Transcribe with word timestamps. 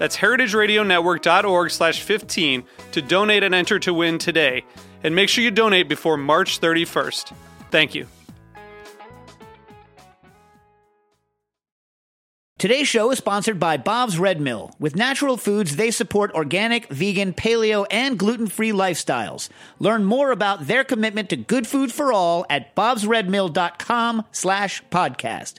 That's 0.00 0.16
heritageradionetwork.org 0.16 1.70
slash 1.70 2.00
15 2.00 2.64
to 2.92 3.02
donate 3.02 3.42
and 3.42 3.54
enter 3.54 3.78
to 3.80 3.92
win 3.92 4.16
today. 4.16 4.64
And 5.04 5.14
make 5.14 5.28
sure 5.28 5.44
you 5.44 5.50
donate 5.50 5.90
before 5.90 6.16
March 6.16 6.58
31st. 6.58 7.34
Thank 7.70 7.94
you. 7.94 8.06
Today's 12.56 12.88
show 12.88 13.10
is 13.10 13.18
sponsored 13.18 13.60
by 13.60 13.76
Bob's 13.76 14.18
Red 14.18 14.40
Mill. 14.40 14.74
With 14.78 14.96
natural 14.96 15.36
foods, 15.36 15.76
they 15.76 15.90
support 15.90 16.32
organic, 16.32 16.88
vegan, 16.88 17.34
paleo, 17.34 17.86
and 17.90 18.18
gluten-free 18.18 18.72
lifestyles. 18.72 19.50
Learn 19.78 20.04
more 20.04 20.30
about 20.30 20.66
their 20.66 20.84
commitment 20.84 21.28
to 21.28 21.36
good 21.36 21.66
food 21.66 21.92
for 21.92 22.10
all 22.10 22.46
at 22.48 22.74
bobsredmill.com 22.74 24.24
slash 24.32 24.82
podcast. 24.90 25.58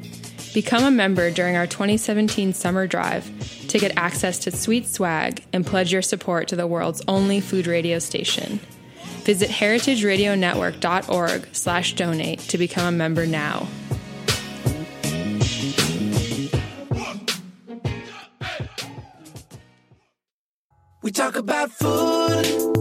Become 0.53 0.83
a 0.83 0.91
member 0.91 1.31
during 1.31 1.55
our 1.55 1.65
2017 1.65 2.51
summer 2.53 2.85
drive 2.85 3.31
to 3.69 3.79
get 3.79 3.93
access 3.95 4.39
to 4.39 4.51
sweet 4.51 4.85
swag 4.85 5.45
and 5.53 5.65
pledge 5.65 5.93
your 5.93 6.01
support 6.01 6.49
to 6.49 6.57
the 6.57 6.67
world's 6.67 7.01
only 7.07 7.39
food 7.39 7.67
radio 7.67 7.99
station. 7.99 8.59
Visit 9.23 9.49
heritageradionetwork.org 9.49 11.47
slash 11.53 11.93
donate 11.93 12.39
to 12.39 12.57
become 12.57 12.93
a 12.93 12.97
member 12.97 13.25
now. 13.25 13.67
We 21.01 21.11
talk 21.11 21.37
about 21.37 21.71
food. 21.71 22.80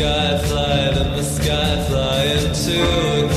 Sky, 0.00 0.38
flying 0.38 0.96
in 0.96 1.12
the 1.14 1.22
sky, 1.22 1.84
flying 1.84 2.52
to 2.54 3.29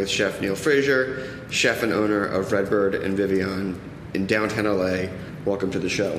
with 0.00 0.08
Chef 0.08 0.40
Neal 0.40 0.56
Fraser, 0.56 1.28
chef 1.50 1.82
and 1.82 1.92
owner 1.92 2.24
of 2.24 2.52
Redbird 2.52 2.94
and 2.94 3.16
Vibiana 3.18 3.78
in 4.14 4.26
downtown 4.26 4.64
LA. 4.64 5.08
Welcome 5.44 5.70
to 5.72 5.78
the 5.78 5.90
show. 5.90 6.18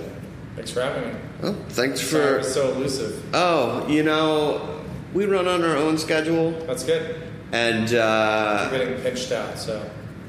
Thanks 0.56 0.70
for 0.70 0.82
having 0.82 1.12
me. 1.12 1.20
Oh, 1.42 1.54
thanks 1.70 2.00
Sorry 2.00 2.24
I 2.24 2.28
for. 2.28 2.38
was 2.38 2.54
so 2.54 2.72
elusive. 2.74 3.24
Oh, 3.34 3.88
you 3.88 4.04
know, 4.04 4.82
we 5.14 5.26
run 5.26 5.48
on 5.48 5.64
our 5.64 5.76
own 5.76 5.98
schedule, 5.98 6.52
That's 6.68 6.84
good. 6.84 7.22
and 7.54 7.92
uh, 7.96 8.70
getting 8.70 9.02
pinched 9.02 9.32
out, 9.32 9.58
so 9.58 9.84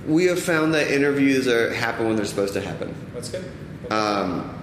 we 0.06 0.25
have 0.25 0.43
found 0.43 0.72
that 0.75 0.90
interviews 0.90 1.46
are 1.46 1.72
happen 1.75 2.06
when 2.06 2.16
they're 2.16 2.25
supposed 2.25 2.54
to 2.54 2.60
happen. 2.62 2.94
that's 3.14 3.28
good. 3.28 3.44
Um, 3.90 4.58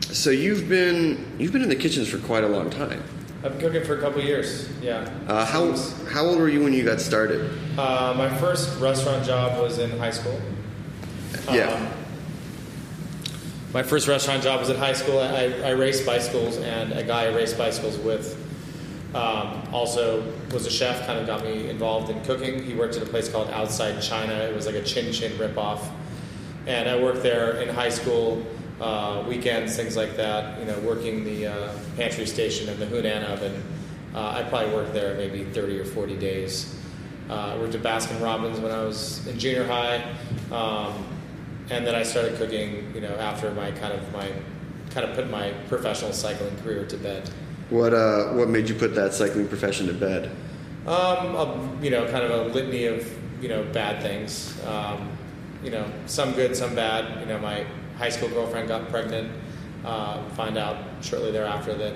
so 0.00 0.30
you've 0.30 0.68
been 0.68 1.24
you've 1.38 1.52
been 1.52 1.62
in 1.62 1.68
the 1.68 1.76
kitchens 1.76 2.08
for 2.08 2.18
quite 2.18 2.42
a 2.42 2.48
long 2.48 2.70
time. 2.70 3.02
I've 3.44 3.58
been 3.58 3.60
cooking 3.60 3.84
for 3.84 3.98
a 3.98 4.00
couple 4.00 4.22
years. 4.22 4.68
Yeah. 4.80 5.08
Uh, 5.26 5.44
how 5.44 5.72
how 6.08 6.24
old 6.24 6.38
were 6.38 6.48
you 6.48 6.62
when 6.62 6.72
you 6.72 6.84
got 6.84 7.00
started? 7.00 7.50
Uh, 7.76 8.14
my 8.16 8.28
first 8.38 8.78
restaurant 8.78 9.26
job 9.26 9.60
was 9.60 9.78
in 9.78 9.90
high 9.98 10.12
school. 10.12 10.40
Yeah. 11.50 11.72
Um, 11.72 11.88
my 13.72 13.82
first 13.82 14.06
restaurant 14.06 14.44
job 14.44 14.60
was 14.60 14.68
in 14.68 14.76
high 14.76 14.92
school. 14.92 15.18
I, 15.18 15.46
I 15.64 15.70
raced 15.70 16.06
bicycles, 16.06 16.58
and 16.58 16.92
a 16.92 17.02
guy 17.02 17.24
I 17.24 17.34
raced 17.34 17.58
bicycles 17.58 17.98
with 17.98 18.38
um, 19.12 19.62
also 19.72 20.22
was 20.52 20.66
a 20.66 20.70
chef. 20.70 21.04
Kind 21.04 21.18
of 21.18 21.26
got 21.26 21.42
me 21.42 21.68
involved 21.68 22.10
in 22.10 22.22
cooking. 22.22 22.62
He 22.62 22.74
worked 22.74 22.94
at 22.94 23.02
a 23.02 23.06
place 23.06 23.28
called 23.28 23.50
Outside 23.50 24.00
China. 24.00 24.34
It 24.34 24.54
was 24.54 24.66
like 24.66 24.76
a 24.76 24.82
Chin 24.82 25.12
Chin 25.12 25.32
ripoff, 25.32 25.80
and 26.68 26.88
I 26.88 26.96
worked 26.96 27.24
there 27.24 27.56
in 27.56 27.74
high 27.74 27.90
school. 27.90 28.46
Uh, 28.82 29.22
weekends, 29.28 29.76
things 29.76 29.96
like 29.96 30.16
that. 30.16 30.58
You 30.58 30.64
know, 30.64 30.76
working 30.80 31.22
the 31.22 31.46
uh, 31.46 31.72
pantry 31.96 32.26
station 32.26 32.68
and 32.68 32.80
the 32.80 32.86
Hunan 32.86 33.22
oven. 33.28 33.62
Uh, 34.12 34.30
I 34.30 34.42
probably 34.42 34.74
worked 34.74 34.92
there 34.92 35.14
maybe 35.14 35.44
30 35.44 35.78
or 35.78 35.84
40 35.84 36.16
days. 36.16 36.76
Uh, 37.30 37.54
I 37.54 37.58
worked 37.58 37.76
at 37.76 37.82
Baskin 37.82 38.20
Robbins 38.20 38.58
when 38.58 38.72
I 38.72 38.82
was 38.82 39.24
in 39.28 39.38
junior 39.38 39.64
high, 39.68 40.02
um, 40.50 41.06
and 41.70 41.86
then 41.86 41.94
I 41.94 42.02
started 42.02 42.36
cooking. 42.38 42.92
You 42.92 43.02
know, 43.02 43.14
after 43.18 43.52
my 43.52 43.70
kind 43.70 43.92
of 43.92 44.12
my 44.12 44.32
kind 44.90 45.08
of 45.08 45.14
put 45.14 45.30
my 45.30 45.52
professional 45.68 46.12
cycling 46.12 46.56
career 46.64 46.84
to 46.84 46.96
bed. 46.96 47.30
What 47.70 47.94
uh 47.94 48.30
what 48.30 48.48
made 48.48 48.68
you 48.68 48.74
put 48.74 48.96
that 48.96 49.14
cycling 49.14 49.46
profession 49.46 49.86
to 49.86 49.94
bed? 49.94 50.28
Um, 50.88 51.36
a, 51.36 51.78
you 51.80 51.90
know, 51.90 52.10
kind 52.10 52.24
of 52.24 52.32
a 52.32 52.52
litany 52.52 52.86
of 52.86 53.08
you 53.40 53.48
know 53.48 53.62
bad 53.62 54.02
things. 54.02 54.60
Um, 54.66 55.08
you 55.62 55.70
know, 55.70 55.88
some 56.06 56.32
good, 56.32 56.56
some 56.56 56.74
bad. 56.74 57.20
You 57.20 57.26
know, 57.26 57.38
my 57.38 57.64
high 58.02 58.08
school 58.08 58.28
girlfriend 58.30 58.66
got 58.66 58.88
pregnant. 58.88 59.30
Uh, 59.84 60.28
find 60.30 60.58
out 60.58 60.76
shortly 61.02 61.30
thereafter 61.30 61.72
that 61.74 61.94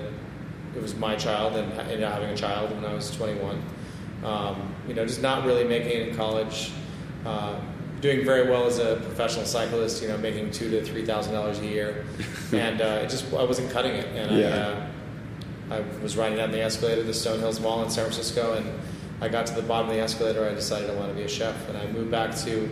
it 0.73 0.81
was 0.81 0.95
my 0.95 1.17
child, 1.17 1.57
and 1.57 1.69
ended 1.73 2.03
up 2.03 2.13
having 2.13 2.29
a 2.29 2.37
child 2.37 2.71
when 2.71 2.85
I 2.85 2.93
was 2.93 3.11
21. 3.11 3.61
Um, 4.23 4.73
you 4.87 4.93
know, 4.93 5.05
just 5.05 5.21
not 5.21 5.45
really 5.45 5.65
making 5.65 5.91
it 5.91 6.07
in 6.07 6.15
college. 6.15 6.71
Uh, 7.25 7.59
doing 7.99 8.23
very 8.23 8.49
well 8.49 8.65
as 8.67 8.79
a 8.79 8.95
professional 9.03 9.43
cyclist. 9.43 10.01
You 10.01 10.07
know, 10.07 10.17
making 10.17 10.51
two 10.51 10.69
to 10.71 10.81
three 10.81 11.05
thousand 11.05 11.33
dollars 11.33 11.59
a 11.59 11.65
year, 11.65 12.05
and 12.53 12.81
uh, 12.81 13.01
it 13.03 13.09
just 13.09 13.25
I 13.33 13.43
wasn't 13.43 13.69
cutting 13.71 13.93
it, 13.93 14.07
and 14.15 14.31
I. 14.31 14.39
Yeah. 14.39 14.47
Uh, 14.47 14.87
I 15.69 15.81
was 16.01 16.15
riding 16.15 16.37
down 16.37 16.51
the 16.51 16.61
escalator 16.61 17.01
at 17.01 17.07
the 17.07 17.13
Stone 17.13 17.39
Hills 17.39 17.59
Mall 17.59 17.83
in 17.83 17.89
San 17.89 18.05
Francisco, 18.05 18.53
and 18.53 18.65
I 19.19 19.27
got 19.27 19.47
to 19.47 19.53
the 19.53 19.61
bottom 19.61 19.89
of 19.89 19.95
the 19.97 20.01
escalator. 20.01 20.47
I 20.49 20.53
decided 20.53 20.89
I 20.89 20.93
wanted 20.93 21.09
to 21.09 21.15
be 21.15 21.23
a 21.23 21.27
chef, 21.27 21.67
and 21.67 21.77
I 21.77 21.85
moved 21.87 22.09
back 22.09 22.33
to 22.45 22.69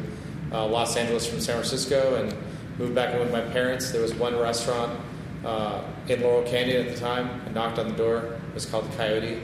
uh, 0.54 0.66
Los 0.66 0.96
Angeles 0.96 1.28
from 1.28 1.42
San 1.42 1.56
Francisco, 1.56 2.16
and 2.16 2.34
moved 2.78 2.96
back 2.96 3.14
in 3.14 3.20
with 3.20 3.32
my 3.32 3.42
parents. 3.42 3.92
There 3.92 4.02
was 4.02 4.14
one 4.14 4.38
restaurant 4.38 5.00
uh, 5.46 5.84
in 6.08 6.22
Laurel 6.22 6.44
Canyon 6.44 6.88
at 6.88 6.94
the 6.94 7.00
time. 7.00 7.42
I 7.46 7.50
knocked 7.52 7.80
on 7.80 7.90
the 7.90 7.96
door. 7.96 8.38
It 8.50 8.54
was 8.54 8.66
called 8.66 8.90
the 8.92 8.96
Coyote, 8.96 9.42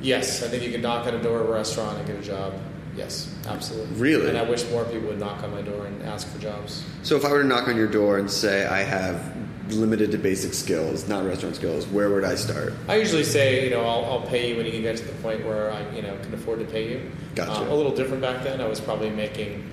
Yes, 0.00 0.42
I 0.42 0.48
think 0.48 0.62
you 0.62 0.70
can 0.70 0.80
knock 0.80 1.06
on 1.06 1.14
a 1.14 1.22
door 1.22 1.40
of 1.40 1.48
a 1.48 1.52
restaurant 1.52 1.98
and 1.98 2.06
get 2.06 2.16
a 2.16 2.22
job. 2.22 2.54
Yes, 2.98 3.32
absolutely. 3.46 3.96
Really? 3.96 4.28
And 4.28 4.36
I 4.36 4.42
wish 4.42 4.68
more 4.70 4.84
people 4.84 5.08
would 5.08 5.20
knock 5.20 5.44
on 5.44 5.52
my 5.52 5.62
door 5.62 5.86
and 5.86 6.02
ask 6.02 6.26
for 6.28 6.38
jobs. 6.40 6.84
So 7.04 7.16
if 7.16 7.24
I 7.24 7.30
were 7.30 7.42
to 7.42 7.48
knock 7.48 7.68
on 7.68 7.76
your 7.76 7.86
door 7.86 8.18
and 8.18 8.28
say 8.28 8.66
I 8.66 8.80
have 8.80 9.36
limited 9.70 10.10
to 10.10 10.18
basic 10.18 10.52
skills, 10.52 11.08
not 11.08 11.24
restaurant 11.24 11.54
skills, 11.54 11.86
where 11.86 12.10
would 12.10 12.24
I 12.24 12.34
start? 12.34 12.72
I 12.88 12.96
usually 12.96 13.22
say, 13.22 13.62
you 13.62 13.70
know, 13.70 13.84
I'll, 13.84 14.04
I'll 14.06 14.26
pay 14.26 14.50
you 14.50 14.56
when 14.56 14.66
you 14.66 14.72
can 14.72 14.82
get 14.82 14.96
to 14.96 15.04
the 15.04 15.12
point 15.22 15.46
where 15.46 15.72
I, 15.72 15.88
you 15.94 16.02
know, 16.02 16.18
can 16.22 16.34
afford 16.34 16.58
to 16.58 16.64
pay 16.64 16.90
you. 16.90 17.10
Gotcha. 17.36 17.62
Um, 17.62 17.68
a 17.68 17.74
little 17.74 17.94
different 17.94 18.20
back 18.20 18.42
then. 18.42 18.60
I 18.60 18.66
was 18.66 18.80
probably 18.80 19.10
making, 19.10 19.70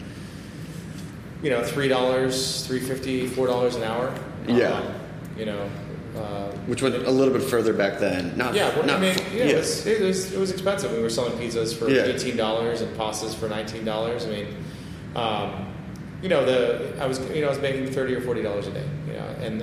you 1.41 1.49
know, 1.49 1.63
three 1.63 1.87
dollars, 1.87 2.65
three 2.67 2.79
fifty, 2.79 3.25
four 3.25 3.47
dollars 3.47 3.75
an 3.75 3.83
hour. 3.83 4.13
Yeah. 4.47 4.73
Um, 4.73 4.93
you 5.35 5.45
know. 5.45 5.67
Uh, 6.15 6.49
Which 6.67 6.81
went 6.81 6.95
a 6.95 7.11
little 7.11 7.33
bit 7.33 7.43
further 7.43 7.73
back 7.73 7.99
then. 7.99 8.37
Not 8.37 8.55
yeah, 8.55 8.73
well, 8.75 8.85
not 8.85 8.97
I 8.97 9.01
mean, 9.01 9.17
yeah, 9.33 9.43
It, 9.45 9.57
was, 9.57 9.85
it, 9.85 10.01
was, 10.01 10.31
it 10.33 10.39
was 10.39 10.51
expensive. 10.51 10.91
We 10.91 10.99
were 11.01 11.09
selling 11.09 11.33
pizzas 11.37 11.75
for 11.77 11.89
Yeah. 11.89 12.03
eighteen 12.03 12.37
dollars 12.37 12.81
and 12.81 12.95
pastas 12.97 13.35
for 13.35 13.49
nineteen 13.49 13.83
dollars. 13.83 14.25
I 14.25 14.29
mean, 14.29 14.47
um, 15.15 15.73
you 16.21 16.29
know, 16.29 16.45
the 16.45 16.95
I 17.01 17.05
was 17.05 17.19
you 17.31 17.41
know 17.41 17.47
I 17.47 17.49
was 17.49 17.59
making 17.59 17.87
thirty 17.91 18.15
or 18.15 18.21
forty 18.21 18.41
dollars 18.41 18.67
a 18.67 18.71
day. 18.71 18.85
You 19.07 19.13
know, 19.13 19.25
and 19.41 19.59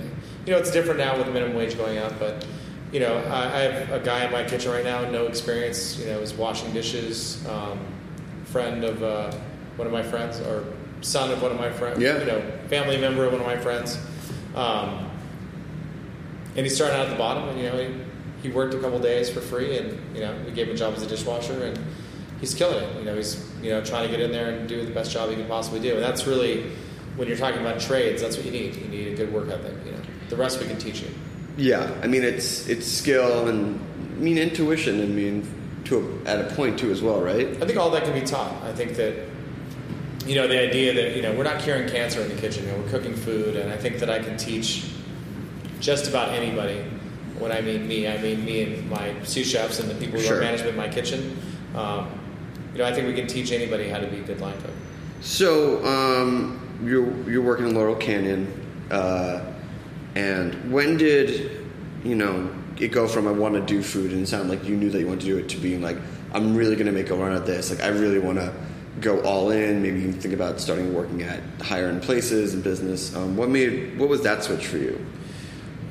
you 0.47 0.53
know 0.53 0.59
it's 0.59 0.71
different 0.71 0.99
now 0.99 1.17
with 1.17 1.27
the 1.27 1.33
minimum 1.33 1.57
wage 1.57 1.77
going 1.77 1.99
up, 1.99 2.19
but 2.19 2.47
you 2.93 3.01
know 3.01 3.17
I, 3.29 3.45
I 3.45 3.61
have 3.63 3.91
a 3.91 4.05
guy 4.05 4.25
in 4.25 4.33
my 4.33 4.45
kitchen 4.45 4.71
right 4.71 4.85
now, 4.85 5.09
no 5.11 5.27
experience. 5.27 5.99
You 5.99 6.07
know, 6.07 6.19
is 6.21 6.35
washing 6.35 6.73
dishes. 6.73 7.45
Um, 7.49 7.79
friend 8.45 8.85
of 8.85 9.03
uh, 9.03 9.33
one 9.77 9.87
of 9.87 9.93
my 9.93 10.03
friends, 10.03 10.39
or 10.41 10.65
son 11.01 11.31
of 11.31 11.41
one 11.41 11.51
of 11.51 11.59
my 11.59 11.73
friends. 11.73 11.99
Yeah. 11.99 12.19
You 12.21 12.27
know, 12.27 12.43
family 12.69 12.99
member 13.01 13.25
of 13.25 13.33
one 13.33 13.41
of 13.41 13.47
my 13.47 13.57
friends. 13.57 13.99
Um, 14.55 15.09
and 16.57 16.67
he 16.67 16.69
started 16.69 16.97
out 16.97 17.07
at 17.07 17.11
the 17.11 17.19
bottom, 17.19 17.49
and 17.49 17.59
you 17.59 17.71
know 17.71 17.79
he, 17.79 18.49
he 18.49 18.55
worked 18.55 18.75
a 18.75 18.79
couple 18.79 18.99
days 18.99 19.31
for 19.31 19.41
free, 19.41 19.79
and 19.79 19.99
you 20.15 20.21
know 20.21 20.37
we 20.45 20.53
gave 20.53 20.69
him 20.69 20.75
a 20.75 20.79
job 20.79 20.95
as 20.95 21.03
a 21.03 21.07
dishwasher, 21.07 21.65
and 21.65 21.79
he's 22.41 22.55
killing 22.55 22.83
it. 22.83 22.99
You 22.99 23.05
know 23.05 23.17
he's 23.17 23.45
you 23.63 23.71
know 23.71 23.83
trying 23.83 24.09
to 24.09 24.11
get 24.11 24.21
in 24.21 24.33
there 24.33 24.51
and 24.51 24.69
do 24.69 24.85
the 24.85 24.93
best 24.93 25.11
job 25.11 25.31
he 25.31 25.37
can 25.37 25.47
possibly 25.47 25.81
do, 25.81 25.95
and 25.95 26.03
that's 26.03 26.27
really 26.27 26.71
when 27.17 27.29
you're 27.29 27.37
talking 27.37 27.61
about 27.61 27.81
trades, 27.81 28.23
that's 28.23 28.37
what 28.37 28.47
you 28.47 28.53
need. 28.53 28.75
You 28.77 28.89
need 28.89 29.09
a 29.09 29.17
good 29.17 29.33
work 29.33 29.49
ethic. 29.49 29.75
You 29.85 29.93
know 29.93 29.99
the 30.29 30.37
rest 30.37 30.61
we 30.61 30.67
can 30.67 30.79
teach 30.79 31.03
you. 31.03 31.09
Yeah, 31.57 31.93
I 32.03 32.07
mean 32.07 32.25
it's 32.25 32.69
it's 32.69 32.87
skill 32.87 33.49
and 33.49 33.81
I 34.17 34.21
mean 34.21 34.39
intuition. 34.39 35.01
I 35.03 35.07
mean 35.07 35.47
to 35.85 36.21
a, 36.25 36.29
at 36.29 36.53
a 36.53 36.55
point 36.55 36.79
too 36.79 36.91
as 36.91 37.03
well, 37.03 37.21
right? 37.21 37.49
I 37.63 37.67
think 37.67 37.79
all 37.79 37.91
that 37.91 38.05
can 38.05 38.13
be 38.13 38.27
taught. 38.27 38.63
I 38.63 38.73
think 38.73 38.97
that 38.97 39.15
you 40.27 40.35
know 40.35 40.47
the 40.47 40.59
idea 40.61 40.95
that 40.95 41.17
you 41.17 41.23
know 41.23 41.35
we're 41.35 41.45
not 41.45 41.61
curing 41.61 41.89
cancer 41.89 42.21
in 42.21 42.29
the 42.29 42.41
kitchen. 42.41 42.65
You 42.65 42.73
know, 42.73 42.79
we're 42.79 42.91
cooking 42.91 43.15
food, 43.15 43.57
and 43.57 43.73
I 43.73 43.77
think 43.77 43.99
that 43.99 44.09
I 44.11 44.19
can 44.19 44.37
teach 44.37 44.91
just 45.83 46.09
about 46.09 46.31
anybody. 46.31 46.83
When 47.39 47.53
I 47.53 47.61
mean 47.61 47.87
me, 47.87 48.09
I 48.09 48.17
mean 48.19 48.45
me 48.45 48.63
and 48.63 48.89
my 48.89 49.15
sous 49.25 49.51
chefs 49.51 49.81
and 49.81 49.91
the 49.91 49.95
people 49.97 50.19
who 50.19 50.25
Sure. 50.25 50.37
run 50.39 50.45
management 50.45 50.71
in 50.71 50.77
my 50.77 50.89
kitchen. 50.89 51.37
Um, 51.75 52.09
you 52.73 52.79
know, 52.79 52.85
I 52.87 52.93
think 52.93 53.09
we 53.09 53.15
can 53.15 53.27
teach 53.27 53.53
anybody 53.53 53.89
how 53.89 53.99
to 53.99 54.07
be 54.07 54.19
a 54.19 54.23
good 54.23 54.41
line 54.41 54.55
cook. 54.63 54.71
So 55.21 55.85
um, 55.85 56.61
you're 56.85 57.13
you're 57.29 57.43
working 57.43 57.67
in 57.67 57.75
Laurel 57.75 57.97
Canyon, 57.97 58.47
uh, 58.91 59.41
and 60.15 60.73
when 60.73 60.97
did 60.97 61.67
you 62.05 62.15
know 62.15 62.49
it 62.79 62.89
go 62.89 63.07
from 63.07 63.27
I 63.29 63.33
want 63.33 63.55
to 63.55 63.61
do 63.61 63.83
food 63.83 64.13
and 64.13 64.29
sound 64.29 64.49
like 64.49 64.65
you 64.65 64.77
knew 64.77 64.91
that 64.91 65.01
you 65.01 65.07
wanted 65.07 65.21
to 65.21 65.27
do 65.27 65.39
it 65.39 65.49
to 65.51 65.57
being 65.59 65.83
like 65.83 65.97
I'm 66.33 66.57
really 66.57 66.77
going 66.77 66.87
to 66.87 66.93
make 66.93 67.11
a 67.11 67.15
run 67.15 67.33
at 67.33 67.45
this. 67.45 67.71
Like 67.71 67.83
I 67.83 67.89
really 67.89 68.19
want 68.19 68.39
to 68.39 68.53
go 69.01 69.21
all 69.23 69.51
in. 69.51 69.83
Maybe 69.83 70.01
you 70.01 70.13
think 70.13 70.35
about 70.35 70.61
starting 70.61 70.95
working 70.95 71.23
at 71.23 71.41
higher 71.61 71.89
end 71.89 72.03
places 72.03 72.55
and 72.55 72.63
business. 72.63 73.15
Um, 73.17 73.37
what 73.37 73.49
made 73.49 73.99
what 73.99 74.09
was 74.09 74.23
that 74.23 74.45
switch 74.45 74.67
for 74.67 74.79
you? 74.79 75.05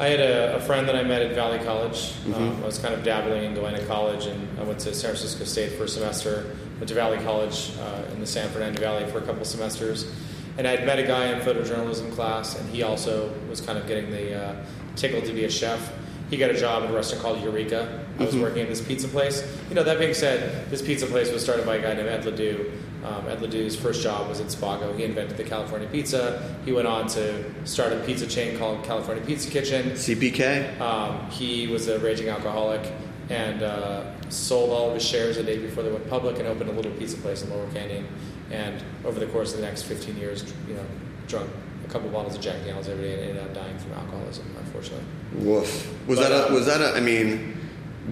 I 0.01 0.07
had 0.07 0.19
a, 0.19 0.55
a 0.55 0.59
friend 0.59 0.87
that 0.87 0.95
I 0.95 1.03
met 1.03 1.21
at 1.21 1.35
Valley 1.35 1.59
College. 1.59 2.13
Mm-hmm. 2.13 2.33
Um, 2.33 2.63
I 2.63 2.65
was 2.65 2.79
kind 2.79 2.95
of 2.95 3.03
dabbling 3.03 3.43
in 3.43 3.53
going 3.53 3.75
to 3.75 3.85
college, 3.85 4.25
and 4.25 4.59
I 4.59 4.63
went 4.63 4.79
to 4.79 4.95
San 4.95 5.11
Francisco 5.11 5.43
State 5.43 5.73
for 5.73 5.83
a 5.83 5.87
semester. 5.87 6.55
Went 6.77 6.87
to 6.87 6.95
Valley 6.95 7.19
College 7.19 7.73
uh, 7.79 8.11
in 8.11 8.19
the 8.19 8.25
San 8.25 8.49
Fernando 8.49 8.81
Valley 8.81 9.05
for 9.11 9.19
a 9.19 9.21
couple 9.21 9.45
semesters, 9.45 10.11
and 10.57 10.67
I'd 10.67 10.87
met 10.87 10.97
a 10.97 11.03
guy 11.03 11.27
in 11.27 11.39
photojournalism 11.41 12.11
class, 12.13 12.59
and 12.59 12.67
he 12.71 12.81
also 12.81 13.31
was 13.47 13.61
kind 13.61 13.77
of 13.77 13.85
getting 13.85 14.09
the 14.09 14.43
uh, 14.43 14.65
tickle 14.95 15.21
to 15.21 15.33
be 15.33 15.45
a 15.45 15.51
chef. 15.51 15.93
He 16.31 16.37
got 16.37 16.49
a 16.49 16.57
job 16.57 16.81
at 16.81 16.89
a 16.89 16.93
restaurant 16.93 17.21
called 17.21 17.43
Eureka. 17.43 18.03
I 18.17 18.25
was 18.25 18.35
working 18.35 18.63
at 18.63 18.69
this 18.69 18.81
pizza 18.81 19.07
place. 19.07 19.43
You 19.69 19.75
know, 19.75 19.83
that 19.83 19.99
being 19.99 20.15
said, 20.15 20.67
this 20.71 20.81
pizza 20.81 21.05
place 21.05 21.31
was 21.31 21.43
started 21.43 21.63
by 21.63 21.75
a 21.75 21.81
guy 21.81 21.93
named 21.93 22.09
Ed 22.09 22.23
LaDou. 22.23 22.71
Um, 23.03 23.27
Ed 23.27 23.39
LaDou's 23.41 23.75
first 23.75 24.01
job 24.03 24.29
was 24.29 24.39
at 24.39 24.47
Spago. 24.47 24.95
He 24.95 25.03
invented 25.03 25.37
the 25.37 25.43
California 25.43 25.87
pizza. 25.91 26.55
He 26.65 26.71
went 26.71 26.87
on 26.87 27.07
to 27.09 27.43
start 27.65 27.93
a 27.93 27.99
pizza 28.01 28.27
chain 28.27 28.57
called 28.59 28.83
California 28.83 29.23
Pizza 29.25 29.49
Kitchen. 29.49 29.91
CPK. 29.91 30.79
Um, 30.79 31.29
he 31.31 31.67
was 31.67 31.87
a 31.87 31.97
raging 31.99 32.29
alcoholic 32.29 32.91
and 33.29 33.63
uh, 33.63 34.03
sold 34.29 34.69
all 34.71 34.89
of 34.89 34.95
his 34.95 35.03
shares 35.05 35.37
a 35.37 35.43
day 35.43 35.57
before 35.57 35.83
they 35.83 35.91
went 35.91 36.07
public 36.09 36.37
and 36.37 36.47
opened 36.47 36.69
a 36.69 36.73
little 36.73 36.91
pizza 36.93 37.17
place 37.17 37.41
in 37.43 37.49
Laurel 37.49 37.69
Canyon. 37.73 38.07
And 38.51 38.83
over 39.05 39.19
the 39.19 39.27
course 39.27 39.53
of 39.53 39.61
the 39.61 39.65
next 39.65 39.83
15 39.83 40.17
years, 40.17 40.43
you 40.67 40.73
know, 40.75 40.83
drunk 41.27 41.49
a 41.85 41.87
couple 41.89 42.09
bottles 42.09 42.35
of 42.35 42.41
Jack 42.41 42.57
Daniels 42.65 42.87
every 42.87 43.05
day 43.05 43.13
and 43.13 43.29
ended 43.29 43.43
up 43.43 43.53
dying 43.53 43.77
from 43.79 43.93
alcoholism, 43.93 44.45
unfortunately. 44.59 45.05
Woof. 45.35 46.07
Was 46.07 46.19
But, 46.19 46.29
that 46.29 46.31
a, 46.43 46.47
um, 46.47 46.53
was 46.53 46.65
that 46.67 46.81
a? 46.81 46.95
I 46.95 46.99
mean, 46.99 47.57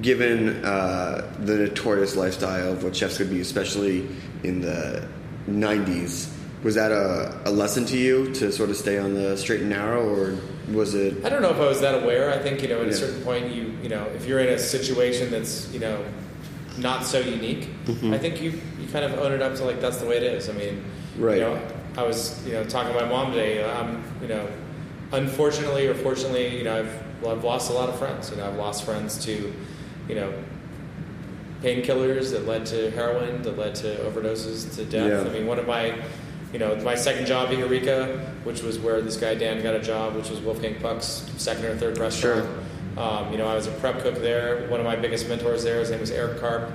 given 0.02 0.64
uh, 0.64 1.34
the 1.40 1.56
notorious 1.56 2.16
lifestyle 2.16 2.72
of 2.74 2.84
what 2.84 2.96
chefs 2.96 3.18
could 3.18 3.30
be, 3.30 3.42
especially 3.42 4.08
in 4.44 4.62
the 4.62 5.08
'90s, 5.48 6.32
was 6.64 6.76
that 6.76 6.92
a, 6.92 7.42
a 7.46 7.52
lesson 7.52 7.86
to 7.86 7.98
you 7.98 8.32
to 8.36 8.52
sort 8.52 8.70
of 8.70 8.76
stay 8.78 8.98
on 8.98 9.14
the 9.14 9.36
straight 9.38 9.62
and 9.62 9.70
narrow, 9.70 10.08
or 10.08 10.38
was 10.72 10.94
it? 10.94 11.24
I 11.26 11.30
don't 11.30 11.42
know 11.42 11.50
if 11.52 11.58
I 11.58 11.68
was 11.68 11.82
that 11.82 12.04
aware. 12.04 12.32
I 12.32 12.38
think 12.40 12.62
you 12.62 12.68
know 12.68 12.82
at 12.82 12.88
Yeah. 12.88 12.94
a 12.94 12.96
certain 12.96 13.22
point 13.24 13.54
you 13.54 13.74
you 13.82 13.90
know 13.90 14.06
if 14.16 14.26
you're 14.26 14.40
in 14.40 14.50
a 14.50 14.60
situation 14.60 15.32
that's 15.32 15.72
you 15.74 15.80
know 15.80 16.04
not 16.78 17.06
so 17.06 17.20
unique, 17.20 17.68
Mm-hmm. 17.86 18.14
I 18.14 18.18
think 18.18 18.42
you 18.42 18.52
you 18.80 18.88
kind 18.92 19.04
of 19.06 19.14
own 19.20 19.32
it 19.32 19.42
up 19.42 19.56
to 19.56 19.64
like 19.64 19.82
that's 19.82 19.98
the 19.98 20.06
way 20.06 20.18
it 20.18 20.24
is. 20.24 20.50
I 20.50 20.54
mean, 20.54 20.84
Right. 21.18 21.38
You 21.38 21.42
know, 21.44 21.62
I 21.98 22.04
was 22.04 22.46
you 22.46 22.54
know 22.54 22.64
talking 22.64 22.94
to 22.94 23.00
my 23.02 23.08
mom 23.10 23.32
today. 23.32 23.64
I'm 23.66 24.04
you 24.22 24.28
know 24.28 24.48
unfortunately 25.12 25.88
or 25.88 25.96
fortunately 25.96 26.56
you 26.58 26.64
know 26.64 26.80
I've 26.80 27.04
well, 27.22 27.32
I've 27.36 27.44
lost 27.44 27.70
a 27.70 27.74
lot 27.74 27.90
of 27.90 27.98
friends. 27.98 28.30
You 28.32 28.38
know 28.38 28.48
I've 28.48 28.56
lost 28.58 28.86
friends 28.86 29.24
to 29.26 29.52
you 30.10 30.16
know 30.16 30.34
painkillers 31.62 32.32
that 32.32 32.46
led 32.48 32.66
to 32.68 32.90
heroin, 32.92 33.42
that 33.42 33.58
led 33.58 33.76
to 33.76 33.96
overdoses, 33.98 34.76
to 34.76 34.86
death. 34.86 35.26
Yeah. 35.26 35.30
I 35.30 35.34
mean, 35.34 35.46
one 35.46 35.60
of 35.60 35.68
my, 35.68 35.94
you 36.54 36.60
know, 36.60 36.76
my 36.78 36.96
second 36.96 37.26
job 37.26 37.52
in 37.52 37.60
Eureka, 37.60 38.34
which 38.44 38.62
was 38.62 38.80
where 38.80 39.02
this 39.02 39.18
guy 39.18 39.36
Dan 39.36 39.62
got 39.62 39.76
a 39.76 39.82
job, 39.82 40.16
which 40.16 40.30
was 40.30 40.40
Wolfgang 40.40 40.76
Puck's 40.80 41.30
second 41.38 41.66
or 41.66 41.76
third 41.76 41.98
restaurant. 41.98 42.48
Um, 42.98 43.32
you 43.32 43.38
know, 43.38 43.48
I 43.48 43.56
was 43.56 43.68
a 43.68 43.72
prep 43.72 44.02
cook 44.02 44.16
there. 44.16 44.68
One 44.70 44.80
of 44.80 44.86
my 44.86 44.96
biggest 44.96 45.28
mentors 45.28 45.64
there, 45.64 45.80
his 45.80 45.92
name 45.92 46.00
was 46.00 46.12
Eric 46.12 46.40
Karp, 46.40 46.72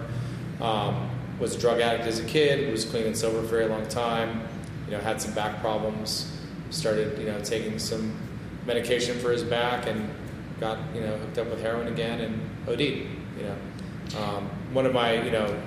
um, 0.60 1.10
was 1.38 1.54
a 1.54 1.58
drug 1.58 1.80
addict 1.80 2.06
as 2.06 2.20
a 2.20 2.24
kid, 2.24 2.70
was 2.70 2.84
clean 2.84 3.06
and 3.06 3.16
sober 3.16 3.40
for 3.40 3.44
a 3.44 3.48
very 3.48 3.66
long 3.66 3.86
time. 3.88 4.42
You 4.86 4.92
know, 4.92 5.00
had 5.00 5.20
some 5.20 5.34
back 5.34 5.60
problems. 5.60 6.30
Started, 6.70 7.18
you 7.18 7.26
know, 7.26 7.40
taking 7.40 7.78
some 7.78 8.16
medication 8.66 9.18
for 9.18 9.30
his 9.30 9.44
back 9.44 9.86
and 9.86 10.10
got, 10.60 10.78
you 10.94 11.00
know, 11.00 11.16
hooked 11.18 11.38
up 11.38 11.48
with 11.48 11.60
heroin 11.60 11.88
again 11.88 12.20
and 12.20 12.40
OD'd. 12.68 13.06
You 13.38 13.44
know, 13.44 14.20
um, 14.20 14.50
one 14.72 14.86
of 14.86 14.92
my, 14.92 15.22
you 15.22 15.30
know, 15.30 15.60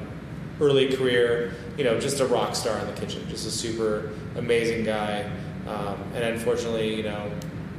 early 0.59 0.95
career, 0.95 1.53
you 1.77 1.83
know, 1.83 1.99
just 1.99 2.19
a 2.19 2.25
rock 2.25 2.55
star 2.55 2.79
in 2.79 2.87
the 2.87 2.93
kitchen, 2.93 3.27
just 3.29 3.45
a 3.47 3.51
super 3.51 4.11
amazing 4.35 4.83
guy. 4.83 5.29
Um, 5.67 6.01
and 6.13 6.23
unfortunately, 6.23 6.95
you 6.95 7.03
know, 7.03 7.31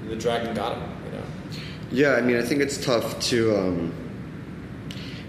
the 0.09 0.16
dragon 0.16 0.54
got 0.54 0.76
him. 0.76 0.83
You 1.07 1.18
know, 1.18 1.25
Yeah, 1.90 2.12
I 2.14 2.21
mean, 2.21 2.37
I 2.37 2.42
think 2.42 2.61
it's 2.61 2.83
tough 2.85 3.18
to 3.28 3.57
um, 3.57 3.92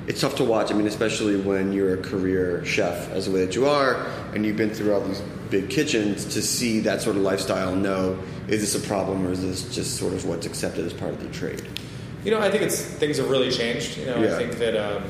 it's 0.08 0.22
tough 0.22 0.36
to 0.36 0.44
watch. 0.44 0.72
I 0.72 0.74
mean, 0.74 0.88
especially 0.88 1.40
when 1.40 1.72
you're 1.72 1.94
a 1.94 2.02
career 2.02 2.66
chef, 2.66 3.10
as 3.12 3.26
the 3.26 3.32
way 3.32 3.46
that 3.46 3.56
you 3.56 3.68
are, 3.68 4.08
and 4.34 4.46
you've 4.46 4.58
been 4.58 4.72
through 4.72 4.94
all 4.94 5.02
these 5.02 5.22
big 5.50 5.70
kitchens, 5.70 6.26
to 6.34 6.42
see 6.42 6.80
that 6.82 7.02
sort 7.02 7.16
of 7.16 7.22
lifestyle. 7.22 7.76
Know 7.76 8.20
is 8.50 8.62
this 8.62 8.84
a 8.84 8.88
problem 8.88 9.28
or 9.28 9.32
is 9.32 9.42
this 9.42 9.76
just 9.76 9.98
sort 9.98 10.14
of 10.14 10.26
what's 10.26 10.48
accepted 10.48 10.84
as 10.84 10.94
part 10.94 11.14
of 11.14 11.22
the 11.22 11.30
trade? 11.30 11.62
You 12.24 12.32
know, 12.32 12.40
I 12.40 12.50
think 12.52 12.64
it's 12.64 12.82
things 12.82 13.18
have 13.18 13.30
really 13.30 13.52
changed. 13.52 13.98
You 13.98 14.06
know, 14.06 14.22
Yeah. 14.22 14.36
I 14.36 14.38
think 14.38 14.58
that 14.58 14.76
um, 14.76 15.04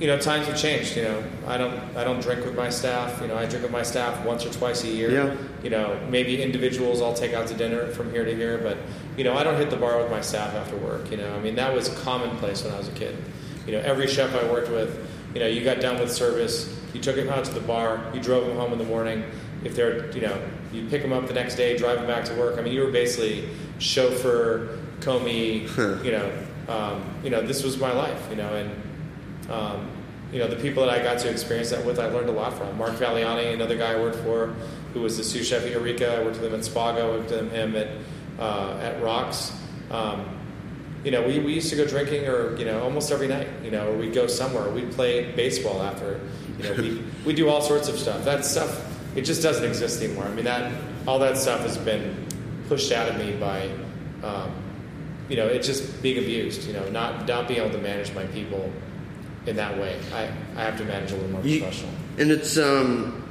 you 0.00 0.06
know 0.06 0.18
times 0.18 0.46
have 0.46 0.56
changed. 0.56 0.96
You 0.96 1.02
know, 1.02 1.24
I 1.46 1.56
don't 1.58 1.74
I 1.96 2.04
don't 2.04 2.20
drink 2.20 2.44
with 2.44 2.56
my 2.56 2.70
staff. 2.70 3.20
You 3.20 3.28
know, 3.28 3.36
I 3.36 3.46
drink 3.46 3.62
with 3.62 3.72
my 3.72 3.82
staff 3.82 4.24
once 4.24 4.44
or 4.44 4.50
twice 4.52 4.84
a 4.84 4.88
year. 4.88 5.10
Yeah. 5.10 5.36
You 5.62 5.70
know, 5.70 5.98
maybe 6.08 6.42
individuals 6.42 7.02
I'll 7.02 7.14
take 7.14 7.34
out 7.34 7.46
to 7.48 7.54
dinner 7.54 7.88
from 7.88 8.10
here 8.12 8.24
to 8.24 8.34
here, 8.34 8.58
but 8.58 8.78
you 9.16 9.24
know, 9.24 9.34
I 9.36 9.42
don't 9.44 9.56
hit 9.56 9.70
the 9.70 9.76
bar 9.76 10.00
with 10.00 10.10
my 10.10 10.20
staff 10.20 10.54
after 10.54 10.76
work. 10.76 11.10
You 11.10 11.16
know, 11.16 11.34
I 11.34 11.40
mean 11.40 11.56
that 11.56 11.74
was 11.74 11.88
commonplace 12.00 12.62
when 12.64 12.74
I 12.74 12.78
was 12.78 12.88
a 12.88 12.92
kid. 12.92 13.16
You 13.66 13.72
know, 13.72 13.80
every 13.80 14.06
chef 14.06 14.34
I 14.34 14.50
worked 14.50 14.70
with, 14.70 15.08
you 15.34 15.40
know, 15.40 15.46
you 15.46 15.62
got 15.62 15.80
done 15.80 16.00
with 16.00 16.10
service, 16.10 16.74
you 16.94 17.00
took 17.00 17.16
him 17.16 17.28
out 17.28 17.44
to 17.44 17.52
the 17.52 17.60
bar, 17.60 18.00
you 18.14 18.20
drove 18.20 18.48
him 18.48 18.56
home 18.56 18.72
in 18.72 18.78
the 18.78 18.84
morning. 18.84 19.24
If 19.62 19.74
they're, 19.74 20.10
you 20.12 20.20
know, 20.22 20.40
you 20.72 20.86
pick 20.88 21.02
him 21.02 21.12
up 21.12 21.26
the 21.26 21.34
next 21.34 21.56
day, 21.56 21.76
drive 21.76 21.98
him 21.98 22.06
back 22.06 22.24
to 22.26 22.34
work. 22.34 22.58
I 22.58 22.62
mean, 22.62 22.72
you 22.72 22.82
were 22.82 22.92
basically 22.92 23.48
chauffeur, 23.78 24.77
commis, 25.00 25.76
you 26.04 26.12
know, 26.12 26.32
um, 26.68 27.02
you 27.24 27.30
know, 27.30 27.40
this 27.40 27.62
was 27.62 27.78
my 27.78 27.92
life, 27.92 28.22
you 28.30 28.36
know, 28.36 28.54
and 28.54 29.50
um, 29.50 29.88
you 30.32 30.38
know, 30.38 30.46
the 30.46 30.56
people 30.56 30.84
that 30.84 31.00
I 31.00 31.02
got 31.02 31.18
to 31.20 31.30
experience 31.30 31.70
that 31.70 31.84
with, 31.84 31.98
I 31.98 32.06
learned 32.06 32.28
a 32.28 32.32
lot 32.32 32.52
from. 32.52 32.76
Mark 32.76 32.92
Valiani, 32.92 33.54
another 33.54 33.76
guy 33.76 33.94
I 33.94 33.96
worked 33.96 34.18
for, 34.18 34.54
who 34.92 35.00
was 35.00 35.16
the 35.16 35.24
sous 35.24 35.46
chef 35.46 35.64
at 35.64 35.70
Eureka. 35.70 36.16
I 36.16 36.22
worked 36.22 36.40
with 36.40 36.52
him 36.52 36.54
at 36.54 36.66
Spago. 36.66 37.04
I 37.04 37.08
worked 37.08 37.30
with 37.30 37.52
him 37.52 37.74
at 37.74 37.88
uh, 38.38 38.78
at 38.82 39.02
Rocks. 39.02 39.52
Um, 39.90 40.26
you 41.04 41.10
know, 41.10 41.26
we, 41.26 41.38
we 41.38 41.54
used 41.54 41.70
to 41.70 41.76
go 41.76 41.86
drinking, 41.86 42.26
or 42.26 42.54
you 42.56 42.66
know, 42.66 42.82
almost 42.82 43.10
every 43.10 43.28
night. 43.28 43.48
You 43.64 43.70
know, 43.70 43.90
or 43.90 43.96
we'd 43.96 44.12
go 44.12 44.26
somewhere. 44.26 44.70
We'd 44.70 44.92
play 44.92 45.32
baseball 45.32 45.82
after. 45.82 46.20
You 46.58 46.64
know, 46.64 46.74
we 46.74 47.02
we 47.24 47.32
do 47.32 47.48
all 47.48 47.62
sorts 47.62 47.88
of 47.88 47.98
stuff. 47.98 48.24
That 48.24 48.44
stuff, 48.44 48.98
it 49.16 49.22
just 49.22 49.42
doesn't 49.42 49.64
exist 49.64 50.02
anymore. 50.02 50.24
I 50.24 50.34
mean, 50.34 50.44
that 50.44 50.70
all 51.06 51.18
that 51.20 51.38
stuff 51.38 51.60
has 51.60 51.78
been 51.78 52.26
pushed 52.68 52.92
out 52.92 53.08
of 53.08 53.16
me 53.16 53.34
by. 53.36 53.70
Um, 54.22 54.52
you 55.28 55.36
know, 55.36 55.46
it's 55.46 55.66
just 55.66 56.02
being 56.02 56.18
abused. 56.18 56.66
You 56.66 56.72
know, 56.72 56.88
not 56.90 57.26
not 57.26 57.48
being 57.48 57.60
able 57.60 57.70
to 57.70 57.78
manage 57.82 58.12
my 58.14 58.24
people 58.26 58.72
in 59.46 59.56
that 59.56 59.76
way. 59.78 59.98
I, 60.12 60.24
I 60.56 60.64
have 60.64 60.76
to 60.78 60.84
manage 60.84 61.12
a 61.12 61.14
little 61.16 61.30
more 61.30 61.42
You- 61.42 61.60
professional. 61.60 61.92
And 62.18 62.30
it's 62.30 62.58
um, 62.58 63.22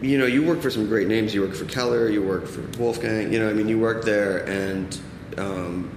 you 0.00 0.18
know, 0.18 0.26
you 0.26 0.42
work 0.44 0.60
for 0.60 0.70
some 0.70 0.86
great 0.88 1.06
names. 1.08 1.34
You 1.34 1.42
work 1.42 1.54
for 1.54 1.64
Keller. 1.66 2.08
You 2.08 2.22
work 2.22 2.46
for 2.46 2.62
Wolfgang. 2.78 3.32
You 3.32 3.38
know, 3.38 3.48
I 3.48 3.52
mean, 3.52 3.68
you 3.68 3.78
work 3.78 4.04
there, 4.04 4.44
and 4.46 4.98
um, 5.38 5.90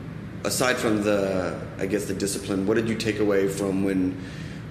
aside 0.44 0.78
from 0.78 1.04
the, 1.04 1.60
I 1.80 1.88
guess, 1.88 2.06
the 2.06 2.14
discipline, 2.14 2.68
what 2.68 2.76
did 2.76 2.88
you 2.88 2.96
take 2.96 3.20
away 3.20 3.48
from 3.48 3.84
when 3.84 4.16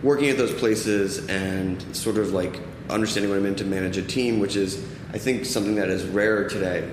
working 0.02 0.28
at 0.28 0.36
those 0.38 0.52
places 0.54 1.26
and 1.28 1.82
sort 1.96 2.16
of 2.18 2.32
like 2.32 2.60
understanding 2.90 3.30
what 3.30 3.38
it 3.38 3.42
meant 3.42 3.58
to 3.58 3.64
manage 3.64 3.96
a 3.96 4.02
team, 4.02 4.38
which 4.38 4.54
is, 4.54 4.84
I 5.12 5.18
think, 5.18 5.44
something 5.46 5.74
that 5.76 5.88
is 5.88 6.04
rare 6.04 6.48
today 6.48 6.88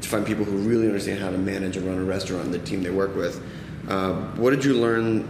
to 0.00 0.08
find 0.08 0.26
people 0.26 0.44
who 0.44 0.56
really 0.58 0.86
understand 0.86 1.20
how 1.20 1.30
to 1.30 1.38
manage 1.38 1.76
and 1.76 1.86
run 1.86 1.98
a 1.98 2.04
restaurant, 2.04 2.50
the 2.52 2.58
team 2.58 2.82
they 2.82 2.90
work 2.90 3.14
with. 3.14 3.42
Uh, 3.88 4.14
what 4.36 4.50
did 4.50 4.64
you 4.64 4.74
learn 4.74 5.26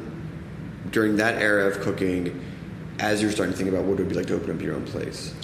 during 0.91 1.17
that 1.17 1.41
era 1.41 1.67
of 1.67 1.81
cooking 1.81 2.43
as 2.99 3.23
you're 3.23 3.31
starting 3.31 3.53
to 3.53 3.57
think 3.59 3.71
about 3.71 3.85
what 3.85 3.95
it 3.99 4.03
would 4.03 4.09
be 4.09 4.15
like 4.15 4.27
to 4.27 4.35
open 4.35 4.51
up 4.55 4.61
your 4.61 4.75
own 4.75 4.85
place? 4.85 5.35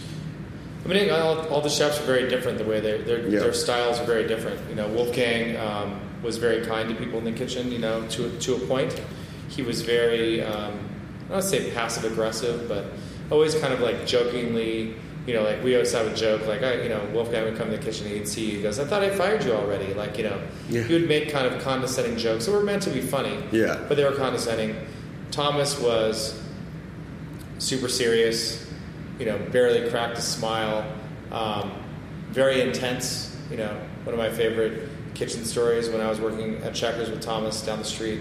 I 0.84 0.88
mean, 0.88 1.10
all, 1.10 1.40
all 1.48 1.60
the 1.60 1.68
chefs 1.68 1.98
are 2.00 2.04
very 2.04 2.28
different. 2.28 2.58
The 2.58 2.64
way 2.64 2.78
they, 2.80 3.00
their 3.02 3.26
Yeah. 3.26 3.40
their 3.40 3.52
styles 3.52 3.98
are 3.98 4.04
very 4.04 4.28
different. 4.28 4.60
You 4.68 4.76
know, 4.76 4.86
Wolfgang 4.88 5.56
um, 5.56 6.00
was 6.22 6.36
very 6.36 6.64
kind 6.64 6.88
to 6.88 6.94
people 6.94 7.18
in 7.18 7.24
the 7.24 7.32
kitchen. 7.32 7.72
You 7.72 7.78
know, 7.80 8.06
to 8.10 8.30
to 8.38 8.54
a 8.54 8.58
point, 8.60 9.00
he 9.48 9.62
was 9.62 9.82
very 9.82 10.42
um, 10.42 10.78
I 11.28 11.32
don't 11.32 11.42
say 11.42 11.72
passive 11.72 12.04
aggressive, 12.04 12.68
but 12.68 12.84
always 13.32 13.56
kind 13.56 13.72
of 13.74 13.80
like 13.80 14.06
jokingly. 14.06 14.94
You 15.26 15.34
know, 15.34 15.42
like 15.42 15.62
we 15.64 15.74
always 15.74 15.92
have 15.92 16.06
a 16.06 16.14
joke, 16.14 16.46
like 16.46 16.62
I, 16.62 16.82
you 16.82 16.88
know, 16.88 17.04
Wolfgang 17.12 17.44
would 17.44 17.56
come 17.56 17.68
to 17.70 17.76
the 17.76 17.82
kitchen, 17.82 18.06
and 18.06 18.14
he'd 18.14 18.28
see 18.28 18.48
you, 18.50 18.56
he 18.58 18.62
goes, 18.62 18.78
"I 18.78 18.84
thought 18.84 19.02
I 19.02 19.10
fired 19.10 19.42
you 19.44 19.52
already." 19.52 19.92
Like, 19.92 20.16
you 20.18 20.24
know, 20.24 20.38
Yeah. 20.70 20.82
he 20.82 20.92
would 20.94 21.08
make 21.08 21.30
kind 21.32 21.46
of 21.52 21.60
condescending 21.62 22.16
jokes 22.16 22.46
that 22.46 22.52
were 22.52 22.62
meant 22.62 22.82
to 22.84 22.90
be 22.90 23.00
funny, 23.00 23.36
Yeah. 23.50 23.80
but 23.88 23.96
they 23.96 24.04
were 24.04 24.12
condescending. 24.12 24.76
Thomas 25.32 25.80
was 25.80 26.40
super 27.58 27.88
serious, 27.88 28.64
you 29.18 29.26
know, 29.26 29.36
barely 29.50 29.88
cracked 29.90 30.16
a 30.18 30.22
smile, 30.22 30.84
um, 31.32 31.72
very 32.30 32.60
intense. 32.60 33.34
You 33.50 33.56
know, 33.56 33.76
one 34.04 34.12
of 34.14 34.18
my 34.20 34.30
favorite 34.30 34.88
kitchen 35.14 35.44
stories 35.44 35.88
when 35.88 36.00
I 36.00 36.08
was 36.08 36.20
working 36.20 36.62
at 36.62 36.72
Checkers 36.74 37.10
with 37.10 37.20
Thomas 37.20 37.62
down 37.62 37.78
the 37.80 37.84
street. 37.84 38.20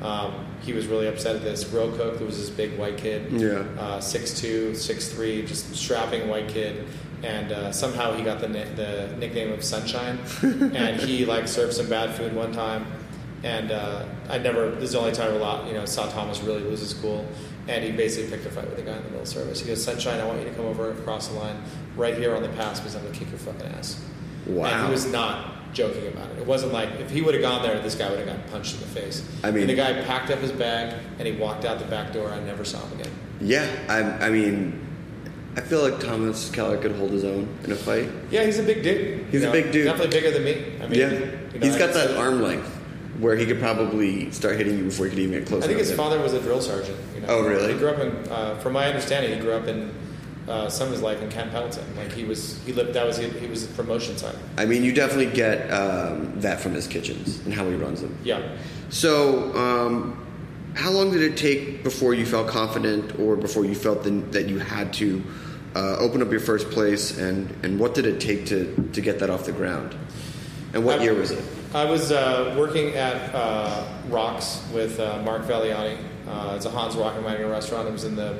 Um, 0.00 0.32
he 0.66 0.72
was 0.72 0.88
really 0.88 1.06
upset 1.06 1.36
at 1.36 1.42
this 1.42 1.62
grill 1.62 1.92
cook. 1.96 2.18
There 2.18 2.26
was 2.26 2.36
this 2.38 2.50
big 2.50 2.76
white 2.76 2.96
kid, 2.96 3.30
Yeah. 3.30 3.60
uh, 3.78 4.00
6'2", 4.00 4.72
6'3", 4.72 5.46
just 5.46 5.74
strapping 5.76 6.28
white 6.28 6.48
kid. 6.48 6.84
And 7.22 7.52
uh, 7.52 7.70
somehow 7.72 8.14
he 8.16 8.24
got 8.24 8.40
the, 8.40 8.48
ni- 8.48 8.64
the 8.74 9.14
nickname 9.18 9.52
of 9.52 9.62
Sunshine. 9.62 10.18
and 10.42 11.00
he 11.00 11.24
like 11.24 11.46
served 11.46 11.72
some 11.72 11.88
bad 11.88 12.14
food 12.16 12.34
one 12.34 12.52
time. 12.52 12.84
And 13.44 13.70
uh, 13.70 14.04
I 14.28 14.38
never, 14.38 14.72
this 14.72 14.84
is 14.84 14.92
the 14.92 14.98
only 14.98 15.12
time 15.12 15.32
I 15.32 15.36
lot, 15.36 15.66
you 15.68 15.74
know, 15.74 15.84
saw 15.86 16.08
Thomas 16.08 16.40
really 16.42 16.62
lose 16.62 16.80
his 16.80 16.94
cool. 16.94 17.24
And 17.68 17.84
he 17.84 17.92
basically 17.92 18.30
picked 18.30 18.44
a 18.46 18.50
fight 18.50 18.66
with 18.66 18.76
the 18.76 18.82
guy 18.82 18.92
in 18.96 18.98
the 18.98 19.04
middle 19.04 19.20
of 19.22 19.28
service. 19.28 19.60
He 19.60 19.68
goes, 19.68 19.82
Sunshine, 19.82 20.20
I 20.20 20.26
want 20.26 20.40
you 20.40 20.48
to 20.48 20.54
come 20.54 20.66
over 20.66 20.90
across 20.90 21.28
the 21.28 21.34
line 21.38 21.56
right 21.96 22.16
here 22.16 22.34
on 22.34 22.42
the 22.42 22.48
pass 22.50 22.80
because 22.80 22.96
I'm 22.96 23.02
going 23.02 23.12
to 23.14 23.18
kick 23.20 23.30
your 23.30 23.38
fucking 23.38 23.66
ass. 23.72 24.04
Wow. 24.46 24.66
And 24.66 24.86
he 24.86 24.90
was 24.92 25.06
not 25.10 25.55
joking 25.76 26.06
about 26.08 26.30
it. 26.30 26.38
It 26.38 26.46
wasn't 26.46 26.72
like, 26.72 26.88
if 26.98 27.10
he 27.10 27.20
would 27.20 27.34
have 27.34 27.42
gone 27.42 27.62
there, 27.62 27.78
this 27.80 27.94
guy 27.94 28.08
would 28.08 28.18
have 28.18 28.26
gotten 28.26 28.42
punched 28.50 28.74
in 28.74 28.80
the 28.80 28.86
face. 28.86 29.22
I 29.44 29.50
mean- 29.50 29.62
and 29.62 29.70
the 29.70 29.74
guy 29.74 29.92
packed 30.02 30.30
up 30.30 30.38
his 30.38 30.50
bag 30.52 30.94
and 31.18 31.28
he 31.28 31.34
walked 31.34 31.64
out 31.64 31.78
the 31.78 31.84
back 31.84 32.12
door. 32.12 32.30
I 32.30 32.40
never 32.40 32.64
saw 32.64 32.80
him 32.86 32.98
again. 33.00 33.12
Yeah, 33.40 33.68
I, 33.88 34.26
I 34.26 34.30
mean, 34.30 34.80
I 35.54 35.60
feel 35.60 35.82
like 35.88 36.00
Thomas 36.00 36.50
Keller 36.50 36.78
could 36.78 36.92
hold 36.92 37.10
his 37.10 37.24
own 37.24 37.46
in 37.64 37.72
a 37.72 37.76
fight. 37.76 38.08
Yeah, 38.30 38.44
he's 38.44 38.58
a 38.58 38.62
big 38.62 38.82
dude. 38.82 39.26
He's 39.30 39.42
You 39.42 39.48
a 39.50 39.52
big 39.52 39.70
dude. 39.70 39.84
Definitely 39.84 40.18
bigger 40.18 40.30
than 40.30 40.44
me. 40.44 40.64
I 40.82 40.88
mean, 40.88 40.98
yeah, 40.98 41.10
you 41.12 41.20
know, 41.60 41.66
he's 41.66 41.76
got 41.76 41.92
that 41.92 42.16
arm 42.16 42.42
length 42.42 42.72
where 43.20 43.36
he 43.36 43.44
could 43.46 43.60
probably 43.60 44.30
start 44.30 44.56
hitting 44.56 44.78
you 44.78 44.84
before 44.84 45.06
you 45.06 45.10
could 45.10 45.18
even 45.18 45.38
get 45.38 45.46
close. 45.46 45.64
I 45.64 45.66
think 45.66 45.78
his 45.78 45.90
to- 45.90 45.96
father 45.96 46.20
was 46.20 46.32
a 46.32 46.40
drill 46.40 46.60
sergeant. 46.62 46.98
You 47.14 47.20
know? 47.22 47.26
Oh, 47.28 47.42
really? 47.46 47.72
He 47.74 47.78
grew 47.78 47.88
up 47.90 47.98
in, 47.98 48.10
uh, 48.30 48.56
from 48.58 48.72
my 48.74 48.86
understanding, 48.86 49.32
he 49.34 49.40
grew 49.40 49.52
up 49.52 49.66
in 49.66 49.90
uh, 50.48 50.68
some 50.68 50.86
of 50.88 50.92
his 50.92 51.02
life 51.02 51.20
in 51.22 51.30
Camp 51.30 51.50
Pendleton. 51.50 51.84
Like 51.96 52.12
he 52.12 52.24
was, 52.24 52.62
he 52.64 52.72
lived. 52.72 52.92
That 52.94 53.06
was 53.06 53.16
he, 53.16 53.28
he 53.28 53.46
was 53.46 53.66
the 53.66 53.74
promotion 53.74 54.16
side. 54.16 54.36
I 54.56 54.64
mean, 54.66 54.84
you 54.84 54.92
definitely 54.92 55.34
get 55.34 55.70
um, 55.70 56.40
that 56.40 56.60
from 56.60 56.74
his 56.74 56.86
kitchens 56.86 57.40
and 57.44 57.52
how 57.52 57.68
he 57.68 57.74
runs 57.74 58.00
them. 58.00 58.16
Yeah. 58.22 58.56
So, 58.88 59.54
um, 59.56 60.22
how 60.74 60.90
long 60.90 61.10
did 61.10 61.22
it 61.22 61.36
take 61.36 61.82
before 61.82 62.14
you 62.14 62.26
felt 62.26 62.48
confident, 62.48 63.18
or 63.18 63.34
before 63.36 63.64
you 63.64 63.74
felt 63.74 64.04
the, 64.04 64.10
that 64.32 64.48
you 64.48 64.58
had 64.58 64.92
to 64.94 65.22
uh, 65.74 65.96
open 65.98 66.22
up 66.22 66.30
your 66.30 66.40
first 66.40 66.70
place, 66.70 67.18
and, 67.18 67.50
and 67.64 67.80
what 67.80 67.94
did 67.94 68.06
it 68.06 68.20
take 68.20 68.46
to, 68.46 68.90
to 68.92 69.00
get 69.00 69.18
that 69.20 69.30
off 69.30 69.44
the 69.44 69.52
ground? 69.52 69.96
And 70.74 70.84
what 70.84 71.00
I- 71.00 71.04
year 71.04 71.14
was 71.14 71.30
it? 71.30 71.42
I 71.74 71.84
was 71.84 72.12
uh, 72.12 72.54
working 72.56 72.94
at 72.94 73.34
uh, 73.34 73.86
Rocks 74.08 74.62
with 74.72 75.00
uh, 75.00 75.20
Mark 75.22 75.42
Valiani. 75.42 75.98
Uh, 76.26 76.54
it's 76.56 76.64
a 76.64 76.70
Hans 76.70 76.94
Rockenwagner 76.94 77.50
restaurant. 77.50 77.88
It 77.88 77.92
was 77.92 78.04
in 78.04 78.16
the 78.16 78.38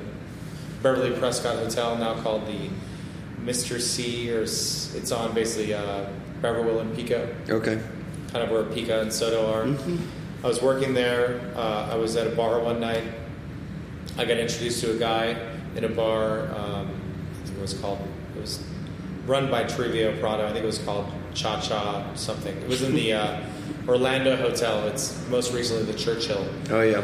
Beverly 0.82 1.16
Prescott 1.18 1.56
Hotel, 1.56 1.96
now 1.96 2.14
called 2.22 2.46
the 2.46 2.70
Mr. 3.44 3.80
C, 3.80 4.30
or 4.32 4.42
it's 4.42 5.12
on 5.12 5.34
basically 5.34 5.74
uh, 5.74 6.06
Beverly 6.42 6.78
and 6.80 6.94
Pico, 6.94 7.28
Okay. 7.48 7.80
kind 8.32 8.44
of 8.44 8.50
where 8.50 8.64
Pico 8.64 9.00
and 9.00 9.12
Soto 9.12 9.52
are. 9.52 9.66
I 10.44 10.48
was 10.48 10.62
working 10.62 10.94
there. 10.94 11.40
Uh, 11.56 11.88
I 11.92 11.96
was 11.96 12.16
at 12.16 12.26
a 12.26 12.30
bar 12.30 12.60
one 12.60 12.80
night. 12.80 13.04
I 14.18 14.24
got 14.24 14.36
introduced 14.38 14.80
to 14.82 14.92
a 14.94 14.98
guy 14.98 15.36
in 15.74 15.84
a 15.84 15.88
bar. 15.88 16.48
Um, 16.54 16.88
I 17.42 17.46
think 17.46 17.58
it 17.58 17.62
was 17.62 17.74
called. 17.74 18.00
It 18.36 18.40
was 18.40 18.62
run 19.26 19.50
by 19.50 19.64
Trivio 19.64 20.18
Prado. 20.20 20.44
I 20.46 20.52
think 20.52 20.62
it 20.62 20.66
was 20.66 20.78
called 20.78 21.06
Cha 21.34 21.60
Cha 21.60 22.14
something. 22.14 22.56
It 22.56 22.68
was 22.68 22.82
in 22.82 22.94
the 22.94 23.12
uh, 23.14 23.40
Orlando 23.88 24.36
Hotel. 24.36 24.86
It's 24.88 25.18
most 25.28 25.52
recently 25.52 25.90
the 25.90 25.98
Churchill. 25.98 26.46
Oh 26.70 26.82
yeah. 26.82 27.02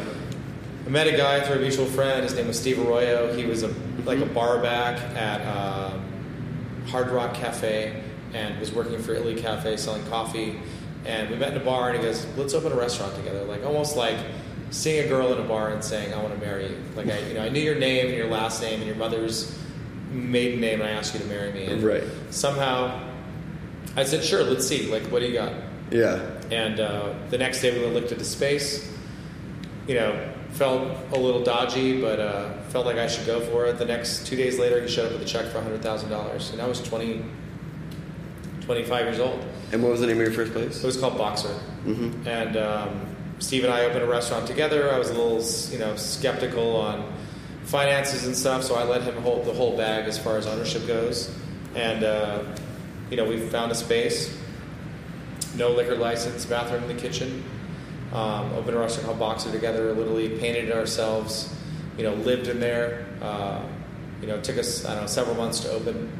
I 0.84 0.88
met 0.88 1.06
a 1.06 1.16
guy 1.16 1.40
through 1.40 1.56
a 1.56 1.60
mutual 1.60 1.86
friend. 1.86 2.22
His 2.24 2.34
name 2.34 2.48
was 2.48 2.58
Steve 2.58 2.78
Arroyo. 2.78 3.34
He 3.34 3.44
was 3.44 3.62
a 3.62 3.72
like 4.04 4.18
a 4.18 4.26
bar 4.26 4.60
back 4.60 4.98
at 5.16 5.40
uh, 5.42 5.96
Hard 6.86 7.08
Rock 7.10 7.34
Cafe 7.34 8.02
and 8.34 8.58
was 8.58 8.72
working 8.72 9.00
for 9.00 9.14
Italy 9.14 9.40
Cafe 9.40 9.76
selling 9.76 10.04
coffee. 10.06 10.58
And 11.04 11.30
we 11.30 11.36
met 11.36 11.52
in 11.52 11.60
a 11.60 11.64
bar, 11.64 11.90
and 11.90 11.98
he 11.98 12.04
goes, 12.04 12.26
"Let's 12.36 12.54
open 12.54 12.72
a 12.72 12.76
restaurant 12.76 13.14
together." 13.16 13.44
Like 13.44 13.64
almost 13.64 13.96
like 13.96 14.16
seeing 14.70 15.04
a 15.04 15.08
girl 15.08 15.32
in 15.32 15.38
a 15.38 15.48
bar 15.48 15.70
and 15.70 15.82
saying, 15.84 16.12
"I 16.14 16.22
want 16.22 16.34
to 16.34 16.44
marry 16.44 16.68
you." 16.68 16.76
Like 16.96 17.08
I, 17.08 17.18
you 17.28 17.34
know, 17.34 17.42
I 17.42 17.48
knew 17.48 17.60
your 17.60 17.74
name 17.76 18.06
and 18.06 18.16
your 18.16 18.28
last 18.28 18.60
name 18.62 18.78
and 18.78 18.86
your 18.86 18.96
mother's 18.96 19.56
maiden 20.10 20.60
name, 20.60 20.80
and 20.80 20.88
I 20.88 20.92
asked 20.92 21.14
you 21.14 21.20
to 21.20 21.26
marry 21.26 21.52
me. 21.52 21.66
And 21.66 21.82
Right. 21.82 22.04
Somehow, 22.30 23.00
I 23.96 24.04
said, 24.04 24.24
"Sure, 24.24 24.42
let's 24.42 24.66
see. 24.66 24.90
Like, 24.90 25.04
what 25.04 25.20
do 25.20 25.26
you 25.26 25.34
got?" 25.34 25.52
Yeah. 25.90 26.20
And 26.50 26.80
uh, 26.80 27.14
the 27.30 27.38
next 27.38 27.62
day 27.62 27.76
we 27.76 27.84
looked 27.86 28.12
at 28.12 28.18
the 28.18 28.24
space. 28.24 28.88
You 29.88 29.96
know, 29.96 30.31
felt 30.52 30.96
a 31.12 31.18
little 31.18 31.42
dodgy, 31.42 32.00
but 32.00 32.20
uh, 32.20 32.52
felt 32.64 32.86
like 32.86 32.96
I 32.96 33.06
should 33.06 33.26
go 33.26 33.40
for 33.40 33.66
it. 33.66 33.78
The 33.78 33.84
next 33.84 34.26
two 34.26 34.36
days 34.36 34.58
later, 34.58 34.80
he 34.80 34.88
showed 34.88 35.06
up 35.06 35.12
with 35.12 35.22
a 35.22 35.24
check 35.24 35.46
for 35.46 35.60
hundred 35.60 35.82
thousand 35.82 36.10
dollars, 36.10 36.50
and 36.50 36.60
I 36.60 36.66
was 36.66 36.80
20, 36.82 37.24
25 38.62 39.04
years 39.06 39.18
old. 39.18 39.44
And 39.72 39.82
what 39.82 39.92
was 39.92 40.00
the 40.00 40.06
name 40.06 40.16
of 40.16 40.22
your 40.22 40.32
first 40.32 40.52
place? 40.52 40.82
It 40.82 40.86
was 40.86 40.98
called 40.98 41.16
Boxer, 41.16 41.58
mm-hmm. 41.84 42.26
and 42.28 42.56
um, 42.56 43.06
Steve 43.38 43.64
and 43.64 43.72
I 43.72 43.84
opened 43.84 44.02
a 44.02 44.06
restaurant 44.06 44.46
together. 44.46 44.92
I 44.92 44.98
was 44.98 45.10
a 45.10 45.14
little, 45.14 45.42
you 45.72 45.78
know, 45.78 45.96
skeptical 45.96 46.76
on 46.76 47.12
finances 47.64 48.26
and 48.26 48.36
stuff, 48.36 48.62
so 48.62 48.74
I 48.74 48.84
let 48.84 49.02
him 49.02 49.16
hold 49.22 49.46
the 49.46 49.52
whole 49.52 49.76
bag 49.76 50.06
as 50.06 50.18
far 50.18 50.36
as 50.36 50.46
ownership 50.46 50.86
goes. 50.86 51.34
And 51.74 52.04
uh, 52.04 52.44
you 53.10 53.16
know, 53.16 53.24
we 53.24 53.38
found 53.48 53.72
a 53.72 53.74
space, 53.74 54.36
no 55.56 55.70
liquor 55.70 55.96
license, 55.96 56.44
bathroom 56.46 56.82
in 56.84 56.96
the 56.96 57.02
kitchen. 57.02 57.44
Um, 58.12 58.52
opened 58.52 58.76
a 58.76 58.80
restaurant 58.80 59.06
called 59.06 59.18
Boxer 59.18 59.50
together. 59.50 59.92
Literally 59.94 60.28
painted 60.38 60.68
it 60.68 60.72
ourselves. 60.72 61.54
You 61.96 62.04
know, 62.04 62.14
lived 62.14 62.48
in 62.48 62.60
there. 62.60 63.06
Uh, 63.22 63.62
you 64.20 64.28
know, 64.28 64.36
it 64.36 64.44
took 64.44 64.58
us 64.58 64.84
I 64.84 64.94
don't 64.94 65.02
know 65.02 65.06
several 65.06 65.34
months 65.34 65.60
to 65.60 65.70
open. 65.70 66.10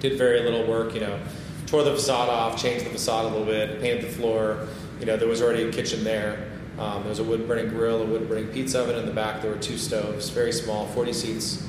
Did 0.00 0.18
very 0.18 0.40
little 0.40 0.66
work. 0.66 0.94
You 0.94 1.00
know, 1.00 1.18
tore 1.66 1.82
the 1.84 1.94
facade 1.94 2.28
off, 2.28 2.60
changed 2.60 2.84
the 2.84 2.90
facade 2.90 3.24
a 3.24 3.28
little 3.28 3.46
bit, 3.46 3.80
painted 3.80 4.04
the 4.04 4.12
floor. 4.12 4.68
You 5.00 5.06
know, 5.06 5.16
there 5.16 5.28
was 5.28 5.40
already 5.40 5.62
a 5.62 5.72
kitchen 5.72 6.04
there. 6.04 6.50
Um, 6.78 7.00
there 7.00 7.10
was 7.10 7.18
a 7.18 7.24
wood 7.24 7.48
burning 7.48 7.68
grill, 7.68 8.02
a 8.02 8.04
wood 8.04 8.28
burning 8.28 8.48
pizza 8.48 8.82
oven 8.82 8.96
in 8.96 9.06
the 9.06 9.12
back. 9.12 9.40
There 9.40 9.50
were 9.50 9.56
two 9.56 9.78
stoves, 9.78 10.28
very 10.28 10.52
small, 10.52 10.86
40 10.88 11.12
seats. 11.14 11.66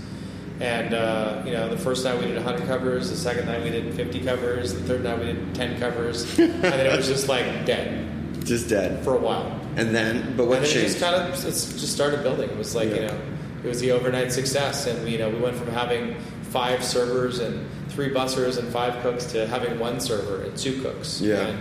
And 0.59 0.93
uh, 0.93 1.43
you 1.45 1.53
know, 1.53 1.69
the 1.69 1.77
first 1.77 2.03
night 2.03 2.19
we 2.19 2.25
did 2.25 2.35
100 2.35 2.67
covers. 2.67 3.09
The 3.09 3.15
second 3.15 3.45
night 3.45 3.63
we 3.63 3.69
did 3.69 3.93
50 3.93 4.19
covers. 4.25 4.73
The 4.73 4.81
third 4.81 5.03
night 5.03 5.19
we 5.19 5.25
did 5.27 5.55
10 5.55 5.79
covers. 5.79 6.37
and 6.39 6.61
then 6.61 6.85
it 6.85 6.97
was 6.97 7.07
just 7.07 7.29
like 7.29 7.65
dead 7.65 8.06
Just 8.47 8.69
dead. 8.69 9.03
for 9.03 9.15
a 9.15 9.19
while. 9.19 9.59
And 9.75 9.93
then, 9.93 10.35
but 10.35 10.47
what 10.47 10.59
and 10.59 10.65
then 10.67 10.77
it 10.77 10.81
just 10.81 10.99
kind 10.99 11.15
of 11.15 11.45
it's 11.45 11.73
just 11.73 11.93
started 11.93 12.23
building. 12.23 12.49
It 12.49 12.57
was 12.57 12.73
like 12.75 12.89
you 12.89 13.01
know, 13.01 13.19
it 13.63 13.67
was 13.67 13.79
the 13.79 13.91
overnight 13.91 14.31
success, 14.31 14.87
and 14.87 15.03
we, 15.03 15.11
you 15.11 15.17
know, 15.17 15.29
we 15.29 15.39
went 15.39 15.55
from 15.55 15.67
having 15.67 16.15
five 16.43 16.83
servers 16.83 17.39
and 17.39 17.67
three 17.89 18.09
bussers 18.09 18.57
and 18.57 18.67
five 18.69 19.01
cooks 19.01 19.25
to 19.25 19.47
having 19.47 19.77
one 19.79 19.99
server 19.99 20.43
and 20.43 20.57
two 20.57 20.81
cooks. 20.81 21.21
Yeah. 21.21 21.47
And 21.47 21.59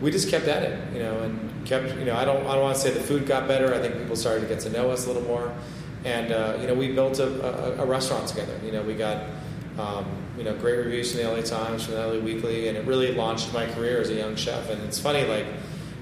we 0.00 0.10
just 0.10 0.28
kept 0.28 0.46
at 0.46 0.62
it, 0.62 0.92
you 0.92 1.00
know, 1.00 1.20
and 1.20 1.66
kept, 1.66 1.94
you 1.96 2.04
know, 2.04 2.16
I 2.16 2.24
don't, 2.24 2.46
I 2.46 2.54
don't 2.54 2.62
want 2.62 2.74
to 2.76 2.80
say 2.80 2.90
the 2.90 3.00
food 3.00 3.26
got 3.26 3.46
better. 3.46 3.74
I 3.74 3.78
think 3.78 3.96
people 3.98 4.16
started 4.16 4.42
to 4.42 4.46
get 4.46 4.60
to 4.60 4.70
know 4.70 4.90
us 4.90 5.06
a 5.06 5.12
little 5.12 5.26
more, 5.28 5.52
and 6.04 6.32
uh, 6.32 6.58
you 6.60 6.66
know, 6.66 6.74
we 6.74 6.92
built 6.92 7.18
a, 7.18 7.80
a, 7.80 7.84
a 7.84 7.86
restaurant 7.86 8.28
together. 8.28 8.58
You 8.64 8.72
know, 8.72 8.82
we 8.82 8.94
got. 8.94 9.24
Um, 9.78 10.04
you 10.36 10.44
know, 10.44 10.54
great 10.56 10.76
reviews 10.76 11.12
from 11.12 11.22
the 11.22 11.30
LA 11.30 11.42
Times, 11.42 11.84
from 11.84 11.94
the 11.94 12.06
LA 12.06 12.18
Weekly, 12.18 12.68
and 12.68 12.76
it 12.76 12.86
really 12.86 13.14
launched 13.14 13.52
my 13.52 13.66
career 13.66 14.00
as 14.00 14.08
a 14.10 14.14
young 14.14 14.36
chef. 14.36 14.70
And 14.70 14.82
it's 14.82 14.98
funny, 14.98 15.24
like, 15.24 15.46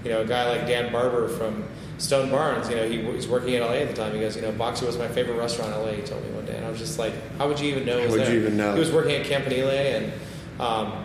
you 0.05 0.11
know, 0.11 0.21
a 0.21 0.25
guy 0.25 0.49
like 0.49 0.67
Dan 0.67 0.93
Barber 0.93 1.29
from 1.29 1.65
Stone 1.99 2.31
Barns, 2.31 2.69
you 2.69 2.77
know, 2.77 2.89
he 2.89 2.99
was 2.99 3.27
working 3.27 3.55
in 3.55 3.63
LA 3.63 3.73
at 3.73 3.89
the 3.89 3.95
time. 3.95 4.15
He 4.15 4.21
goes, 4.21 4.37
you 4.37 4.43
know, 4.43 4.53
Boxer 4.53 4.87
was 4.87 4.97
my 4.97 5.09
favorite 5.09 5.37
restaurant 5.37 5.75
in 5.75 5.81
LA. 5.81 5.93
He 5.93 6.03
told 6.03 6.25
me 6.25 6.31
one 6.31 6.47
day, 6.47 6.57
and 6.57 6.65
I 6.65 6.71
was 6.71 6.79
just 6.79 6.99
like, 6.99 7.13
how 7.39 7.49
would 7.49 7.59
you 7.59 7.69
even 7.71 7.85
know? 7.85 8.01
How 8.01 8.11
would 8.11 8.21
there? 8.21 8.33
you 8.33 8.41
even 8.41 8.57
know? 8.57 8.75
He 8.75 8.81
was 8.81 8.93
working 8.93 9.17
at 9.17 9.27
Campanile, 9.27 9.71
and 9.71 10.13
um, 10.61 11.05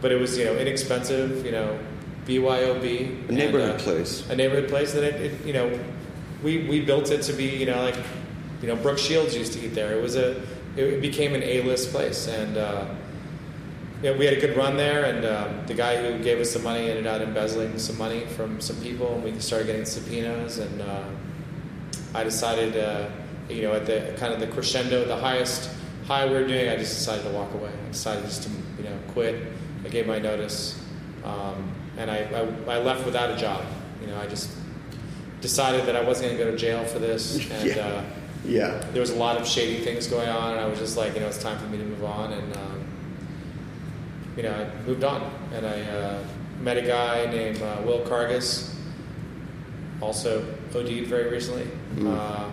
but 0.00 0.12
it 0.12 0.20
was 0.20 0.38
you 0.38 0.44
know 0.44 0.56
inexpensive, 0.56 1.44
you 1.44 1.52
know, 1.52 1.78
BYOB, 2.26 3.28
A 3.28 3.32
neighborhood 3.32 3.70
and, 3.70 3.80
uh, 3.80 3.82
place. 3.82 4.28
a 4.30 4.36
neighborhood 4.36 4.68
place 4.68 4.92
that 4.92 5.02
it, 5.02 5.32
it, 5.32 5.46
you 5.46 5.52
know, 5.52 5.78
we 6.44 6.68
we 6.68 6.80
built 6.84 7.10
it 7.10 7.22
to 7.22 7.32
be 7.32 7.46
you 7.46 7.66
know 7.66 7.82
like 7.82 7.96
you 8.60 8.68
know 8.68 8.76
Brooke 8.76 8.98
Shields 8.98 9.34
used 9.34 9.52
to 9.54 9.64
eat 9.64 9.74
there. 9.74 9.92
It 9.96 10.02
was 10.02 10.14
a 10.14 10.40
it 10.76 11.00
became 11.00 11.34
an 11.34 11.42
A 11.42 11.62
list 11.62 11.90
place, 11.90 12.28
and 12.28 12.56
uh, 12.56 12.86
yeah, 14.02 14.16
we 14.16 14.24
had 14.24 14.36
a 14.36 14.40
good 14.40 14.56
run 14.56 14.76
there. 14.76 15.04
And 15.04 15.24
um, 15.24 15.66
the 15.66 15.74
guy 15.74 15.96
who 15.96 16.22
gave 16.22 16.40
us 16.40 16.52
the 16.52 16.58
money 16.58 16.90
ended 16.90 17.06
up 17.06 17.22
embezzling 17.22 17.78
some 17.78 17.96
money 17.96 18.26
from 18.26 18.60
some 18.60 18.76
people, 18.76 19.14
and 19.14 19.24
we 19.24 19.38
started 19.38 19.66
getting 19.66 19.84
subpoenas. 19.84 20.58
And 20.58 20.82
uh, 20.82 21.04
I 22.14 22.24
decided, 22.24 22.76
uh, 22.76 23.08
you 23.48 23.62
know, 23.62 23.74
at 23.74 23.86
the 23.86 24.14
kind 24.18 24.32
of 24.32 24.40
the 24.40 24.48
crescendo, 24.48 25.04
the 25.04 25.16
highest 25.16 25.70
high 26.06 26.26
we 26.26 26.32
were 26.32 26.46
doing, 26.46 26.68
I 26.68 26.76
just 26.76 26.94
decided 26.94 27.24
to 27.24 27.30
walk 27.30 27.54
away. 27.54 27.70
I 27.70 27.88
decided 27.88 28.24
just 28.24 28.42
to 28.42 28.50
you 28.78 28.84
know 28.84 28.98
quit. 29.12 29.40
I 29.84 29.88
gave 29.88 30.06
my 30.06 30.18
notice, 30.18 30.84
um, 31.24 31.72
and 31.96 32.10
I, 32.10 32.18
I 32.18 32.74
I 32.74 32.78
left 32.78 33.04
without 33.04 33.30
a 33.30 33.36
job. 33.36 33.64
You 34.00 34.08
know, 34.08 34.18
I 34.18 34.26
just 34.26 34.50
decided 35.40 35.86
that 35.86 35.96
I 35.96 36.02
wasn't 36.02 36.28
going 36.28 36.38
to 36.38 36.44
go 36.44 36.50
to 36.50 36.56
jail 36.56 36.84
for 36.84 36.98
this, 36.98 37.36
and. 37.50 37.68
Yeah. 37.68 37.86
Uh, 37.86 38.04
yeah. 38.44 38.84
there 38.90 39.00
was 39.00 39.10
a 39.10 39.16
lot 39.16 39.40
of 39.40 39.46
shady 39.46 39.84
things 39.84 40.08
going 40.08 40.28
on, 40.28 40.50
and 40.50 40.60
I 40.60 40.66
was 40.66 40.80
just 40.80 40.96
like, 40.96 41.14
you 41.14 41.20
know, 41.20 41.28
it's 41.28 41.40
time 41.40 41.56
for 41.60 41.66
me 41.66 41.78
to 41.78 41.84
move 41.84 42.02
on, 42.02 42.32
and 42.32 42.56
um, 42.56 42.81
you 44.36 44.42
know, 44.42 44.52
I 44.52 44.86
moved 44.86 45.04
on, 45.04 45.30
and 45.52 45.66
I 45.66 45.80
uh, 45.82 46.24
met 46.60 46.76
a 46.76 46.82
guy 46.82 47.26
named 47.26 47.60
uh, 47.60 47.82
Will 47.84 48.00
Cargus, 48.00 48.74
also 50.00 50.44
OD'd 50.74 51.06
very 51.06 51.30
recently, 51.30 51.68
uh, 52.06 52.50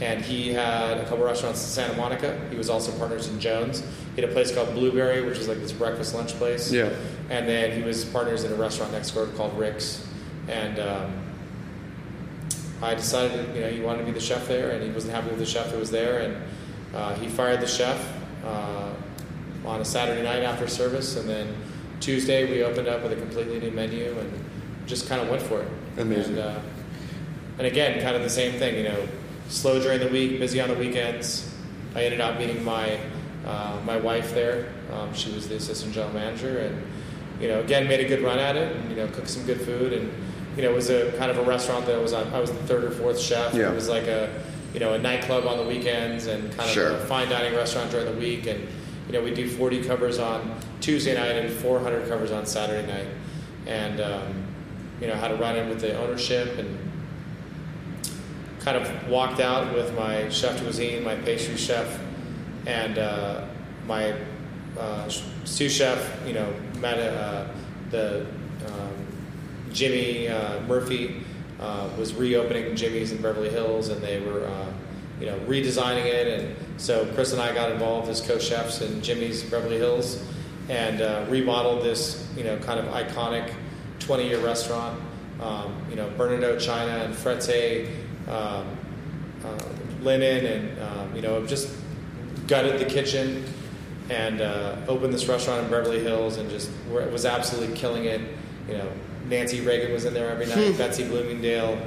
and 0.00 0.22
he 0.24 0.52
had 0.52 0.98
a 0.98 1.04
couple 1.04 1.24
restaurants 1.24 1.60
in 1.62 1.68
Santa 1.68 1.96
Monica. 1.96 2.40
He 2.50 2.56
was 2.56 2.70
also 2.70 2.90
partners 2.92 3.28
in 3.28 3.38
Jones. 3.40 3.82
He 4.14 4.20
had 4.20 4.30
a 4.30 4.32
place 4.32 4.54
called 4.54 4.72
Blueberry, 4.72 5.22
which 5.22 5.38
is 5.38 5.48
like 5.48 5.58
this 5.58 5.72
breakfast 5.72 6.14
lunch 6.14 6.32
place. 6.34 6.72
Yeah. 6.72 6.90
And 7.28 7.46
then 7.46 7.76
he 7.76 7.82
was 7.82 8.04
partners 8.04 8.44
in 8.44 8.52
a 8.52 8.56
restaurant 8.56 8.92
next 8.92 9.10
door 9.10 9.26
called 9.26 9.58
Rick's, 9.58 10.06
and. 10.48 10.78
Um, 10.78 11.20
I 12.82 12.94
decided 12.94 13.54
you 13.54 13.60
know 13.60 13.68
he 13.68 13.80
wanted 13.80 14.00
to 14.00 14.04
be 14.06 14.12
the 14.12 14.20
chef 14.20 14.48
there, 14.48 14.70
and 14.70 14.82
he 14.82 14.90
wasn't 14.90 15.14
happy 15.14 15.28
with 15.28 15.38
the 15.38 15.46
chef 15.46 15.70
that 15.70 15.78
was 15.78 15.90
there, 15.90 16.20
and 16.20 16.36
uh, 16.94 17.14
he 17.16 17.28
fired 17.28 17.60
the 17.60 17.66
chef 17.66 18.10
uh, 18.44 18.94
on 19.64 19.80
a 19.80 19.84
Saturday 19.84 20.22
night 20.22 20.42
after 20.42 20.66
service, 20.66 21.16
and 21.16 21.28
then 21.28 21.54
Tuesday 22.00 22.50
we 22.50 22.62
opened 22.62 22.88
up 22.88 23.02
with 23.02 23.12
a 23.12 23.16
completely 23.16 23.58
new 23.60 23.70
menu 23.70 24.16
and 24.18 24.44
just 24.86 25.08
kind 25.08 25.20
of 25.20 25.28
went 25.28 25.42
for 25.42 25.60
it. 25.62 25.68
Amazing. 25.98 26.38
And, 26.38 26.40
uh, 26.40 26.60
and 27.58 27.66
again, 27.66 28.00
kind 28.02 28.16
of 28.16 28.22
the 28.22 28.30
same 28.30 28.58
thing, 28.58 28.76
you 28.76 28.84
know, 28.84 29.06
slow 29.48 29.80
during 29.80 30.00
the 30.00 30.08
week, 30.08 30.38
busy 30.38 30.60
on 30.60 30.68
the 30.68 30.74
weekends. 30.74 31.52
I 31.94 32.04
ended 32.04 32.20
up 32.20 32.38
meeting 32.38 32.64
my 32.64 32.98
uh, 33.46 33.78
my 33.84 33.96
wife 33.96 34.32
there. 34.34 34.68
Um, 34.92 35.12
she 35.14 35.32
was 35.32 35.48
the 35.48 35.56
assistant 35.56 35.94
general 35.94 36.12
manager, 36.12 36.58
and 36.58 36.82
you 37.40 37.48
know, 37.48 37.60
again, 37.60 37.88
made 37.88 38.00
a 38.00 38.08
good 38.08 38.22
run 38.22 38.38
at 38.38 38.56
it, 38.56 38.74
and 38.76 38.90
you 38.90 38.96
know, 38.96 39.06
cooked 39.08 39.28
some 39.28 39.44
good 39.44 39.60
food, 39.60 39.92
and 39.92 40.12
you 40.56 40.62
know, 40.62 40.70
it 40.70 40.74
was 40.74 40.90
a 40.90 41.12
kind 41.18 41.30
of 41.30 41.38
a 41.38 41.42
restaurant 41.42 41.86
that 41.86 42.00
was 42.00 42.12
on. 42.12 42.26
I 42.32 42.40
was 42.40 42.50
the 42.50 42.58
third 42.66 42.84
or 42.84 42.90
fourth 42.90 43.18
chef. 43.18 43.54
Yeah. 43.54 43.70
It 43.72 43.74
was 43.74 43.88
like 43.88 44.04
a 44.04 44.42
you 44.72 44.80
know 44.80 44.94
a 44.94 44.98
nightclub 44.98 45.46
on 45.46 45.58
the 45.58 45.64
weekends 45.64 46.26
and 46.26 46.52
kind 46.56 46.68
Sure. 46.70 46.90
of 46.92 47.00
a 47.00 47.06
fine 47.06 47.28
dining 47.28 47.54
restaurant 47.54 47.90
during 47.90 48.06
the 48.06 48.18
week, 48.18 48.46
and 48.46 48.66
you 49.10 49.18
know, 49.18 49.24
we 49.24 49.34
do 49.34 49.48
40 49.48 49.82
covers 49.82 50.20
on 50.20 50.54
Tuesday 50.80 51.16
night 51.16 51.34
and 51.34 51.52
400 51.52 52.08
covers 52.08 52.30
on 52.30 52.46
Saturday 52.46 52.86
night, 52.86 53.08
and 53.66 54.00
um, 54.00 54.44
you 55.00 55.08
know, 55.08 55.16
how 55.16 55.26
to 55.26 55.34
run 55.34 55.56
in 55.56 55.68
with 55.68 55.80
the 55.80 55.98
ownership 55.98 56.56
and 56.58 56.78
kind 58.60 58.76
of 58.76 59.08
walked 59.08 59.40
out 59.40 59.74
with 59.74 59.92
my 59.96 60.28
chef 60.28 60.62
cuisine, 60.62 61.02
my 61.02 61.16
pastry 61.16 61.56
chef, 61.56 61.98
and 62.66 62.98
uh, 62.98 63.46
my 63.88 64.14
uh, 64.78 65.08
sous 65.08 65.72
chef. 65.72 66.08
You 66.24 66.34
know, 66.34 66.54
met 66.78 67.00
uh, 67.00 67.48
the 67.90 68.24
um, 68.68 69.06
Jimmy 69.72 70.28
uh, 70.28 70.60
Murphy 70.68 71.24
uh, 71.58 71.88
was 71.98 72.14
reopening 72.14 72.76
Jimmy's 72.76 73.10
in 73.10 73.20
Beverly 73.20 73.50
Hills, 73.50 73.88
and 73.88 74.00
they 74.00 74.20
were. 74.20 74.46
Uh, 74.46 74.66
you 75.20 75.26
know, 75.26 75.38
redesigning 75.40 76.06
it, 76.06 76.40
and 76.40 76.69
so 76.80 77.04
Chris 77.14 77.32
and 77.32 77.42
I 77.42 77.52
got 77.52 77.70
involved 77.70 78.08
as 78.08 78.22
co-chefs 78.22 78.80
in 78.80 79.02
Jimmy's 79.02 79.42
Beverly 79.42 79.76
Hills, 79.76 80.24
and 80.70 81.02
uh, 81.02 81.26
remodeled 81.28 81.84
this, 81.84 82.26
you 82.36 82.42
know, 82.42 82.56
kind 82.58 82.80
of 82.80 82.86
iconic 82.86 83.52
20 83.98 84.26
year 84.26 84.38
restaurant. 84.38 84.98
Um, 85.40 85.74
you 85.90 85.96
know, 85.96 86.10
Bernardaud 86.16 86.58
China 86.58 87.04
and 87.04 87.14
Frette 87.14 87.86
um, 88.28 88.66
uh, 89.44 89.58
linen, 90.00 90.46
and 90.46 90.82
um, 90.82 91.14
you 91.14 91.20
know, 91.20 91.44
just 91.46 91.70
gutted 92.46 92.80
the 92.80 92.86
kitchen 92.86 93.44
and 94.08 94.40
uh, 94.40 94.76
opened 94.88 95.12
this 95.12 95.26
restaurant 95.26 95.64
in 95.64 95.70
Beverly 95.70 96.00
Hills, 96.00 96.38
and 96.38 96.48
just 96.48 96.70
was 96.90 97.26
absolutely 97.26 97.76
killing 97.76 98.06
it. 98.06 98.22
You 98.68 98.78
know, 98.78 98.92
Nancy 99.26 99.60
Reagan 99.60 99.92
was 99.92 100.06
in 100.06 100.14
there 100.14 100.30
every 100.30 100.46
night, 100.46 100.78
Betsy 100.78 101.06
Bloomingdale. 101.06 101.80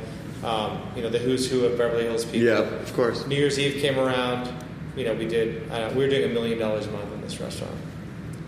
Um, 0.43 0.81
you 0.95 1.01
know, 1.01 1.09
the 1.09 1.19
who's 1.19 1.49
who 1.49 1.65
of 1.65 1.77
Beverly 1.79 2.03
Hills 2.03 2.25
people. 2.25 2.41
Yeah, 2.41 2.59
of 2.59 2.93
course. 2.93 3.25
New 3.25 3.35
Year's 3.35 3.57
Eve 3.57 3.81
came 3.81 3.97
around. 3.97 4.51
You 4.95 5.05
know, 5.05 5.13
we 5.13 5.27
did. 5.27 5.69
Uh, 5.71 5.91
we 5.95 6.03
were 6.03 6.09
doing 6.09 6.29
a 6.29 6.33
million 6.33 6.59
dollars 6.59 6.85
a 6.87 6.91
month 6.91 7.11
in 7.13 7.21
this 7.21 7.39
restaurant. 7.39 7.75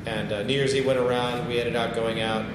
And 0.06 0.32
uh, 0.32 0.44
New 0.44 0.54
Year's 0.54 0.76
Eve 0.76 0.86
went 0.86 1.00
around. 1.00 1.48
We 1.48 1.60
ended 1.60 1.76
up 1.76 1.96
going 1.96 2.22
out 2.22 2.46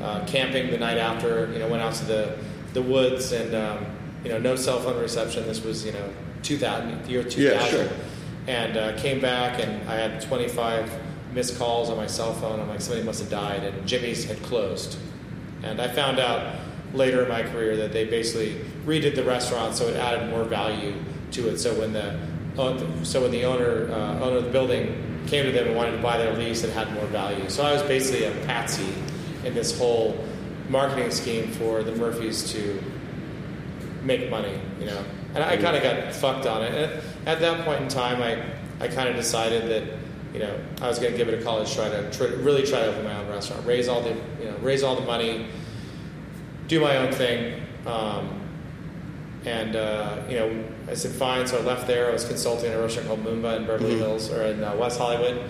uh, 0.00 0.24
camping 0.26 0.70
the 0.70 0.78
night 0.78 0.98
after. 0.98 1.52
You 1.52 1.58
know, 1.58 1.68
went 1.68 1.82
out 1.82 1.94
to 1.94 2.04
the 2.04 2.38
the 2.72 2.82
woods 2.82 3.32
and 3.32 3.54
um, 3.54 3.86
you 4.22 4.30
know, 4.30 4.38
no 4.38 4.56
cell 4.56 4.80
phone 4.80 5.00
reception. 5.00 5.46
This 5.46 5.64
was 5.64 5.84
you 5.84 5.92
know 5.92 6.12
2000, 6.42 7.04
the 7.04 7.10
year 7.10 7.24
2000. 7.24 7.42
Yeah, 7.42 7.64
sure. 7.66 7.88
And 8.46 8.76
uh, 8.76 8.96
came 8.98 9.20
back 9.20 9.60
and 9.60 9.88
I 9.88 9.96
had 9.96 10.20
25 10.22 10.90
missed 11.32 11.58
calls 11.58 11.90
on 11.90 11.96
my 11.96 12.06
cell 12.06 12.32
phone. 12.34 12.60
I'm 12.60 12.68
like, 12.68 12.80
somebody 12.80 13.04
must 13.04 13.20
have 13.20 13.30
died, 13.30 13.62
and 13.62 13.86
Jimmy's 13.86 14.24
had 14.24 14.42
closed. 14.42 14.98
And 15.62 15.80
I 15.80 15.88
found 15.88 16.18
out 16.18 16.56
later 16.94 17.22
in 17.22 17.28
my 17.28 17.42
career 17.42 17.76
that 17.76 17.92
they 17.92 18.04
basically 18.04 18.60
redid 18.84 19.14
the 19.14 19.22
restaurant 19.22 19.76
so 19.76 19.86
it 19.86 19.96
added 19.96 20.30
more 20.30 20.44
value 20.44 20.94
to 21.32 21.48
it. 21.48 21.58
So 21.58 21.78
when 21.78 21.92
the 21.92 22.18
so 22.56 23.22
when 23.22 23.30
the 23.30 23.44
owner 23.44 23.90
uh, 23.90 24.20
owner 24.20 24.36
of 24.38 24.44
the 24.44 24.50
building 24.50 25.22
came 25.26 25.44
to 25.44 25.52
them 25.52 25.68
and 25.68 25.76
wanted 25.76 25.92
to 25.92 26.02
buy 26.02 26.18
their 26.18 26.34
lease, 26.34 26.64
it 26.64 26.72
had 26.72 26.92
more 26.92 27.06
value. 27.06 27.48
So 27.48 27.64
I 27.64 27.72
was 27.72 27.82
basically 27.82 28.24
a 28.24 28.32
patsy 28.46 28.92
in 29.44 29.54
this 29.54 29.76
whole 29.78 30.24
marketing 30.68 31.10
scheme 31.10 31.50
for 31.52 31.82
the 31.82 31.92
Murphys 31.92 32.52
to 32.52 32.82
make 34.02 34.30
money, 34.30 34.58
you 34.78 34.86
know. 34.86 35.04
And 35.34 35.44
I 35.44 35.56
kind 35.56 35.76
of 35.76 35.82
got 35.82 36.12
fucked 36.14 36.46
on 36.46 36.62
it. 36.62 36.74
And 36.74 37.28
at 37.28 37.40
that 37.40 37.64
point 37.64 37.82
in 37.82 37.88
time, 37.88 38.22
I, 38.22 38.42
I 38.84 38.88
kind 38.88 39.08
of 39.08 39.16
decided 39.16 39.68
that, 39.70 39.98
you 40.32 40.40
know, 40.40 40.58
I 40.80 40.88
was 40.88 40.98
going 40.98 41.12
to 41.12 41.18
give 41.18 41.28
it 41.28 41.40
a 41.40 41.42
college 41.42 41.72
try 41.72 41.88
to 41.88 42.10
try, 42.10 42.26
really 42.26 42.64
try 42.66 42.80
to 42.80 42.86
open 42.86 43.04
my 43.04 43.16
own 43.16 43.28
restaurant, 43.28 43.64
raise 43.66 43.88
all 43.88 44.00
the, 44.00 44.16
you 44.40 44.46
know, 44.46 44.56
raise 44.60 44.82
all 44.82 44.96
the 44.96 45.06
money, 45.06 45.46
do 46.66 46.80
my 46.80 46.96
own 46.96 47.12
thing. 47.12 47.62
Um, 47.86 48.40
and 49.44 49.76
uh, 49.76 50.22
you 50.28 50.36
know, 50.36 50.64
I 50.90 50.94
said 50.94 51.12
fine, 51.12 51.46
so 51.46 51.58
I 51.58 51.62
left 51.62 51.86
there. 51.86 52.08
I 52.10 52.12
was 52.12 52.24
consulting 52.24 52.70
at 52.72 52.76
a 52.76 52.82
restaurant 52.82 53.06
called 53.06 53.24
Moomba 53.24 53.58
in 53.58 53.66
Beverly 53.66 53.96
Hills 53.96 54.28
or 54.30 54.42
in 54.42 54.62
uh, 54.64 54.74
West 54.74 54.98
Hollywood. 54.98 55.40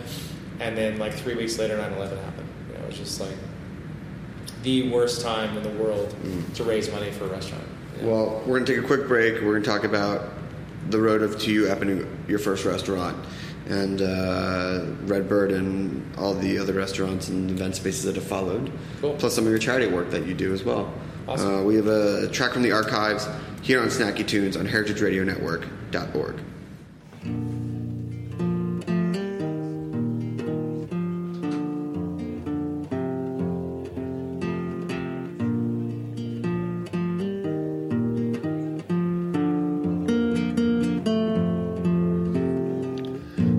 And 0.61 0.77
then 0.77 0.99
like 0.99 1.15
three 1.15 1.35
weeks 1.35 1.59
later, 1.59 1.79
9/11 1.79 2.23
happened. 2.23 2.49
You 2.69 2.75
know, 2.75 2.85
it 2.85 2.89
was 2.89 2.99
just 2.99 3.21
like 3.21 3.35
the 4.63 4.91
worst 4.91 5.23
time 5.23 5.57
in 5.57 5.63
the 5.63 5.83
world 5.83 6.15
to 6.55 6.65
raise 6.65 6.91
money 6.93 7.11
for 7.11 7.25
a 7.25 7.29
restaurant. 7.29 7.65
you 7.97 8.03
know. 8.07 8.13
Well, 8.13 8.31
we're 8.41 8.59
going 8.59 8.67
to 8.67 8.75
take 8.75 8.85
a 8.85 8.87
quick 8.87 9.09
break. 9.09 9.35
We're 9.37 9.53
going 9.59 9.63
to 9.63 9.71
talk 9.71 9.85
about 9.85 10.29
the 10.91 11.01
road 11.01 11.23
of 11.23 11.39
to 11.41 11.51
you 11.51 11.69
opening 11.69 12.07
your 12.29 12.39
first 12.39 12.67
restaurant 12.67 13.17
and 13.67 14.03
uh, 14.03 14.85
Redbird 15.05 15.53
and 15.53 16.05
all 16.19 16.35
the 16.35 16.59
other 16.59 16.75
restaurants 16.75 17.29
and 17.29 17.51
event 17.51 17.77
spaces 17.77 18.05
that 18.05 18.17
have 18.17 18.25
followed. 18.25 18.71
Cool. 19.01 19.15
Plus 19.15 19.35
some 19.35 19.45
of 19.45 19.51
your 19.51 19.59
charity 19.59 19.87
work 19.87 20.11
that 20.11 20.27
you 20.27 20.35
do 20.35 20.53
as 20.53 20.65
well. 20.65 20.93
Awesome. 21.29 21.55
Uh, 21.55 21.63
we 21.63 21.77
have 21.77 21.87
a 21.87 22.29
track 22.29 22.53
from 22.53 22.63
the 22.63 22.73
archives 22.73 23.29
here 23.63 23.81
on 23.81 23.89
Snacky 23.89 24.27
Tunes 24.27 24.57
on 24.57 24.67
heritageradionetwork.org. 24.67 26.41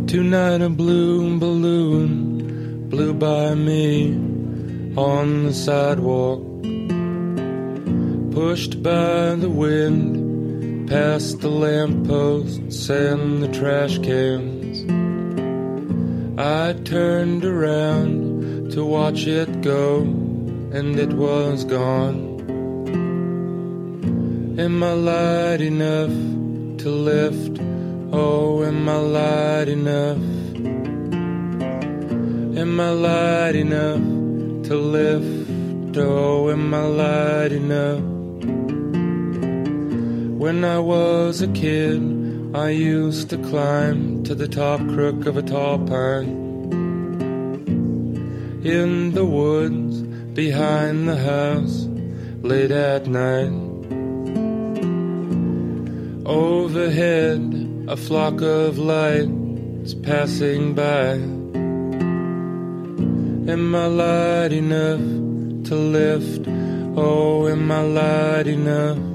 Tonight 0.07 0.61
a 0.61 0.69
blue 0.69 1.39
balloon 1.39 2.89
blew 2.89 3.13
by 3.13 3.55
me 3.55 4.13
on 4.97 5.45
the 5.45 5.53
sidewalk. 5.53 6.50
Pushed 8.31 8.81
by 8.81 9.35
the 9.35 9.49
wind, 9.49 10.87
past 10.89 11.41
the 11.41 11.49
lampposts 11.49 12.89
and 12.89 13.43
the 13.43 13.49
trash 13.49 13.97
cans. 13.99 14.85
I 16.39 16.71
turned 16.85 17.43
around 17.43 18.71
to 18.71 18.85
watch 18.85 19.27
it 19.27 19.61
go, 19.61 19.99
and 19.99 20.97
it 20.97 21.11
was 21.11 21.65
gone. 21.65 22.39
Am 24.57 24.81
I 24.81 24.93
light 24.93 25.59
enough 25.59 26.15
to 26.83 26.89
lift? 26.89 27.59
Oh, 28.13 28.63
am 28.63 28.87
I 28.87 28.95
light 28.95 29.67
enough? 29.67 30.17
Am 32.57 32.79
I 32.79 32.89
light 32.91 33.55
enough 33.55 34.67
to 34.69 34.75
lift? 34.77 35.97
Oh, 35.97 36.49
am 36.49 36.73
I 36.73 36.85
light 36.85 37.51
enough? 37.51 38.20
When 40.41 40.65
I 40.65 40.79
was 40.79 41.43
a 41.43 41.47
kid, 41.49 42.01
I 42.55 42.69
used 42.69 43.29
to 43.29 43.37
climb 43.37 44.23
to 44.23 44.33
the 44.33 44.47
top 44.47 44.79
crook 44.79 45.27
of 45.27 45.37
a 45.37 45.43
tall 45.43 45.77
pine. 45.77 46.33
In 48.63 49.11
the 49.11 49.23
woods 49.23 50.01
behind 50.33 51.07
the 51.07 51.17
house, 51.17 51.85
late 52.41 52.71
at 52.71 53.05
night. 53.05 53.53
Overhead, 56.25 57.85
a 57.87 57.95
flock 57.95 58.41
of 58.41 58.79
lights 58.79 59.93
passing 59.93 60.73
by. 60.73 61.21
Am 63.53 63.75
I 63.75 63.85
light 63.85 64.53
enough 64.53 65.05
to 65.69 65.75
lift? 65.75 66.47
Oh, 66.97 67.47
am 67.47 67.71
I 67.71 67.81
light 67.83 68.47
enough? 68.47 69.10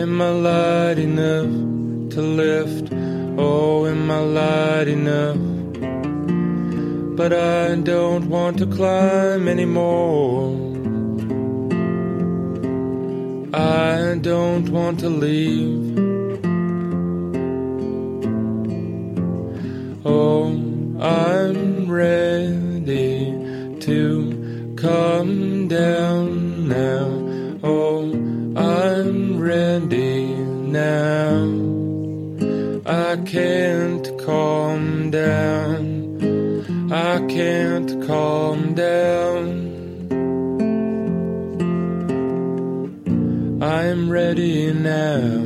Am 0.00 0.18
I 0.22 0.30
light 0.30 0.98
enough 0.98 1.50
to 2.14 2.22
lift? 2.22 2.90
Oh, 3.36 3.84
am 3.84 4.10
I 4.10 4.20
light 4.20 4.88
enough? 4.88 5.36
But 7.18 7.34
I 7.34 7.74
don't 7.74 8.30
want 8.30 8.56
to 8.60 8.66
climb 8.66 9.46
anymore. 9.46 10.56
I 13.52 14.18
don't 14.22 14.70
want 14.70 15.00
to 15.00 15.10
leave. 15.10 15.98
Oh, 20.06 20.46
I'm 20.98 21.90
ready 21.90 23.36
to 23.80 24.74
come 24.78 25.68
down 25.68 26.68
now. 26.68 27.19
Can't 33.30 34.18
calm 34.18 35.08
down. 35.12 36.90
I 36.92 37.24
can't 37.28 38.04
calm 38.04 38.74
down. 38.74 39.68
I'm 43.62 44.10
ready 44.10 44.72
now 44.72 45.44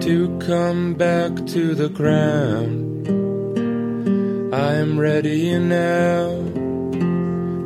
to 0.00 0.38
come 0.46 0.94
back 0.94 1.44
to 1.48 1.74
the 1.74 1.90
ground. 1.90 3.06
I'm 4.54 4.98
ready 4.98 5.58
now 5.58 6.28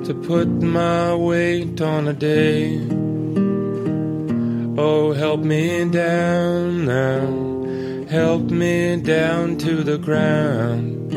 to 0.03 0.14
put 0.27 0.49
my 0.49 1.14
weight 1.14 1.81
on 1.81 2.09
a 2.09 2.12
day. 2.12 2.81
Oh, 4.77 5.12
help 5.12 5.40
me 5.40 5.88
down 5.90 6.87
now, 6.87 7.47
help 8.09 8.51
me 8.51 8.97
down 8.97 9.59
to 9.59 9.83
the 9.85 9.99
ground. 9.99 11.12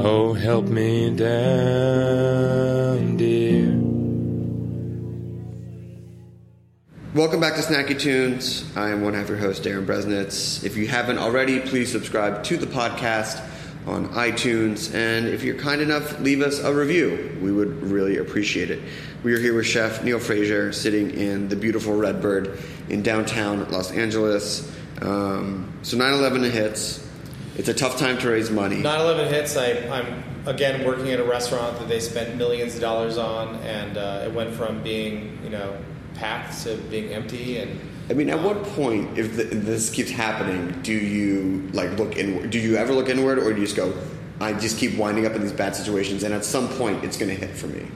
Oh, 0.00 0.32
help 0.32 0.66
me 0.66 1.10
down, 1.16 2.36
dear. 3.16 3.66
Welcome 7.14 7.40
back 7.40 7.56
to 7.56 7.62
Snacky 7.62 7.98
Tunes. 7.98 8.64
I 8.76 8.90
am 8.90 9.02
one 9.02 9.14
half 9.14 9.28
your 9.28 9.38
host, 9.38 9.64
Darin 9.64 9.86
Bresnitz. 9.86 10.62
If 10.64 10.76
you 10.76 10.86
haven't 10.86 11.18
already, 11.18 11.58
please 11.58 11.90
subscribe 11.90 12.44
to 12.44 12.56
the 12.56 12.66
podcast 12.66 13.44
on 13.88 14.06
iTunes. 14.10 14.94
And 14.94 15.26
if 15.26 15.42
you're 15.42 15.56
kind 15.56 15.80
enough, 15.80 16.20
leave 16.20 16.42
us 16.42 16.60
a 16.60 16.72
review. 16.72 17.36
We 17.42 17.50
would 17.50 17.82
really 17.82 18.18
appreciate 18.18 18.70
it. 18.70 18.80
We 19.24 19.34
are 19.34 19.40
here 19.40 19.56
with 19.56 19.66
Chef 19.66 20.04
Neal 20.04 20.20
Fraser 20.20 20.72
sitting 20.72 21.10
in 21.10 21.48
the 21.48 21.56
beautiful 21.56 21.96
Redbird 21.96 22.56
in 22.88 23.02
downtown 23.02 23.68
Los 23.72 23.90
Angeles. 23.90 24.76
Um, 25.00 25.72
so 25.82 25.96
9 25.96 26.12
11 26.12 26.42
hits. 26.44 27.06
It's 27.56 27.68
a 27.68 27.74
tough 27.74 27.98
time 27.98 28.16
to 28.18 28.30
raise 28.30 28.50
money. 28.50 28.76
9/11 28.76 29.28
hits. 29.28 29.56
I, 29.56 29.72
I'm 29.88 30.24
again 30.46 30.84
working 30.86 31.10
at 31.10 31.20
a 31.20 31.24
restaurant 31.24 31.78
that 31.78 31.88
they 31.88 32.00
spent 32.00 32.36
millions 32.36 32.74
of 32.74 32.80
dollars 32.80 33.18
on, 33.18 33.56
and 33.56 33.98
uh, 33.98 34.24
it 34.24 34.32
went 34.32 34.54
from 34.54 34.82
being 34.82 35.38
you 35.42 35.50
know 35.50 35.76
packed 36.14 36.62
to 36.62 36.76
being 36.76 37.12
empty, 37.12 37.58
and 37.58 37.78
I 38.08 38.12
mean, 38.12 38.30
at 38.30 38.42
what 38.42 38.62
point, 38.64 39.18
if, 39.18 39.36
the, 39.36 39.44
this 39.44 39.90
keeps 39.90 40.10
happening, 40.10 40.80
do 40.82 40.92
you 40.92 41.68
like 41.72 41.96
look 41.98 42.16
inward? 42.16 42.50
Do 42.50 42.58
you 42.58 42.76
ever 42.76 42.92
look 42.92 43.08
inward, 43.08 43.38
or 43.38 43.52
do 43.52 43.60
you 43.60 43.66
just 43.66 43.76
go, 43.76 43.92
"I 44.40 44.52
just 44.52 44.78
keep 44.78 44.96
winding 44.96 45.26
up 45.26 45.34
in 45.34 45.42
these 45.42 45.52
bad 45.52 45.76
situations, 45.76 46.22
and 46.22 46.32
at 46.32 46.44
some 46.44 46.68
point, 46.68 47.04
it's 47.04 47.16
going 47.16 47.28
to 47.28 47.36
hit 47.36 47.56
for 47.56 47.66
me"? 47.66 47.86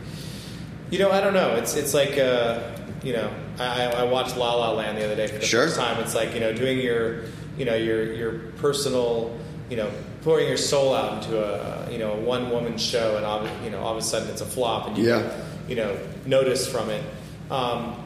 You 0.90 0.98
know, 0.98 1.10
I 1.10 1.20
don't 1.20 1.34
know. 1.34 1.56
It's 1.56 1.74
it's 1.74 1.94
like 1.94 2.18
uh, 2.18 2.60
you 3.04 3.12
know, 3.12 3.30
I, 3.58 3.84
I 3.86 4.02
watched 4.04 4.36
La 4.36 4.54
La 4.54 4.72
Land 4.72 4.98
the 4.98 5.04
other 5.04 5.14
day 5.16 5.26
for 5.26 5.38
the 5.38 5.44
Sure. 5.46 5.66
first 5.66 5.76
time. 5.76 6.00
It's 6.02 6.14
like 6.14 6.34
you 6.34 6.40
know, 6.40 6.52
doing 6.52 6.78
your 6.80 7.24
you 7.58 7.64
know 7.64 7.74
your 7.74 8.12
your 8.12 8.32
personal 8.56 9.38
you 9.70 9.76
know 9.76 9.90
pouring 10.22 10.48
your 10.48 10.56
soul 10.56 10.94
out 10.94 11.22
into 11.22 11.38
a 11.38 11.90
you 11.92 11.98
know 11.98 12.12
a 12.12 12.16
one 12.20 12.50
woman 12.50 12.78
show, 12.78 13.16
and 13.16 13.24
all, 13.26 13.46
you 13.62 13.70
know 13.70 13.80
all 13.80 13.92
of 13.92 13.98
a 13.98 14.02
sudden 14.02 14.28
it's 14.30 14.40
a 14.40 14.46
flop, 14.46 14.88
and 14.88 14.96
you 14.98 15.08
Yeah. 15.08 15.22
get, 15.22 15.34
you 15.68 15.76
know 15.76 15.96
notice 16.26 16.66
from 16.66 16.88
it. 16.90 17.04
Um, 17.50 17.96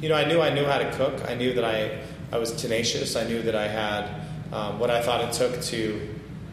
you 0.00 0.08
know, 0.08 0.14
I 0.14 0.24
knew 0.26 0.40
I 0.40 0.54
knew 0.54 0.64
how 0.64 0.78
to 0.78 0.90
cook. 0.92 1.28
I 1.28 1.34
knew 1.34 1.52
that 1.54 1.64
I 1.64 1.98
I 2.32 2.38
was 2.38 2.52
tenacious. 2.52 3.16
I 3.16 3.24
knew 3.24 3.42
that 3.42 3.54
I 3.56 3.68
had 3.68 4.08
um, 4.52 4.78
what 4.78 4.90
I 4.90 5.02
thought 5.02 5.20
it 5.22 5.32
took 5.32 5.60
to 5.62 6.00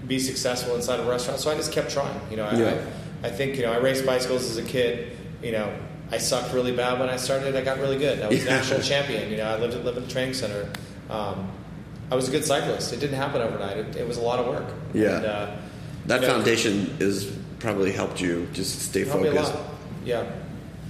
be 0.07 0.17
successful 0.19 0.75
inside 0.75 0.99
a 0.99 1.03
restaurant. 1.03 1.39
So 1.39 1.51
I 1.51 1.55
just 1.55 1.71
kept 1.71 1.91
trying. 1.91 2.19
You 2.31 2.37
know, 2.37 2.45
I, 2.45 2.55
Yeah. 2.57 2.81
I, 3.23 3.27
I 3.27 3.31
think 3.31 3.55
you 3.57 3.63
know 3.63 3.71
I 3.71 3.77
raced 3.77 4.05
bicycles 4.05 4.49
as 4.49 4.57
a 4.57 4.63
kid. 4.63 5.15
You 5.43 5.51
know, 5.53 5.71
I 6.11 6.17
sucked 6.17 6.53
really 6.53 6.71
bad 6.75 6.99
when 6.99 7.09
I 7.09 7.17
started. 7.17 7.55
I 7.55 7.61
got 7.63 7.79
really 7.79 7.97
good. 7.97 8.21
I 8.21 8.27
was 8.29 8.43
Yeah. 8.45 8.57
national 8.57 8.81
champion. 8.81 9.29
You 9.31 9.37
know, 9.37 9.45
I 9.45 9.57
lived 9.59 9.75
at 9.75 9.85
lived 9.85 9.97
in 9.97 10.05
the 10.05 10.09
training 10.11 10.33
center. 10.33 10.67
Um, 11.09 11.51
I 12.11 12.15
was 12.15 12.27
a 12.27 12.31
good 12.31 12.43
cyclist. 12.45 12.91
It 12.93 12.99
didn't 12.99 13.17
happen 13.17 13.41
overnight. 13.41 13.77
It, 13.77 13.95
it 13.97 14.07
was 14.07 14.17
a 14.17 14.21
lot 14.21 14.39
of 14.39 14.47
work. 14.47 14.65
Yeah. 14.93 15.17
And, 15.17 15.25
uh, 15.25 15.55
That 16.07 16.21
you 16.21 16.27
know, 16.27 16.33
foundation 16.33 16.95
is 16.99 17.25
probably 17.59 17.91
helped 17.91 18.19
you 18.21 18.47
just 18.53 18.81
stay 18.81 19.03
helped 19.05 19.21
me 19.23 19.27
a 19.29 19.31
focused. 19.33 19.53
lot. 19.53 19.65
Yeah. 20.05 20.25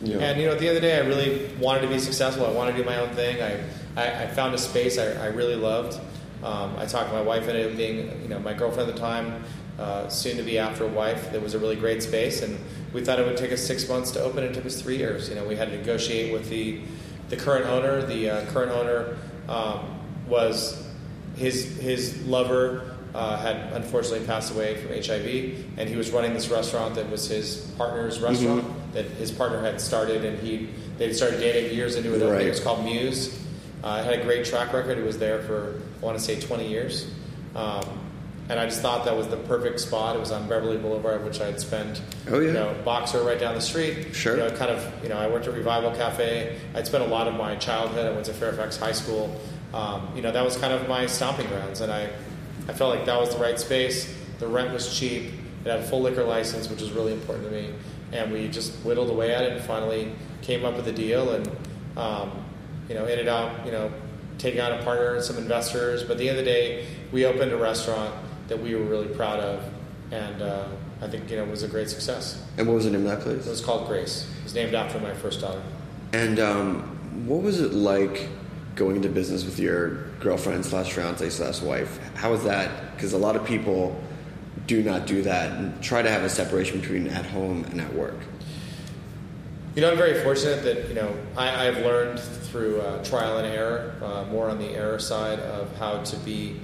Yeah. 0.01 0.17
And 0.19 0.39
you 0.39 0.47
know, 0.47 0.53
at 0.53 0.59
the 0.59 0.67
end 0.69 0.77
of 0.77 0.81
the 0.81 0.87
day, 0.87 0.95
I 0.97 1.01
really 1.05 1.49
wanted 1.59 1.81
to 1.81 1.87
be 1.89 1.99
successful. 1.99 2.45
I 2.45 2.51
wanted 2.51 2.71
to 2.73 2.77
do 2.77 2.83
my 2.85 2.97
own 2.99 3.09
thing. 3.09 3.41
I, 3.41 3.59
I, 4.01 4.23
I 4.23 4.27
found 4.27 4.55
a 4.55 4.57
space 4.57 4.97
I, 4.97 5.11
I 5.11 5.25
really 5.27 5.55
loved. 5.55 5.99
Um, 6.41 6.73
I 6.77 6.85
talked 6.85 7.09
to 7.09 7.13
my 7.15 7.21
wife 7.21 7.49
into 7.49 7.69
it 7.69 7.75
being, 7.75 8.21
you 8.21 8.29
know, 8.29 8.39
my 8.39 8.53
girlfriend 8.53 8.87
at 8.89 8.95
the 8.95 9.01
time, 9.01 9.43
uh, 9.79 10.09
soon 10.09 10.37
to 10.37 10.43
be 10.43 10.59
after 10.59 10.85
wife. 10.85 11.31
that 11.31 11.41
was 11.41 11.53
a 11.53 11.59
really 11.59 11.75
great 11.75 12.03
space, 12.03 12.41
and 12.41 12.59
we 12.93 13.01
thought 13.01 13.17
it 13.17 13.25
would 13.25 13.37
take 13.37 13.51
us 13.51 13.65
six 13.65 13.87
months 13.87 14.11
to 14.11 14.21
open. 14.21 14.43
It 14.43 14.53
took 14.53 14.65
us 14.65 14.81
three 14.81 14.97
years. 14.97 15.29
You 15.29 15.35
know, 15.35 15.45
we 15.45 15.55
had 15.55 15.69
to 15.69 15.77
negotiate 15.77 16.33
with 16.33 16.49
the 16.49 16.81
the 17.29 17.37
current 17.37 17.65
owner. 17.65 18.05
The 18.05 18.29
uh, 18.29 18.45
current 18.47 18.71
owner 18.71 19.17
um, 19.47 19.99
was 20.27 20.85
his 21.35 21.77
his 21.77 22.25
lover 22.25 22.97
uh, 23.13 23.37
had 23.37 23.73
unfortunately 23.73 24.25
passed 24.27 24.53
away 24.53 24.75
from 24.75 24.91
HIV, 24.91 25.77
and 25.77 25.89
he 25.89 25.95
was 25.95 26.11
running 26.11 26.33
this 26.33 26.49
restaurant 26.49 26.95
that 26.95 27.09
was 27.09 27.27
his 27.27 27.57
partner's 27.77 28.19
restaurant 28.19 28.65
that 28.93 29.05
his 29.05 29.31
partner 29.31 29.61
had 29.61 29.79
started, 29.79 30.25
and 30.25 30.37
he 30.39 30.69
they 30.97 31.07
had 31.07 31.15
started 31.15 31.39
dating 31.39 31.75
years 31.75 31.95
into 31.95 32.13
it. 32.13 32.29
Right. 32.29 32.45
It 32.45 32.49
was 32.49 32.59
called 32.59 32.83
Muse. 32.83 33.37
Uh, 33.83 34.03
it 34.03 34.05
had 34.05 34.19
a 34.19 34.23
great 34.23 34.45
track 34.45 34.73
record. 34.73 34.97
It 34.97 35.05
was 35.05 35.17
there 35.17 35.41
for 35.43 35.81
I 36.01 36.05
want 36.05 36.17
to 36.17 36.23
say 36.23 36.39
20 36.39 36.67
years, 36.67 37.09
um, 37.55 37.83
and 38.49 38.59
I 38.59 38.65
just 38.65 38.81
thought 38.81 39.05
that 39.05 39.15
was 39.15 39.27
the 39.27 39.37
perfect 39.37 39.79
spot. 39.79 40.15
It 40.15 40.19
was 40.19 40.31
on 40.31 40.49
Beverly 40.49 40.77
Boulevard, 40.77 41.23
which 41.23 41.39
I 41.39 41.45
had 41.45 41.59
spent. 41.59 42.01
Oh, 42.27 42.39
yeah. 42.39 42.47
You 42.47 42.53
know, 42.53 42.75
Boxer 42.83 43.21
right 43.21 43.39
down 43.39 43.53
the 43.53 43.61
street. 43.61 44.15
Sure. 44.15 44.35
You 44.35 44.43
know, 44.43 44.49
kind 44.57 44.71
of. 44.71 45.03
You 45.03 45.09
know, 45.09 45.17
I 45.17 45.27
worked 45.27 45.47
at 45.47 45.53
Revival 45.53 45.91
Cafe. 45.91 46.59
I'd 46.73 46.87
spent 46.87 47.03
a 47.03 47.07
lot 47.07 47.27
of 47.27 47.35
my 47.35 47.55
childhood. 47.55 48.07
I 48.07 48.11
went 48.11 48.25
to 48.25 48.33
Fairfax 48.33 48.75
High 48.77 48.91
School. 48.91 49.39
Um, 49.71 50.11
you 50.15 50.23
know, 50.23 50.31
that 50.31 50.43
was 50.43 50.57
kind 50.57 50.73
of 50.73 50.89
my 50.89 51.05
stomping 51.05 51.45
grounds, 51.47 51.81
and 51.81 51.91
I, 51.91 52.09
I 52.67 52.73
felt 52.73 52.95
like 52.95 53.05
that 53.05 53.19
was 53.19 53.35
the 53.35 53.39
right 53.39 53.59
space. 53.59 54.11
The 54.39 54.47
rent 54.47 54.73
was 54.73 54.97
cheap. 54.97 55.31
It 55.63 55.69
had 55.69 55.81
a 55.81 55.83
full 55.83 56.01
liquor 56.01 56.23
license, 56.23 56.69
which 56.71 56.81
was 56.81 56.91
really 56.91 57.13
important 57.13 57.45
to 57.45 57.51
me. 57.51 57.71
And 58.11 58.31
we 58.31 58.47
just 58.47 58.73
whittled 58.83 59.11
away 59.11 59.31
at 59.31 59.43
it, 59.43 59.51
and 59.51 59.61
finally 59.61 60.11
came 60.41 60.65
up 60.65 60.75
with 60.75 60.87
a 60.87 60.91
deal, 60.91 61.33
and 61.33 61.47
um, 61.95 62.31
you 62.87 62.95
know, 62.95 63.05
ended 63.05 63.27
out, 63.27 63.63
you 63.63 63.71
know, 63.71 63.91
taking 64.39 64.59
on 64.59 64.71
a 64.71 64.81
partner 64.81 65.13
and 65.13 65.23
some 65.23 65.37
investors. 65.37 66.01
But 66.01 66.13
at 66.13 66.17
the 66.17 66.29
end 66.29 66.39
of 66.39 66.45
the 66.45 66.51
day, 66.51 66.87
we 67.11 67.25
opened 67.25 67.51
a 67.51 67.57
restaurant 67.57 68.15
that 68.49 68.59
we 68.61 68.75
were 68.75 68.83
really 68.83 69.07
proud 69.07 69.39
of, 69.39 69.63
and 70.11 70.41
uh, 70.41 70.67
I 71.01 71.07
think 71.07 71.29
you 71.29 71.37
know 71.37 71.43
it 71.43 71.49
was 71.49 71.63
a 71.63 71.67
great 71.67 71.89
success. 71.89 72.43
And 72.57 72.67
what 72.67 72.73
was 72.73 72.85
the 72.85 72.91
name 72.91 73.05
of 73.05 73.07
that 73.07 73.21
place? 73.21 73.47
It 73.47 73.49
was 73.49 73.61
called 73.61 73.87
Grace. 73.87 74.27
It 74.39 74.43
was 74.43 74.53
named 74.53 74.73
after 74.73 74.99
my 74.99 75.13
first 75.13 75.41
daughter. 75.41 75.61
And 76.11 76.39
um, 76.39 77.27
what 77.27 77.41
was 77.41 77.61
it 77.61 77.73
like 77.73 78.27
going 78.75 78.95
into 78.95 79.09
business 79.09 79.45
with 79.45 79.59
your 79.59 80.05
girlfriend 80.19 80.65
slash 80.65 80.91
fiance 80.91 81.29
slash 81.29 81.61
wife? 81.61 81.99
How 82.15 82.31
was 82.31 82.43
that? 82.43 82.95
Because 82.95 83.13
a 83.13 83.17
lot 83.17 83.35
of 83.35 83.45
people 83.45 84.01
do 84.67 84.83
not 84.83 85.05
do 85.05 85.21
that 85.21 85.51
and 85.51 85.81
try 85.81 86.01
to 86.01 86.09
have 86.09 86.23
a 86.23 86.29
separation 86.29 86.81
between 86.81 87.07
at 87.07 87.25
home 87.25 87.63
and 87.65 87.79
at 87.81 87.93
work. 87.93 88.17
You 89.75 89.81
know, 89.81 89.91
I'm 89.91 89.97
very 89.97 90.23
fortunate 90.23 90.63
that 90.63 90.89
you 90.89 90.95
know 90.95 91.15
I, 91.37 91.67
I've 91.67 91.77
learned 91.77 92.19
through 92.19 92.81
uh, 92.81 93.03
trial 93.03 93.37
and 93.37 93.47
error, 93.47 93.95
uh, 94.03 94.23
more 94.25 94.49
on 94.49 94.57
the 94.57 94.69
error 94.69 94.97
side 94.97 95.39
of 95.39 95.75
how 95.77 96.01
to 96.01 96.15
be 96.17 96.59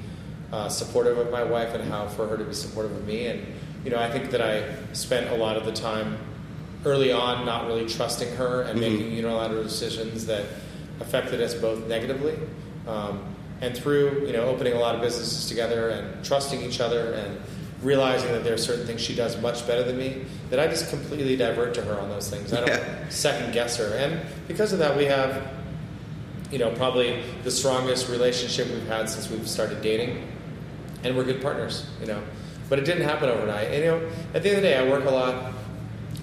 uh, 0.51 0.69
supportive 0.69 1.17
of 1.17 1.31
my 1.31 1.43
wife 1.43 1.73
and 1.73 1.84
how 1.89 2.08
for 2.08 2.27
her 2.27 2.38
to 2.38 2.43
be 2.43 2.53
supportive 2.53 2.95
of 2.95 3.05
me. 3.05 3.27
And 3.27 3.45
you 3.84 3.91
know, 3.91 3.97
I 3.99 4.10
think 4.10 4.31
that 4.31 4.41
I 4.41 4.63
spent 4.93 5.29
a 5.31 5.36
lot 5.36 5.58
of 5.58 5.65
the 5.65 5.71
time 5.71 6.17
early 6.86 7.12
on 7.12 7.45
not 7.45 7.65
really 7.67 7.88
trusting 7.88 8.36
her 8.36 8.62
and 8.63 8.79
making 8.79 9.12
unilateral 9.12 9.63
decisions 9.63 10.25
that 10.27 10.45
affected 10.99 11.41
us 11.41 11.53
both 11.53 11.88
negatively. 11.88 12.38
Um, 12.88 13.23
and 13.62 13.75
through 13.75 14.25
you 14.27 14.34
know 14.34 14.45
opening 14.45 14.73
a 14.73 14.79
lot 14.79 14.95
of 14.95 15.01
businesses 15.01 15.47
together 15.47 15.89
and 15.89 16.23
trusting 16.25 16.62
each 16.62 16.79
other 16.81 17.13
and 17.13 17.39
realizing 17.81 18.31
that 18.34 18.43
there 18.43 18.53
are 18.53 18.58
certain 18.58 18.86
things 18.86 18.99
she 19.01 19.15
does 19.15 19.39
much 19.41 19.65
better 19.65 19.81
than 19.84 19.97
me 19.97 20.25
that 20.49 20.60
I 20.60 20.67
just 20.67 20.89
completely 20.89 21.36
divert 21.38 21.73
to 21.75 21.81
her 21.84 21.99
on 21.99 22.10
those 22.10 22.29
things. 22.29 22.51
I 22.53 22.58
don't 22.62 22.69
Yeah. 22.69 23.10
second 23.10 23.53
guess 23.53 23.77
her, 23.77 23.93
and 23.95 24.19
because 24.47 24.73
of 24.73 24.79
that, 24.79 24.97
we 24.97 25.05
have 25.05 25.41
you 26.51 26.60
know 26.60 26.71
probably 26.71 27.21
the 27.43 27.51
strongest 27.51 28.10
relationship 28.10 28.67
we've 28.69 28.88
had 28.88 29.10
since 29.10 29.29
we've 29.29 29.47
started 29.47 29.81
dating, 29.81 30.27
and 31.05 31.15
we're 31.15 31.23
good 31.23 31.41
partners. 31.41 31.87
You 32.01 32.07
know, 32.07 32.21
but 32.69 32.79
it 32.79 32.85
didn't 32.85 33.03
happen 33.03 33.29
overnight. 33.29 33.67
And 33.71 33.83
you 33.83 33.91
know, 33.91 34.11
at 34.33 34.43
the 34.43 34.49
end 34.49 34.57
of 34.57 34.63
the 34.63 34.69
day, 34.69 34.77
I 34.77 34.89
work 34.89 35.05
a 35.05 35.09
lot. 35.11 35.53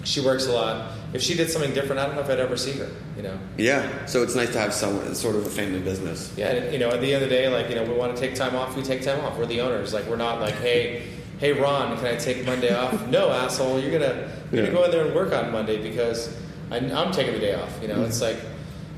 She 0.03 0.19
works 0.21 0.47
a 0.47 0.51
lot. 0.51 0.91
If 1.13 1.21
she 1.21 1.35
did 1.35 1.49
something 1.49 1.73
different, 1.73 1.99
I 1.99 2.07
don't 2.07 2.15
know 2.15 2.21
if 2.21 2.29
I'd 2.29 2.39
ever 2.39 2.57
see 2.57 2.71
her. 2.73 2.89
You 3.15 3.21
know. 3.23 3.37
Yeah, 3.57 4.05
so 4.07 4.23
it's 4.23 4.35
nice 4.35 4.51
to 4.53 4.59
have 4.59 4.73
someone, 4.73 5.13
sort 5.15 5.35
of 5.35 5.45
a 5.45 5.49
family 5.49 5.79
business. 5.79 6.33
Yeah, 6.35 6.49
and, 6.49 6.73
you 6.73 6.79
know, 6.79 6.89
at 6.89 7.01
the 7.01 7.13
end 7.13 7.23
of 7.23 7.29
the 7.29 7.35
day, 7.35 7.47
like 7.47 7.69
you 7.69 7.75
know, 7.75 7.83
we 7.83 7.93
want 7.93 8.15
to 8.15 8.19
take 8.19 8.35
time 8.35 8.55
off. 8.55 8.75
We 8.75 8.81
take 8.83 9.01
time 9.03 9.19
off. 9.23 9.37
We're 9.37 9.45
the 9.45 9.61
owners. 9.61 9.93
Like 9.93 10.05
we're 10.07 10.15
not 10.17 10.41
like, 10.41 10.55
hey, 10.55 11.07
hey, 11.39 11.53
Ron, 11.53 11.95
can 11.97 12.07
I 12.07 12.15
take 12.17 12.45
Monday 12.45 12.73
off? 12.75 13.07
no, 13.17 13.29
asshole, 13.31 13.79
you're 13.79 13.91
gonna 13.97 14.29
you're 14.51 14.63
Yeah. 14.65 14.71
gonna 14.71 14.79
go 14.79 14.83
in 14.85 14.91
there 14.91 15.05
and 15.05 15.15
work 15.15 15.31
on 15.33 15.51
Monday 15.51 15.81
because 15.81 16.35
I, 16.71 16.77
I'm 16.77 17.11
taking 17.11 17.33
the 17.33 17.39
day 17.39 17.53
off. 17.53 17.77
You 17.81 17.87
know, 17.89 17.95
Mm-hmm. 17.95 18.05
it's 18.05 18.21
like 18.21 18.37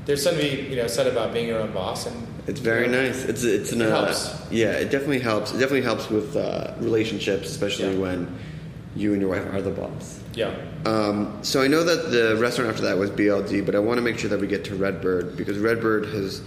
there's 0.06 0.22
something 0.22 0.42
to 0.50 0.56
be 0.62 0.70
you 0.70 0.76
know 0.76 0.86
said 0.86 1.06
about 1.06 1.34
being 1.34 1.46
your 1.48 1.60
own 1.60 1.72
boss, 1.72 2.06
and 2.06 2.26
It's 2.46 2.60
very 2.60 2.86
know, 2.88 3.02
nice. 3.06 3.24
It's 3.24 3.42
it's 3.44 3.72
an 3.72 3.80
It 3.82 3.90
uh, 3.90 4.04
helps. 4.06 4.34
yeah. 4.50 4.72
It 4.72 4.90
definitely 4.90 5.18
helps. 5.20 5.50
It 5.52 5.58
definitely 5.58 5.82
helps 5.82 6.08
with 6.08 6.36
uh, 6.36 6.74
relationships, 6.78 7.48
especially 7.50 7.94
Yeah. 7.94 8.00
when 8.00 8.38
you 8.94 9.12
and 9.12 9.20
your 9.20 9.30
wife 9.30 9.44
are 9.52 9.60
the 9.60 9.70
boss. 9.70 10.20
Yeah, 10.34 10.54
Um, 10.84 11.38
so 11.42 11.62
I 11.62 11.66
know 11.66 11.82
that 11.82 12.10
the 12.10 12.36
restaurant 12.36 12.70
after 12.70 12.82
that 12.84 12.98
was 12.98 13.10
BLD, 13.10 13.64
but 13.64 13.74
I 13.74 13.78
want 13.78 13.96
to 13.98 14.02
make 14.02 14.18
sure 14.18 14.28
that 14.30 14.38
we 14.40 14.46
get 14.46 14.64
to 14.66 14.74
Redbird 14.74 15.34
because 15.36 15.58
Redbird 15.58 16.06
has 16.06 16.40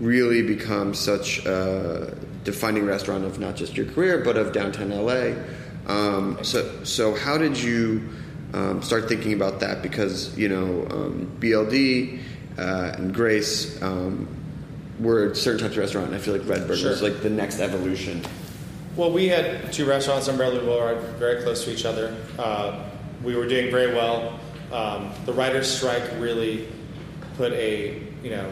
really 0.00 0.42
become 0.42 0.94
such 0.94 1.44
a 1.46 2.14
defining 2.44 2.84
restaurant 2.86 3.24
of 3.24 3.38
not 3.38 3.56
just 3.56 3.76
your 3.76 3.86
career 3.86 4.18
but 4.24 4.36
of 4.36 4.52
downtown 4.52 4.90
LA. 4.90 5.34
Um, 5.86 6.38
so 6.42 6.68
so 6.84 7.14
how 7.14 7.38
did 7.38 7.56
you 7.58 8.02
um, 8.54 8.82
start 8.82 9.08
thinking 9.08 9.32
about 9.34 9.60
that? 9.60 9.82
Because 9.82 10.36
you 10.36 10.48
know 10.48 10.86
um, 10.90 11.30
BLD 11.40 12.18
uh, 12.58 12.92
and 12.96 13.14
Grace 13.14 13.80
um, 13.82 14.28
were 15.00 15.30
a 15.30 15.34
certain 15.34 15.60
types 15.60 15.72
of 15.72 15.78
restaurant, 15.78 16.06
and 16.08 16.16
I 16.16 16.18
feel 16.18 16.36
like 16.36 16.48
Redbird 16.48 16.78
Sure. 16.78 16.90
was 16.90 17.02
like 17.02 17.22
the 17.22 17.30
next 17.30 17.60
evolution. 17.60 18.22
Well, 18.96 19.10
we 19.12 19.28
had 19.28 19.72
two 19.72 19.84
restaurants 19.84 20.28
on 20.28 20.38
Beverly 20.38 20.60
Boulevard, 20.64 20.98
very 21.18 21.42
close 21.42 21.64
to 21.64 21.72
each 21.72 21.84
other. 21.84 22.16
Uh, 22.38 22.82
we 23.22 23.34
were 23.36 23.46
doing 23.46 23.70
very 23.70 23.92
well. 23.94 24.38
Um, 24.72 25.12
the 25.26 25.32
writers' 25.32 25.70
strike 25.70 26.02
really 26.18 26.66
put 27.36 27.52
a 27.52 28.00
you 28.22 28.30
know 28.30 28.50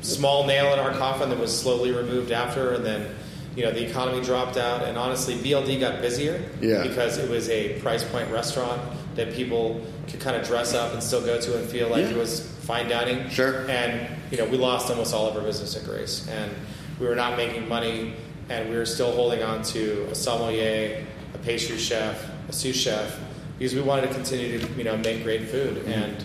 small 0.00 0.46
nail 0.46 0.72
in 0.72 0.78
our 0.78 0.92
coffin 0.92 1.28
that 1.28 1.38
was 1.38 1.56
slowly 1.58 1.92
removed 1.92 2.32
after, 2.32 2.72
and 2.72 2.84
then 2.84 3.14
you 3.54 3.64
know 3.64 3.70
the 3.72 3.84
economy 3.88 4.22
dropped 4.24 4.56
out, 4.56 4.82
and 4.84 4.96
honestly, 4.96 5.34
BLD 5.36 5.78
got 5.78 6.00
busier 6.00 6.42
Yeah. 6.60 6.82
because 6.84 7.18
it 7.18 7.28
was 7.28 7.48
a 7.50 7.78
price 7.80 8.04
point 8.04 8.30
restaurant 8.30 8.80
that 9.14 9.34
people 9.34 9.84
could 10.08 10.20
kind 10.20 10.36
of 10.36 10.46
dress 10.46 10.74
up 10.74 10.92
and 10.94 11.02
still 11.02 11.20
go 11.20 11.38
to 11.40 11.58
and 11.58 11.68
feel 11.68 11.88
like 11.88 12.04
Yeah. 12.04 12.10
it 12.10 12.16
was 12.16 12.48
fine 12.68 12.86
dining. 12.86 13.30
Sure. 13.30 13.66
And 13.70 14.06
you 14.30 14.36
know, 14.36 14.44
we 14.44 14.58
lost 14.58 14.90
almost 14.90 15.14
all 15.14 15.26
of 15.26 15.34
our 15.36 15.42
business 15.42 15.74
at 15.74 15.84
Grace, 15.84 16.28
and 16.28 16.52
we 17.00 17.06
were 17.06 17.14
not 17.16 17.36
making 17.38 17.66
money, 17.66 18.14
and 18.50 18.68
we 18.68 18.76
were 18.76 18.84
still 18.84 19.10
holding 19.10 19.42
on 19.42 19.62
to 19.62 20.06
a 20.10 20.14
sommelier, 20.14 21.02
a 21.34 21.38
pastry 21.38 21.78
chef, 21.78 22.30
a 22.48 22.52
sous 22.52 22.76
chef, 22.76 23.18
because 23.58 23.74
we 23.74 23.80
wanted 23.80 24.08
to 24.08 24.14
continue 24.14 24.58
to 24.58 24.68
you 24.74 24.84
know 24.84 24.98
make 24.98 25.22
great 25.24 25.48
food, 25.48 25.78
and 25.86 26.24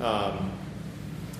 um, 0.00 0.52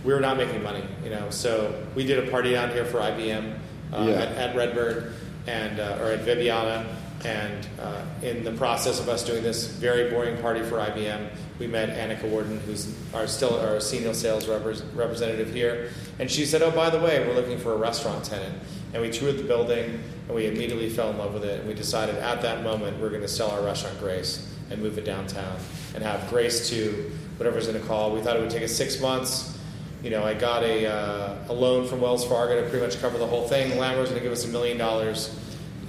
we 0.04 0.12
were 0.12 0.20
not 0.20 0.36
making 0.36 0.62
money. 0.64 0.82
You 1.04 1.10
know, 1.10 1.30
so 1.30 1.86
we 1.94 2.04
did 2.04 2.26
a 2.26 2.28
party 2.30 2.50
down 2.50 2.70
here 2.72 2.84
for 2.84 2.98
IBM 2.98 3.54
uh, 3.92 4.04
Yeah. 4.08 4.14
at, 4.14 4.36
at 4.36 4.56
Redbird 4.56 5.12
and 5.46 5.78
uh, 5.78 5.98
or 6.00 6.06
at 6.10 6.24
Vibiana, 6.26 6.86
And 7.24 7.68
uh, 7.78 8.02
in 8.22 8.44
the 8.44 8.52
process 8.52 8.98
of 8.98 9.08
us 9.08 9.24
doing 9.24 9.42
this 9.42 9.66
very 9.66 10.10
boring 10.10 10.38
party 10.38 10.62
for 10.62 10.76
IBM, 10.76 11.28
we 11.58 11.66
met 11.66 11.90
Annika 11.90 12.28
Warden, 12.28 12.58
who's 12.60 12.94
our 13.12 13.26
still 13.26 13.60
our 13.60 13.78
senior 13.80 14.14
sales 14.14 14.46
repres 14.46 14.82
representative 14.94 15.52
here, 15.52 15.90
and 16.18 16.30
she 16.30 16.46
said, 16.46 16.62
"Oh, 16.62 16.70
by 16.70 16.88
the 16.88 16.98
way, 16.98 17.26
we're 17.26 17.34
looking 17.34 17.58
for 17.58 17.74
a 17.74 17.76
restaurant 17.76 18.24
tenant." 18.24 18.54
And 18.94 19.02
we 19.02 19.10
toured 19.10 19.36
the 19.36 19.44
building, 19.44 20.02
and 20.26 20.34
we 20.34 20.46
immediately 20.46 20.88
fell 20.88 21.10
in 21.10 21.18
love 21.18 21.34
with 21.34 21.44
it. 21.44 21.60
And 21.60 21.68
we 21.68 21.74
decided 21.74 22.16
at 22.16 22.40
that 22.42 22.62
moment 22.62 22.98
we're 22.98 23.10
going 23.10 23.20
to 23.20 23.28
sell 23.28 23.50
our 23.50 23.62
restaurant 23.62 23.98
Grace 24.00 24.50
and 24.70 24.82
move 24.82 24.96
it 24.98 25.04
downtown 25.04 25.56
and 25.94 26.02
have 26.02 26.28
Grace 26.30 26.68
to 26.70 27.10
whatever's 27.36 27.66
going 27.66 27.80
to 27.80 27.86
call. 27.86 28.12
We 28.12 28.20
thought 28.20 28.36
it 28.36 28.40
would 28.40 28.50
take 28.50 28.62
us 28.62 28.72
six 28.72 29.00
months. 29.00 29.58
You 30.02 30.10
know, 30.10 30.24
I 30.24 30.34
got 30.34 30.62
a, 30.62 30.86
uh, 30.86 31.36
a 31.48 31.52
loan 31.52 31.86
from 31.86 32.00
Wells 32.00 32.26
Fargo 32.26 32.62
to 32.62 32.68
pretty 32.68 32.84
much 32.84 33.00
cover 33.00 33.18
the 33.18 33.26
whole 33.26 33.46
thing. 33.48 33.70
The 33.70 33.76
landlord 33.76 34.02
was 34.02 34.10
going 34.10 34.22
to 34.22 34.24
give 34.24 34.32
us 34.32 34.44
a 34.44 34.48
million 34.48 34.78
dollars, 34.78 35.38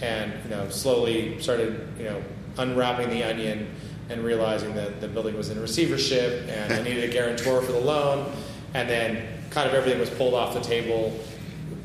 and 0.01 0.33
you 0.43 0.49
know, 0.49 0.69
slowly 0.69 1.39
started 1.41 1.87
you 1.97 2.05
know 2.05 2.21
unwrapping 2.57 3.09
the 3.09 3.23
onion 3.23 3.67
and 4.09 4.23
realizing 4.23 4.73
that 4.75 4.99
the 4.99 5.07
building 5.07 5.37
was 5.37 5.49
in 5.49 5.61
receivership 5.61 6.47
and 6.49 6.73
I 6.73 6.81
needed 6.83 7.09
a 7.09 7.13
guarantor 7.13 7.61
for 7.61 7.71
the 7.71 7.79
loan, 7.79 8.31
and 8.73 8.89
then 8.89 9.25
kind 9.51 9.67
of 9.67 9.73
everything 9.73 9.99
was 9.99 10.09
pulled 10.09 10.33
off 10.33 10.53
the 10.53 10.59
table, 10.61 11.17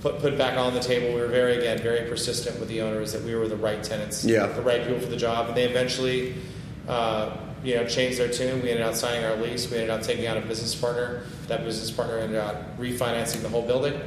put 0.02 0.18
put 0.20 0.36
back 0.36 0.58
on 0.58 0.74
the 0.74 0.80
table. 0.80 1.14
We 1.14 1.20
were 1.20 1.28
very 1.28 1.58
again 1.58 1.78
very 1.78 2.08
persistent 2.08 2.58
with 2.58 2.68
the 2.68 2.82
owners 2.82 3.12
that 3.12 3.22
we 3.22 3.34
were 3.34 3.46
the 3.48 3.56
right 3.56 3.82
tenants, 3.82 4.24
Yeah. 4.24 4.46
the 4.46 4.62
right 4.62 4.82
people 4.84 5.00
for 5.00 5.06
the 5.10 5.16
job, 5.16 5.48
and 5.48 5.56
they 5.56 5.64
eventually. 5.64 6.34
Uh, 6.88 7.36
you 7.64 7.74
know, 7.74 7.84
changed 7.84 8.16
their 8.20 8.28
tune. 8.28 8.62
We 8.62 8.70
ended 8.70 8.86
up 8.86 8.94
signing 8.94 9.24
our 9.24 9.34
lease. 9.36 9.68
We 9.68 9.78
ended 9.78 9.90
up 9.90 10.02
taking 10.02 10.26
out 10.28 10.36
a 10.36 10.40
business 10.40 10.72
partner. 10.72 11.24
That 11.48 11.64
business 11.64 11.90
partner 11.90 12.18
ended 12.18 12.36
up 12.38 12.78
refinancing 12.78 13.42
the 13.42 13.48
whole 13.48 13.62
building. 13.66 14.00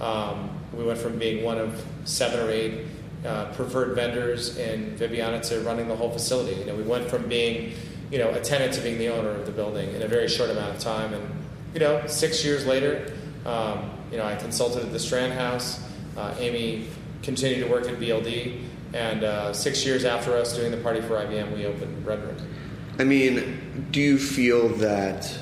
Um, 0.00 0.50
we 0.72 0.84
went 0.84 0.96
from 0.98 1.18
being 1.18 1.42
one 1.42 1.58
of 1.58 1.84
seven 2.04 2.38
or 2.38 2.50
eight 2.52 2.82
uh, 3.24 3.52
preferred 3.52 3.94
vendors 3.94 4.56
in 4.56 4.96
Vibiana 4.96 5.42
to 5.48 5.60
running 5.60 5.88
the 5.88 5.96
whole 5.96 6.10
facility. 6.10 6.58
You 6.58 6.66
know, 6.66 6.74
we 6.74 6.82
went 6.82 7.08
from 7.08 7.28
being, 7.28 7.74
you 8.10 8.18
know, 8.18 8.30
a 8.30 8.40
tenant 8.40 8.72
to 8.74 8.80
being 8.80 8.98
the 8.98 9.08
owner 9.08 9.30
of 9.30 9.46
the 9.46 9.52
building 9.52 9.94
in 9.94 10.02
a 10.02 10.08
very 10.08 10.28
short 10.28 10.50
amount 10.50 10.74
of 10.74 10.80
time. 10.80 11.12
And 11.12 11.28
you 11.74 11.80
know, 11.80 12.06
six 12.06 12.44
years 12.44 12.66
later, 12.66 13.12
um, 13.44 13.90
you 14.10 14.16
know, 14.16 14.24
I 14.24 14.36
consulted 14.36 14.84
at 14.84 14.92
the 14.92 14.98
Strand 14.98 15.32
House. 15.32 15.82
Uh, 16.16 16.34
Amy 16.38 16.88
continued 17.22 17.64
to 17.64 17.70
work 17.70 17.86
at 17.86 18.00
BLD, 18.00 18.64
and 18.94 19.22
uh, 19.22 19.52
six 19.52 19.84
years 19.84 20.04
after 20.04 20.36
us 20.36 20.56
doing 20.56 20.70
the 20.70 20.78
party 20.78 21.00
for 21.00 21.14
IBM, 21.14 21.54
we 21.54 21.66
opened 21.66 22.04
Redbird. 22.04 22.40
I 22.98 23.04
mean, 23.04 23.86
do 23.92 24.00
you 24.00 24.18
feel 24.18 24.68
that, 24.78 25.32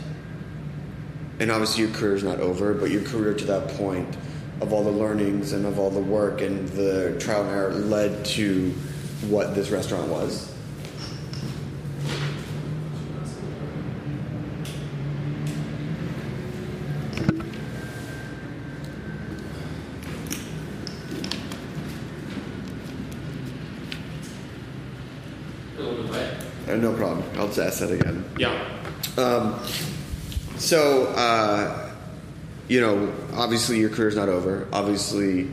and 1.41 1.51
obviously 1.51 1.85
your 1.85 1.95
career 1.95 2.15
is 2.15 2.25
not 2.25 2.41
over, 2.41 2.75
but 2.75 2.91
your 2.91 3.03
career 3.03 3.35
to 3.35 3.45
that 3.47 3.69
point 3.69 4.17
of 4.61 4.73
all 4.73 4.83
the 4.83 4.91
learnings 4.91 5.53
and 5.53 5.65
of 5.65 5.79
all 5.79 5.91
the 5.91 6.01
work 6.01 6.41
and 6.41 6.69
the 6.71 7.17
trial 7.21 7.43
and 7.43 7.51
error 7.51 7.73
led 7.73 8.25
to 8.25 8.71
what 9.29 9.55
this 9.55 9.71
restaurant 9.71 10.09
was? 10.09 10.53
Uh, 26.69 26.77
no 26.77 26.93
problem. 26.93 27.25
I'll 27.37 27.47
just 27.47 27.59
ask 27.59 27.81
that 27.81 27.93
again. 27.93 28.25
Yeah. 28.39 28.53
Um, 29.17 29.59
So, 30.59 31.07
uh, 31.15 31.88
you 32.69 32.81
know, 32.81 33.13
obviously 33.35 33.79
your 33.79 33.91
career's 33.91 34.17
not 34.17 34.29
over. 34.29 34.69
Obviously, 34.73 35.49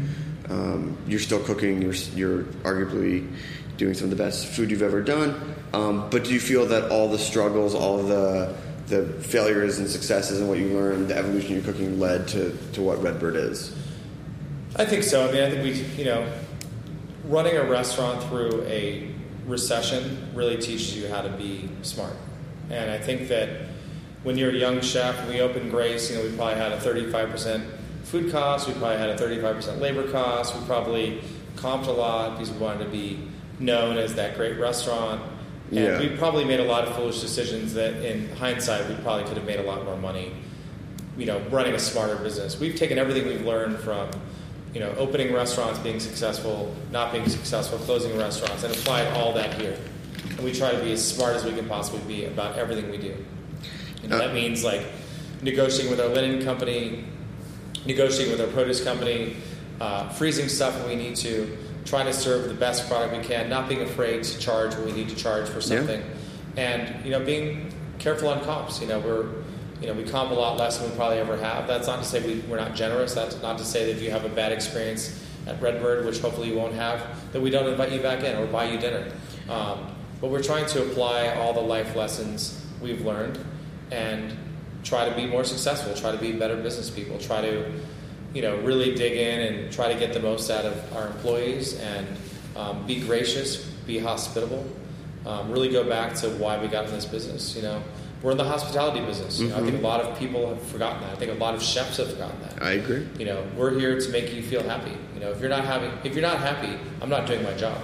um, 0.49 0.97
you're 1.07 1.19
still 1.19 1.39
cooking. 1.43 1.81
You're 1.81 1.93
you're 1.93 2.43
arguably 2.63 3.27
doing 3.77 3.93
some 3.93 4.05
of 4.05 4.09
the 4.09 4.23
best 4.23 4.47
food 4.47 4.71
you've 4.71 4.81
ever 4.81 5.01
done. 5.01 5.55
Um, 5.73 6.09
but 6.09 6.23
do 6.23 6.33
you 6.33 6.39
feel 6.39 6.65
that 6.67 6.91
all 6.91 7.09
the 7.09 7.19
struggles, 7.19 7.73
all 7.73 8.03
the 8.03 8.55
the 8.87 9.05
failures 9.23 9.79
and 9.79 9.89
successes, 9.89 10.39
and 10.39 10.47
what 10.47 10.59
you 10.59 10.67
learned, 10.67 11.07
the 11.07 11.17
evolution 11.17 11.57
of 11.57 11.65
your 11.65 11.73
cooking, 11.73 11.99
led 11.99 12.27
to 12.29 12.55
to 12.73 12.81
what 12.81 13.01
Redbird 13.01 13.35
is? 13.35 13.75
I 14.75 14.85
think 14.85 15.03
so. 15.03 15.27
I 15.27 15.31
mean, 15.31 15.43
I 15.43 15.49
think 15.49 15.63
we, 15.63 15.71
you 15.97 16.05
know, 16.05 16.29
running 17.25 17.55
a 17.55 17.63
restaurant 17.63 18.21
through 18.23 18.63
a 18.63 19.09
recession 19.45 20.29
really 20.33 20.57
teaches 20.57 20.97
you 20.97 21.07
how 21.07 21.21
to 21.21 21.29
be 21.29 21.69
smart. 21.81 22.13
And 22.69 22.91
I 22.91 22.97
think 22.97 23.29
that 23.29 23.47
when 24.25 24.39
you're 24.39 24.49
a 24.49 24.53
young 24.53 24.81
chef, 24.81 25.15
when 25.19 25.35
we 25.35 25.39
opened 25.39 25.69
Grace, 25.69 26.09
you 26.09 26.17
know, 26.17 26.23
we 26.23 26.35
probably 26.35 26.55
had 26.55 26.71
a 26.71 26.77
35% 26.77 27.63
food 28.03 28.31
cost, 28.31 28.67
we 28.67 28.73
probably 28.73 28.97
had 28.97 29.09
a 29.09 29.15
35% 29.15 29.79
labor 29.79 30.11
cost, 30.11 30.55
we 30.59 30.65
probably 30.65 31.21
comped 31.55 31.85
a 31.85 31.91
lot 31.91 32.31
because 32.31 32.51
we 32.51 32.57
wanted 32.57 32.83
to 32.83 32.89
be 32.89 33.19
known 33.59 33.97
as 33.97 34.15
that 34.15 34.35
great 34.35 34.59
restaurant. 34.59 35.21
And 35.69 35.79
Yeah. 35.79 35.99
we 35.99 36.09
probably 36.09 36.43
made 36.43 36.59
a 36.59 36.63
lot 36.63 36.87
of 36.87 36.95
foolish 36.95 37.21
decisions 37.21 37.75
that 37.75 38.03
in 38.03 38.35
hindsight 38.35 38.89
we 38.89 38.95
probably 38.95 39.25
could 39.25 39.37
have 39.37 39.45
made 39.45 39.59
a 39.59 39.63
lot 39.63 39.85
more 39.85 39.97
money 39.97 40.31
you 41.17 41.25
know, 41.25 41.39
running 41.49 41.73
a 41.73 41.79
smarter 41.79 42.15
business. 42.17 42.59
We've 42.59 42.75
taken 42.75 42.97
everything 42.97 43.25
we've 43.25 43.45
learned 43.45 43.79
from, 43.79 44.09
you 44.73 44.81
know, 44.81 44.93
opening 44.97 45.33
restaurants, 45.33 45.79
being 45.79 45.99
successful, 45.99 46.75
not 46.91 47.13
being 47.13 47.29
successful, 47.29 47.77
closing 47.79 48.17
restaurants, 48.17 48.63
and 48.63 48.73
applied 48.75 49.07
all 49.13 49.31
that 49.33 49.53
here. 49.53 49.77
And 50.31 50.39
we 50.39 50.51
try 50.51 50.71
to 50.71 50.79
be 50.83 50.91
as 50.91 51.07
smart 51.07 51.35
as 51.35 51.45
we 51.45 51.53
can 51.53 51.67
possibly 51.69 52.01
be 52.01 52.25
about 52.25 52.57
everything 52.57 52.89
we 52.91 52.97
do. 52.97 53.15
Know, 54.07 54.15
Uh, 54.17 54.19
that 54.19 54.33
means 54.33 54.63
like 54.63 54.81
negotiating 55.41 55.91
with 55.91 55.99
our 55.99 56.07
linen 56.07 56.43
company, 56.43 57.05
negotiating 57.85 58.31
with 58.31 58.41
our 58.41 58.51
produce 58.53 58.83
company, 58.83 59.35
uh, 59.81 60.09
freezing 60.09 60.47
stuff 60.47 60.77
when 60.79 60.89
we 60.89 60.95
need 60.95 61.15
to, 61.17 61.57
trying 61.85 62.05
to 62.05 62.13
serve 62.13 62.47
the 62.47 62.53
best 62.53 62.87
product 62.87 63.15
we 63.15 63.23
can, 63.23 63.49
not 63.49 63.67
being 63.69 63.81
afraid 63.81 64.23
to 64.23 64.39
charge 64.39 64.73
when 64.75 64.85
we 64.85 64.91
need 64.91 65.09
to 65.09 65.15
charge 65.15 65.47
for 65.47 65.59
Yeah. 65.59 65.77
something, 65.79 66.03
and 66.57 67.03
you 67.05 67.11
know, 67.11 67.19
being 67.19 67.71
careful 67.99 68.29
on 68.29 68.41
comps. 68.43 68.81
You 68.81 68.87
know, 68.87 68.99
we're 68.99 69.25
you 69.81 69.87
know, 69.87 69.93
we 69.93 70.03
comp 70.03 70.31
a 70.31 70.33
lot 70.33 70.57
less 70.57 70.77
than 70.77 70.89
we 70.89 70.95
probably 70.95 71.17
ever 71.17 71.35
have. 71.35 71.67
That's 71.67 71.85
not 71.85 71.99
to 72.01 72.05
say 72.07 72.25
we, 72.25 72.35
we're 72.49 72.57
not 72.57 72.75
generous. 72.75 73.13
That's 73.13 73.39
not 73.41 73.57
to 73.57 73.65
say 73.65 73.85
that 73.85 73.91
if 73.91 74.01
you 74.01 74.09
have 74.09 74.23
a 74.23 74.29
bad 74.29 74.53
experience 74.53 75.21
at 75.47 75.61
Redbird, 75.61 76.05
which 76.05 76.19
hopefully 76.19 76.47
you 76.47 76.55
won't 76.55 76.73
have, 76.75 77.05
that 77.33 77.41
we 77.41 77.49
don't 77.49 77.67
invite 77.67 77.91
you 77.91 77.99
back 77.99 78.23
in 78.23 78.37
or 78.37 78.45
buy 78.47 78.63
you 78.71 78.79
dinner. 78.79 79.03
Um, 79.49 79.79
but 80.21 80.29
we're 80.31 80.41
trying 80.41 80.65
to 80.67 80.81
apply 80.81 81.27
all 81.35 81.51
the 81.51 81.59
life 81.59 81.93
lessons 81.93 82.65
we've 82.81 83.05
learned 83.05 83.37
and 83.91 84.35
try 84.83 85.09
to 85.09 85.15
be 85.15 85.25
more 85.25 85.43
successful, 85.43 85.93
try 85.95 86.11
to 86.11 86.17
be 86.17 86.31
better 86.31 86.55
business 86.55 86.89
people, 86.89 87.17
try 87.17 87.41
to, 87.41 87.71
you 88.33 88.41
know, 88.41 88.57
really 88.57 88.95
dig 88.95 89.13
in 89.13 89.53
and 89.53 89.73
try 89.73 89.91
to 89.91 89.99
get 89.99 90.13
the 90.13 90.19
most 90.19 90.49
out 90.49 90.65
of 90.65 90.95
our 90.95 91.07
employees 91.07 91.79
and 91.79 92.07
um, 92.55 92.85
be 92.85 93.01
gracious, 93.01 93.65
be 93.87 93.97
hospitable, 93.97 94.65
um, 95.25 95.51
really 95.51 95.69
go 95.69 95.83
back 95.83 96.13
to 96.15 96.29
why 96.31 96.59
we 96.61 96.67
got 96.67 96.85
in 96.85 96.91
this 96.91 97.05
business. 97.05 97.55
You 97.55 97.63
know, 97.63 97.83
we're 98.21 98.31
in 98.31 98.37
the 98.37 98.43
hospitality 98.43 99.03
business. 99.05 99.39
You 99.39 99.49
know, 99.49 99.57
I 99.57 99.61
think 99.61 99.75
a 99.75 99.81
lot 99.81 100.01
of 100.01 100.17
people 100.17 100.49
have 100.49 100.61
forgotten 100.63 101.01
that. 101.01 101.11
I 101.11 101.15
think 101.15 101.31
a 101.31 101.35
lot 101.35 101.55
of 101.55 101.61
chefs 101.61 101.97
have 101.97 102.11
forgotten 102.11 102.39
that. 102.41 102.61
I 102.61 102.71
agree. 102.71 103.07
You 103.19 103.25
know, 103.25 103.45
we're 103.57 103.77
here 103.77 103.99
to 103.99 104.09
make 104.09 104.33
you 104.33 104.41
feel 104.41 104.63
happy. 104.63 104.97
You 105.13 105.19
know, 105.19 105.31
if 105.31 105.39
you're 105.39 105.49
not 105.49 105.65
having, 105.65 105.91
if 106.03 106.13
you're 106.13 106.21
not 106.21 106.39
happy, 106.39 106.77
I'm 107.01 107.09
not 107.09 107.27
doing 107.27 107.43
my 107.43 107.53
job. 107.53 107.81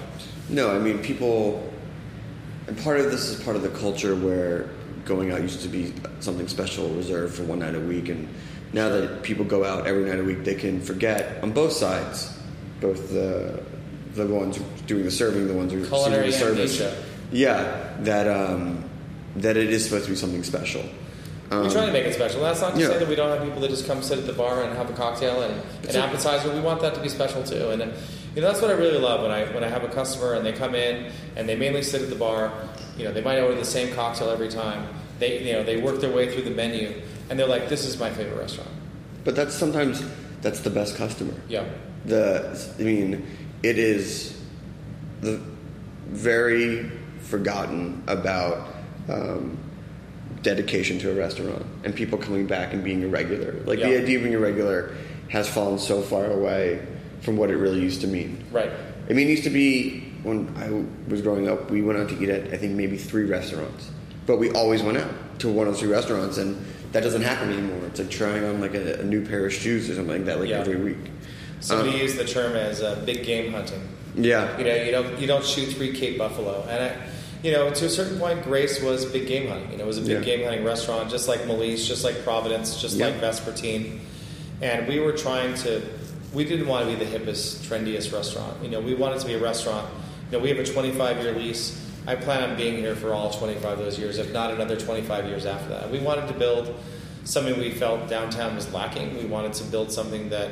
No, 0.49 0.75
I 0.75 0.79
mean 0.79 0.99
people, 0.99 1.71
and 2.67 2.77
part 2.79 2.99
of 2.99 3.11
this 3.11 3.29
is 3.29 3.43
part 3.43 3.55
of 3.55 3.61
the 3.61 3.69
culture 3.69 4.15
where 4.15 4.69
going 5.05 5.31
out 5.31 5.41
used 5.41 5.61
to 5.61 5.67
be 5.67 5.93
something 6.19 6.47
special, 6.47 6.89
reserved 6.89 7.35
for 7.35 7.43
one 7.43 7.59
night 7.59 7.75
a 7.75 7.79
week, 7.79 8.09
and 8.09 8.27
now 8.73 8.89
that 8.89 9.23
people 9.23 9.45
go 9.45 9.65
out 9.65 9.87
every 9.87 10.05
night 10.05 10.19
a 10.19 10.23
week, 10.23 10.43
they 10.43 10.55
can 10.55 10.81
forget 10.81 11.43
on 11.43 11.51
both 11.51 11.73
sides, 11.73 12.37
both 12.79 13.09
the 13.09 13.63
the 14.13 14.27
ones 14.27 14.59
doing 14.87 15.03
the 15.03 15.11
serving, 15.11 15.47
the 15.47 15.53
ones 15.53 15.71
who 15.71 15.85
Culinary 15.85 16.27
receiving 16.27 16.55
the 16.55 16.67
service. 16.67 16.81
amnesia. 16.81 17.05
Yeah, 17.31 17.97
that 17.99 18.27
um, 18.27 18.83
that 19.37 19.57
it 19.57 19.71
is 19.71 19.85
supposed 19.85 20.05
to 20.05 20.11
be 20.11 20.17
something 20.17 20.43
special. 20.43 20.83
Um, 21.49 21.63
we 21.63 21.69
try 21.69 21.85
to 21.85 21.91
make 21.91 22.05
it 22.05 22.13
special. 22.13 22.41
That's 22.41 22.61
not 22.61 22.75
to 22.75 22.79
yeah. 22.79 22.87
say 22.87 22.99
that 22.99 23.07
we 23.07 23.15
don't 23.15 23.29
have 23.29 23.45
people 23.45 23.61
that 23.61 23.69
just 23.69 23.85
come 23.85 24.01
sit 24.01 24.17
at 24.17 24.25
the 24.25 24.33
bar 24.33 24.63
and 24.63 24.75
have 24.77 24.89
a 24.89 24.93
cocktail 24.93 25.41
and 25.41 25.53
an 25.89 25.95
appetizer. 25.95 26.53
We 26.53 26.61
want 26.61 26.81
that 26.81 26.95
to 26.95 27.01
be 27.01 27.09
special 27.09 27.43
too. 27.43 27.71
And 27.71 27.93
you 28.35 28.41
know 28.41 28.47
that's 28.47 28.61
what 28.61 28.71
I 28.71 28.73
really 28.73 28.97
love 28.97 29.21
when 29.21 29.31
I 29.31 29.45
when 29.53 29.63
I 29.63 29.67
have 29.67 29.83
a 29.83 29.89
customer 29.89 30.33
and 30.33 30.45
they 30.45 30.53
come 30.53 30.75
in 30.75 31.11
and 31.35 31.47
they 31.47 31.55
mainly 31.55 31.83
sit 31.83 32.01
at 32.01 32.09
the 32.09 32.15
bar. 32.15 32.53
You 32.97 33.05
know 33.05 33.13
they 33.13 33.21
might 33.21 33.39
order 33.39 33.55
the 33.55 33.65
same 33.65 33.93
cocktail 33.93 34.29
every 34.29 34.49
time. 34.49 34.87
They 35.19 35.43
you 35.43 35.53
know 35.53 35.63
they 35.63 35.81
work 35.81 35.99
their 35.99 36.11
way 36.11 36.31
through 36.33 36.43
the 36.43 36.51
menu 36.51 37.01
and 37.29 37.39
they're 37.39 37.47
like, 37.47 37.67
"This 37.67 37.85
is 37.85 37.99
my 37.99 38.09
favorite 38.09 38.37
restaurant." 38.37 38.69
But 39.23 39.35
that's 39.35 39.53
sometimes 39.53 40.03
that's 40.41 40.61
the 40.61 40.69
best 40.69 40.95
customer. 40.95 41.33
Yeah. 41.47 41.65
The 42.05 42.73
I 42.79 42.83
mean, 42.83 43.25
it 43.63 43.77
is 43.77 44.39
the 45.21 45.41
very 46.07 46.89
forgotten 47.19 48.03
about 48.07 48.67
um, 49.07 49.57
dedication 50.41 50.99
to 50.99 51.11
a 51.11 51.13
restaurant 51.13 51.65
and 51.83 51.95
people 51.95 52.17
coming 52.17 52.47
back 52.47 52.73
and 52.73 52.83
being 52.83 53.03
a 53.03 53.07
regular. 53.07 53.53
Like 53.65 53.79
the 53.79 53.97
idea 53.97 54.17
of 54.17 54.23
being 54.23 54.35
a 54.35 54.39
regular 54.39 54.95
has 55.29 55.47
fallen 55.47 55.79
so 55.79 56.01
far 56.01 56.25
away 56.25 56.85
from 57.21 57.37
what 57.37 57.49
it 57.49 57.55
really 57.57 57.79
used 57.79 58.01
to 58.01 58.07
mean. 58.07 58.43
Right. 58.51 58.71
I 59.09 59.13
mean, 59.13 59.27
it 59.27 59.31
used 59.31 59.43
to 59.43 59.49
be 59.49 60.03
when 60.23 60.53
I 60.57 61.09
was 61.11 61.21
growing 61.21 61.47
up, 61.49 61.71
we 61.71 61.81
went 61.81 61.97
out 61.99 62.09
to 62.09 62.21
eat 62.21 62.29
at 62.29 62.53
I 62.53 62.57
think 62.57 62.73
maybe 62.75 62.97
three 62.97 63.25
restaurants, 63.25 63.89
but 64.25 64.37
we 64.37 64.51
always 64.51 64.81
went 64.83 64.97
out 64.97 65.11
to 65.39 65.49
one 65.49 65.67
of 65.67 65.77
three 65.77 65.89
restaurants, 65.89 66.37
and 66.37 66.63
that 66.91 67.01
doesn't 67.03 67.21
happen 67.23 67.51
anymore. 67.51 67.85
It's 67.87 67.99
like 67.99 68.09
trying 68.11 68.43
on 68.43 68.61
like 68.61 68.75
a, 68.75 68.99
a 68.99 69.03
new 69.03 69.25
pair 69.25 69.45
of 69.45 69.53
shoes 69.53 69.89
or 69.89 69.95
something 69.95 70.17
like 70.17 70.25
that, 70.25 70.39
like 70.39 70.49
Yeah. 70.49 70.59
every 70.59 70.75
week. 70.77 70.97
Somebody 71.59 71.91
Um, 71.91 71.97
used 72.01 72.17
the 72.17 72.25
term 72.25 72.55
as 72.55 72.81
uh, 72.81 73.01
big 73.05 73.23
game 73.23 73.51
hunting. 73.51 73.81
Yeah. 74.15 74.57
You 74.57 74.63
know, 74.65 74.75
you 74.75 74.91
don't 74.91 75.19
you 75.19 75.27
don't 75.27 75.45
shoot 75.45 75.69
three 75.73 75.93
Cape 75.93 76.17
Buffalo, 76.17 76.65
and 76.69 76.83
I, 76.83 76.91
you 77.43 77.51
know, 77.51 77.71
to 77.71 77.85
a 77.85 77.89
certain 77.89 78.19
point, 78.19 78.43
Grace 78.43 78.81
was 78.81 79.05
big 79.05 79.25
game 79.27 79.47
hunting. 79.47 79.71
You 79.71 79.77
know, 79.77 79.85
it 79.85 79.87
was 79.87 79.97
a 79.97 80.01
big 80.01 80.19
Yeah. 80.19 80.35
game 80.37 80.43
hunting 80.43 80.63
restaurant, 80.63 81.09
just 81.09 81.27
like 81.27 81.41
Melisse, 81.41 81.87
just 81.87 82.03
like 82.03 82.23
Providence, 82.23 82.79
just 82.79 82.97
Yeah. 82.97 83.07
like 83.07 83.19
Vespertine, 83.21 83.99
and 84.61 84.87
we 84.87 84.99
were 84.99 85.13
trying 85.13 85.55
to. 85.63 85.81
We 86.33 86.45
didn't 86.45 86.67
want 86.67 86.89
to 86.89 86.95
be 86.95 87.03
the 87.03 87.09
hippest, 87.19 87.67
trendiest 87.67 88.13
restaurant. 88.13 88.63
You 88.63 88.69
know, 88.69 88.79
we 88.79 88.93
wanted 88.93 89.19
to 89.19 89.27
be 89.27 89.33
a 89.33 89.39
restaurant. 89.39 89.89
You 90.31 90.37
know, 90.37 90.43
we 90.43 90.49
have 90.49 90.59
a 90.59 90.63
25 90.63 91.17
year 91.23 91.33
lease. 91.33 91.77
I 92.07 92.15
plan 92.15 92.49
on 92.49 92.55
being 92.55 92.77
here 92.77 92.95
for 92.95 93.13
all 93.13 93.31
25 93.31 93.63
of 93.63 93.77
those 93.79 93.99
years, 93.99 94.17
if 94.17 94.31
not 94.31 94.51
another 94.51 94.77
25 94.77 95.25
years 95.25 95.45
after 95.45 95.69
that. 95.69 95.91
We 95.91 95.99
wanted 95.99 96.27
to 96.27 96.33
build 96.33 96.73
something 97.25 97.59
we 97.59 97.71
felt 97.71 98.09
downtown 98.09 98.55
was 98.55 98.71
lacking. 98.73 99.17
We 99.17 99.25
wanted 99.25 99.53
to 99.53 99.63
build 99.65 99.91
something 99.91 100.29
that, 100.29 100.51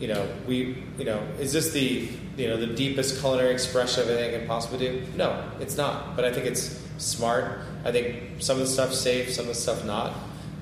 you 0.00 0.08
know, 0.08 0.28
we, 0.46 0.82
you 0.98 1.04
know, 1.04 1.22
is 1.38 1.52
this 1.52 1.70
the, 1.70 2.08
you 2.36 2.48
know, 2.48 2.56
the 2.56 2.66
deepest 2.66 3.20
culinary 3.20 3.52
expression 3.52 4.02
of 4.02 4.10
anything 4.10 4.34
I 4.34 4.38
can 4.40 4.48
possibly 4.48 4.78
do? 4.78 5.06
No, 5.16 5.48
it's 5.60 5.76
not. 5.76 6.16
But 6.16 6.24
I 6.24 6.32
think 6.32 6.46
it's 6.46 6.80
smart. 6.98 7.60
I 7.84 7.92
think 7.92 8.42
some 8.42 8.60
of 8.60 8.66
the 8.66 8.70
stuff's 8.70 8.98
safe, 8.98 9.32
some 9.32 9.44
of 9.44 9.54
the 9.54 9.54
stuff 9.54 9.84
not. 9.84 10.14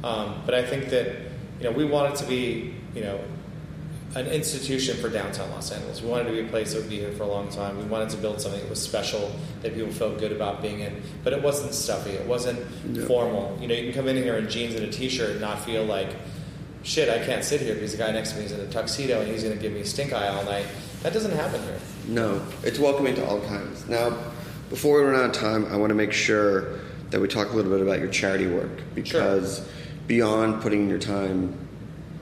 Um, 0.04 0.42
but 0.44 0.54
I 0.54 0.64
think 0.64 0.90
that, 0.90 1.06
you 1.58 1.64
know, 1.64 1.72
we 1.72 1.84
wanted 1.84 2.16
to 2.16 2.26
be, 2.26 2.74
you 2.94 3.02
know, 3.02 3.20
an 4.14 4.26
institution 4.26 4.96
for 4.98 5.08
downtown 5.08 5.50
Los 5.50 5.70
Angeles. 5.72 6.02
We 6.02 6.08
wanted 6.10 6.24
to 6.24 6.30
be 6.32 6.40
a 6.40 6.44
place 6.48 6.72
that 6.74 6.80
would 6.80 6.90
be 6.90 6.98
here 6.98 7.12
for 7.12 7.22
a 7.22 7.28
long 7.28 7.48
time. 7.48 7.78
We 7.78 7.84
wanted 7.84 8.10
to 8.10 8.18
build 8.18 8.40
something 8.40 8.60
that 8.60 8.68
was 8.68 8.80
special, 8.80 9.32
that 9.62 9.74
people 9.74 9.90
felt 9.92 10.18
good 10.18 10.32
about 10.32 10.60
being 10.60 10.80
in. 10.80 11.02
But 11.24 11.32
it 11.32 11.42
wasn't 11.42 11.72
stuffy. 11.72 12.10
It 12.10 12.26
wasn't 12.26 12.58
Yeah. 12.92 13.06
formal. 13.06 13.56
You 13.60 13.68
know, 13.68 13.74
you 13.74 13.84
can 13.84 13.92
come 13.94 14.08
in 14.08 14.16
here 14.22 14.36
in 14.36 14.48
jeans 14.50 14.74
and 14.74 14.84
a 14.84 14.90
t-shirt 14.90 15.30
and 15.30 15.40
not 15.40 15.64
feel 15.64 15.84
like, 15.84 16.10
shit, 16.82 17.08
I 17.08 17.24
can't 17.24 17.42
sit 17.42 17.60
here 17.62 17.74
because 17.74 17.92
the 17.92 17.98
guy 17.98 18.10
next 18.12 18.32
to 18.32 18.38
me 18.38 18.44
is 18.44 18.52
in 18.52 18.60
a 18.60 18.66
tuxedo 18.66 19.20
and 19.20 19.30
he's 19.30 19.42
going 19.44 19.56
to 19.56 19.62
give 19.62 19.72
me 19.72 19.82
stink 19.84 20.12
eye 20.12 20.28
all 20.28 20.44
night. 20.44 20.66
That 21.02 21.14
doesn't 21.14 21.32
happen 21.34 21.62
here. 21.62 21.78
No, 22.08 22.42
it's 22.64 22.78
welcoming 22.78 23.14
to 23.14 23.26
all 23.26 23.40
kinds. 23.40 23.88
Now, 23.88 24.14
before 24.68 24.98
we 24.98 25.04
run 25.06 25.18
out 25.18 25.26
of 25.26 25.32
time, 25.32 25.66
I 25.72 25.76
want 25.76 25.88
to 25.90 25.94
make 25.94 26.12
sure 26.12 26.80
that 27.10 27.20
we 27.20 27.28
talk 27.28 27.52
a 27.52 27.56
little 27.56 27.70
bit 27.70 27.80
about 27.80 27.98
your 27.98 28.08
charity 28.08 28.46
work 28.46 28.70
because 28.94 29.62
beyond 30.06 30.60
putting 30.60 30.88
your 30.88 30.98
time 30.98 31.54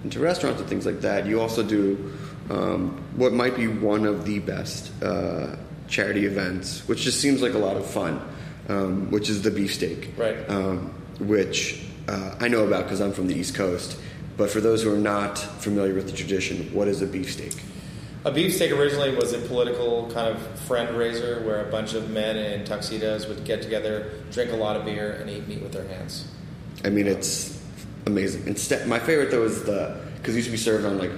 into 0.04 0.20
restaurants 0.20 0.60
and 0.60 0.68
things 0.68 0.86
like 0.86 1.00
that, 1.00 1.26
you 1.26 1.40
also 1.40 1.62
do 1.62 2.12
um, 2.50 3.02
what 3.16 3.32
might 3.32 3.56
be 3.56 3.68
one 3.68 4.06
of 4.06 4.24
the 4.24 4.38
best 4.38 4.90
uh, 5.02 5.56
charity 5.88 6.26
events, 6.26 6.86
which 6.88 7.02
just 7.02 7.20
seems 7.20 7.42
like 7.42 7.54
a 7.54 7.58
lot 7.58 7.76
of 7.76 7.86
fun, 7.86 8.20
um, 8.68 9.10
which 9.10 9.28
is 9.28 9.42
the 9.42 9.50
beefsteak. 9.50 10.14
Right. 10.16 10.48
Um, 10.48 10.94
which 11.20 11.84
uh, 12.08 12.34
I 12.40 12.48
know 12.48 12.64
about 12.66 12.84
because 12.84 13.00
I'm 13.00 13.12
from 13.12 13.26
the 13.26 13.34
East 13.34 13.54
Coast. 13.54 13.98
But 14.36 14.50
for 14.50 14.60
those 14.60 14.82
who 14.82 14.94
are 14.94 14.98
not 14.98 15.38
familiar 15.38 15.94
with 15.94 16.06
the 16.06 16.16
tradition, 16.16 16.72
what 16.72 16.88
is 16.88 17.02
a 17.02 17.06
beefsteak? 17.06 17.62
A 18.24 18.30
beefsteak 18.30 18.70
originally 18.70 19.14
was 19.14 19.32
a 19.32 19.38
political 19.38 20.10
kind 20.12 20.34
of 20.34 20.60
friend 20.60 20.96
raiser 20.96 21.42
where 21.44 21.66
a 21.66 21.70
bunch 21.70 21.92
of 21.94 22.10
men 22.10 22.36
in 22.36 22.64
tuxedos 22.64 23.26
would 23.26 23.44
get 23.44 23.60
together, 23.62 24.12
drink 24.30 24.52
a 24.52 24.56
lot 24.56 24.76
of 24.76 24.84
beer, 24.84 25.12
and 25.12 25.28
eat 25.28 25.46
meat 25.46 25.60
with 25.60 25.72
their 25.72 25.86
hands. 25.88 26.26
I 26.84 26.88
mean, 26.88 27.06
it's 27.06 27.59
amazing. 28.06 28.46
Instead, 28.46 28.86
my 28.88 28.98
favorite 28.98 29.30
though 29.30 29.44
is 29.44 29.62
the 29.64 29.96
because 30.16 30.34
it 30.34 30.38
used 30.38 30.48
to 30.48 30.52
be 30.52 30.58
served 30.58 30.84
on 30.84 30.98
like 30.98 31.12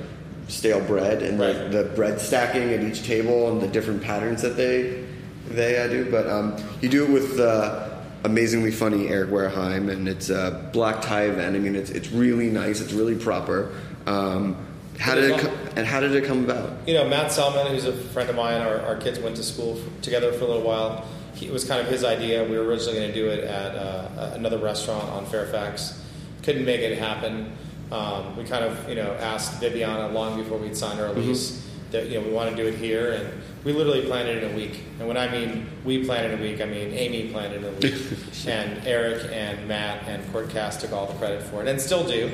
stale 0.48 0.80
bread 0.84 1.22
and 1.22 1.38
Right. 1.40 1.56
like 1.56 1.70
the 1.72 1.84
bread 1.94 2.20
stacking 2.20 2.72
at 2.72 2.82
each 2.82 3.04
table 3.04 3.50
and 3.50 3.60
the 3.60 3.68
different 3.68 4.02
patterns 4.02 4.42
that 4.42 4.56
they 4.56 5.04
they 5.48 5.78
uh, 5.78 5.88
do. 5.88 6.10
But 6.10 6.28
um, 6.28 6.56
you 6.80 6.88
do 6.88 7.04
it 7.04 7.10
with 7.10 7.40
uh, 7.40 7.88
amazingly 8.24 8.70
funny 8.70 9.08
Eric 9.08 9.30
Wareheim, 9.30 9.90
and 9.90 10.08
it's 10.08 10.30
a 10.30 10.68
black 10.72 11.02
tie 11.02 11.24
event. 11.24 11.56
I 11.56 11.58
mean, 11.58 11.74
it's 11.76 11.90
it's 11.90 12.10
really 12.10 12.48
nice. 12.50 12.80
It's 12.80 12.92
really 12.92 13.16
proper. 13.16 13.72
Um, 14.06 14.56
how 14.98 15.14
did 15.14 15.30
it 15.30 15.50
and 15.74 15.86
how 15.86 16.00
did 16.00 16.14
it 16.14 16.24
come 16.24 16.44
about? 16.44 16.86
You 16.86 16.94
know, 16.94 17.08
Matt 17.08 17.32
Selman, 17.32 17.66
who's 17.68 17.86
a 17.86 17.92
friend 17.92 18.28
of 18.28 18.36
mine, 18.36 18.60
our, 18.60 18.78
our 18.82 18.96
kids 18.96 19.18
went 19.18 19.36
to 19.36 19.42
school 19.42 19.78
f- 19.78 20.02
together 20.02 20.32
for 20.32 20.44
a 20.44 20.48
little 20.48 20.62
while. 20.62 21.06
He, 21.34 21.46
it 21.46 21.52
was 21.52 21.64
kind 21.64 21.80
of 21.80 21.86
his 21.86 22.04
idea. 22.04 22.44
We 22.44 22.58
were 22.58 22.64
originally 22.64 22.98
going 22.98 23.08
to 23.08 23.14
do 23.14 23.28
it 23.28 23.42
at 23.44 23.74
uh, 23.74 24.32
another 24.34 24.58
restaurant 24.58 25.08
on 25.08 25.24
Fairfax. 25.26 25.98
Couldn't 26.42 26.64
make 26.64 26.80
it 26.80 26.98
happen. 26.98 27.52
Um, 27.90 28.36
we 28.36 28.44
kind 28.44 28.64
of, 28.64 28.88
you 28.88 28.94
know, 28.94 29.12
asked 29.20 29.60
Vibiana 29.60 30.12
long 30.12 30.38
before 30.42 30.58
we'd 30.58 30.76
signed 30.76 30.98
our 31.00 31.12
lease 31.12 31.66
that, 31.90 32.08
you 32.08 32.18
know, 32.18 32.26
we 32.26 32.32
want 32.32 32.50
to 32.50 32.56
do 32.56 32.66
it 32.66 32.74
here. 32.74 33.12
And 33.12 33.42
we 33.64 33.72
literally 33.72 34.06
planned 34.06 34.28
it 34.28 34.42
in 34.42 34.50
a 34.50 34.56
week. 34.56 34.82
And 34.98 35.06
when 35.06 35.16
I 35.18 35.28
mean 35.30 35.68
we 35.84 36.04
planned 36.04 36.26
it 36.26 36.32
in 36.32 36.40
a 36.40 36.42
week, 36.42 36.60
I 36.60 36.64
mean 36.64 36.92
Amy 36.92 37.28
planned 37.30 37.52
it 37.52 37.62
in 37.62 37.64
a 37.64 37.72
week. 37.72 38.02
and 38.46 38.86
Eric 38.86 39.28
and 39.30 39.68
Matt 39.68 40.08
and 40.08 40.32
Court 40.32 40.48
Cass 40.50 40.80
took 40.80 40.92
all 40.92 41.06
the 41.06 41.14
credit 41.14 41.42
for 41.42 41.62
it 41.62 41.68
and 41.68 41.80
still 41.80 42.06
do. 42.06 42.30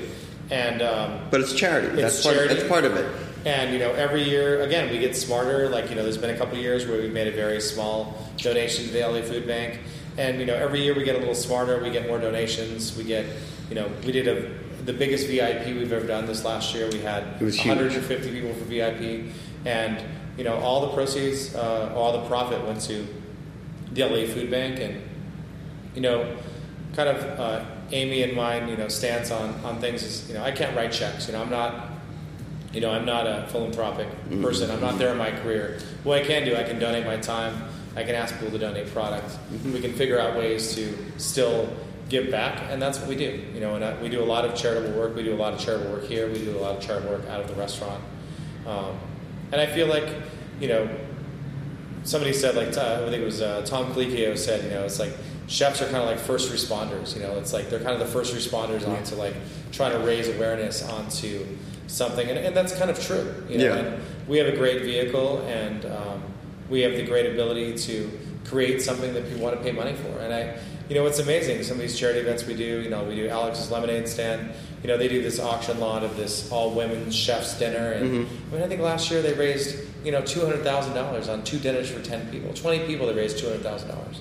And 0.50 0.80
um, 0.80 1.20
But 1.30 1.40
it's 1.40 1.52
charity. 1.52 1.88
It's 2.00 2.22
that's 2.22 2.22
part. 2.22 2.48
That's 2.48 2.68
part 2.68 2.84
of 2.84 2.96
it. 2.96 3.06
and 3.44 3.72
you 3.72 3.78
know, 3.78 3.92
every 3.92 4.22
year, 4.22 4.62
again, 4.62 4.90
we 4.90 4.98
get 4.98 5.14
smarter. 5.16 5.68
Like 5.68 5.90
you 5.90 5.96
know, 5.96 6.02
there's 6.04 6.16
been 6.16 6.34
a 6.34 6.38
couple 6.38 6.56
of 6.56 6.62
years 6.62 6.86
where 6.86 6.98
we've 7.02 7.12
made 7.12 7.26
a 7.26 7.32
very 7.32 7.60
small 7.60 8.16
donation 8.38 8.86
to 8.86 8.90
the 8.92 9.00
LA 9.00 9.20
Food 9.20 9.46
Bank, 9.46 9.80
and 10.16 10.40
you 10.40 10.46
know, 10.46 10.54
every 10.54 10.80
year 10.82 10.94
we 10.94 11.04
get 11.04 11.16
a 11.16 11.18
little 11.18 11.34
smarter. 11.34 11.82
We 11.82 11.90
get 11.90 12.06
more 12.06 12.18
donations. 12.18 12.96
We 12.96 13.04
get, 13.04 13.26
you 13.68 13.74
know, 13.74 13.90
we 14.04 14.12
did 14.12 14.28
a 14.28 14.68
the 14.84 14.92
biggest 14.92 15.26
VIP 15.26 15.66
we've 15.66 15.92
ever 15.92 16.06
done 16.06 16.24
this 16.24 16.44
last 16.44 16.74
year. 16.74 16.88
We 16.90 17.00
had 17.00 17.22
It 17.40 17.44
was 17.44 17.56
huge. 17.56 17.66
150 17.66 18.30
people 18.30 18.54
for 18.54 18.64
VIP, 18.64 19.32
and 19.66 20.02
you 20.38 20.44
know, 20.44 20.56
all 20.56 20.86
the 20.86 20.94
proceeds, 20.94 21.54
uh, 21.54 21.92
all 21.94 22.22
the 22.22 22.26
profit 22.26 22.64
went 22.64 22.80
to 22.82 23.06
the 23.92 24.04
LA 24.04 24.26
Food 24.32 24.50
Bank, 24.50 24.78
and 24.80 25.02
you 25.94 26.00
know, 26.00 26.36
kind 26.94 27.08
of 27.10 27.22
uh, 27.38 27.64
Amy 27.90 28.22
and 28.22 28.34
mine, 28.34 28.68
you 28.68 28.76
know, 28.76 28.88
stance 28.88 29.30
on 29.30 29.54
on 29.64 29.80
things 29.80 30.02
is, 30.02 30.28
you 30.28 30.34
know, 30.34 30.42
I 30.42 30.52
can't 30.52 30.74
write 30.76 30.92
checks. 30.92 31.26
You 31.26 31.34
know, 31.34 31.42
I'm 31.42 31.50
not, 31.50 31.90
you 32.72 32.80
know, 32.80 32.90
I'm 32.90 33.04
not 33.04 33.26
a 33.26 33.46
philanthropic 33.50 34.08
person. 34.40 34.70
I'm 34.70 34.80
not 34.80 34.98
there 34.98 35.10
in 35.12 35.18
my 35.18 35.30
career. 35.30 35.80
What 36.04 36.22
I 36.22 36.24
can 36.24 36.44
do, 36.44 36.56
I 36.56 36.62
can 36.62 36.78
donate 36.78 37.04
my 37.04 37.16
time. 37.16 37.64
I 37.96 38.04
can 38.04 38.14
ask 38.14 38.32
people 38.34 38.52
to 38.52 38.58
donate 38.58 38.92
product. 38.92 39.36
We 39.64 39.80
can 39.80 39.92
figure 39.92 40.18
out 40.20 40.36
ways 40.36 40.74
to 40.76 40.96
still 41.16 41.68
give 42.08 42.30
back, 42.30 42.62
and 42.70 42.80
that's 42.80 42.98
what 42.98 43.08
we 43.08 43.16
do. 43.16 43.44
You 43.54 43.60
know, 43.60 43.74
and 43.74 43.84
uh, 43.84 43.96
we 44.02 44.08
do 44.08 44.22
a 44.22 44.24
lot 44.24 44.44
of 44.44 44.54
charitable 44.54 44.98
work. 44.98 45.14
We 45.14 45.22
do 45.22 45.34
a 45.34 45.36
lot 45.36 45.52
of 45.54 45.60
charitable 45.60 45.92
work 45.92 46.04
here. 46.04 46.26
We 46.28 46.38
do 46.38 46.56
a 46.56 46.60
lot 46.60 46.76
of 46.76 46.82
charitable 46.82 47.10
work 47.16 47.26
out 47.28 47.40
of 47.40 47.48
the 47.48 47.54
restaurant, 47.54 48.02
um, 48.66 48.98
and 49.52 49.60
I 49.60 49.66
feel 49.66 49.86
like, 49.86 50.08
you 50.60 50.68
know, 50.68 50.88
somebody 52.04 52.32
said 52.32 52.54
like 52.54 52.68
I 52.76 52.98
think 53.10 53.22
it 53.22 53.24
was 53.24 53.42
uh, 53.42 53.62
Tom 53.64 53.92
Colicchio 53.92 54.36
said 54.36 54.64
you 54.64 54.70
know 54.70 54.84
it's 54.84 54.98
like 54.98 55.12
chefs 55.46 55.80
are 55.82 55.86
kind 55.86 55.96
of 55.96 56.06
like 56.06 56.18
first 56.18 56.52
responders 56.52 57.14
you 57.14 57.22
know 57.22 57.36
it's 57.38 57.52
like 57.52 57.68
they're 57.70 57.80
kind 57.80 57.92
of 57.92 57.98
the 58.00 58.06
first 58.06 58.34
responders 58.34 58.86
onto 58.86 59.14
like 59.16 59.34
trying 59.72 59.92
to 59.92 59.98
raise 60.06 60.28
awareness 60.28 60.86
onto 60.88 61.44
something 61.86 62.28
and, 62.28 62.38
and 62.38 62.56
that's 62.56 62.74
kind 62.78 62.90
of 62.90 62.98
true 63.02 63.34
you 63.48 63.58
know 63.58 63.64
Yeah. 63.64 63.76
and 63.76 64.02
we 64.28 64.38
have 64.38 64.46
a 64.46 64.56
great 64.56 64.82
vehicle 64.82 65.40
and 65.48 65.84
um, 65.86 66.22
we 66.70 66.80
have 66.82 66.92
the 66.92 67.04
great 67.04 67.26
ability 67.26 67.76
to 67.78 68.10
create 68.44 68.80
something 68.82 69.12
that 69.14 69.26
people 69.26 69.42
want 69.42 69.56
to 69.56 69.62
pay 69.62 69.72
money 69.72 69.94
for 69.94 70.18
and 70.20 70.32
I 70.32 70.58
you 70.88 70.94
know 70.94 71.06
it's 71.06 71.18
amazing 71.18 71.62
some 71.62 71.76
of 71.76 71.80
these 71.80 71.98
charity 71.98 72.20
events 72.20 72.44
we 72.46 72.54
do 72.54 72.80
you 72.80 72.88
know 72.88 73.04
we 73.04 73.14
do 73.14 73.28
Alex's 73.28 73.70
lemonade 73.70 74.08
stand. 74.08 74.50
You 74.82 74.88
know 74.88 74.96
they 74.96 75.08
do 75.08 75.20
this 75.22 75.40
auction 75.40 75.80
lot 75.80 76.04
of 76.04 76.16
this 76.16 76.50
all 76.52 76.70
women's 76.70 77.14
chefs 77.14 77.58
dinner. 77.58 77.92
And 77.92 78.26
mm-hmm. 78.26 78.50
I 78.50 78.54
mean 78.54 78.64
I 78.64 78.68
think 78.68 78.80
last 78.80 79.10
year 79.10 79.22
they 79.22 79.34
raised 79.34 79.76
you 80.04 80.12
know 80.12 80.22
two 80.22 80.40
hundred 80.40 80.62
thousand 80.62 80.94
dollars 80.94 81.28
on 81.28 81.44
two 81.44 81.58
dinners 81.58 81.90
for 81.90 82.00
ten 82.02 82.30
people. 82.30 82.52
Twenty 82.54 82.86
people 82.86 83.06
they 83.06 83.14
raised 83.14 83.38
two 83.38 83.46
hundred 83.46 83.62
thousand 83.62 83.88
dollars 83.88 84.20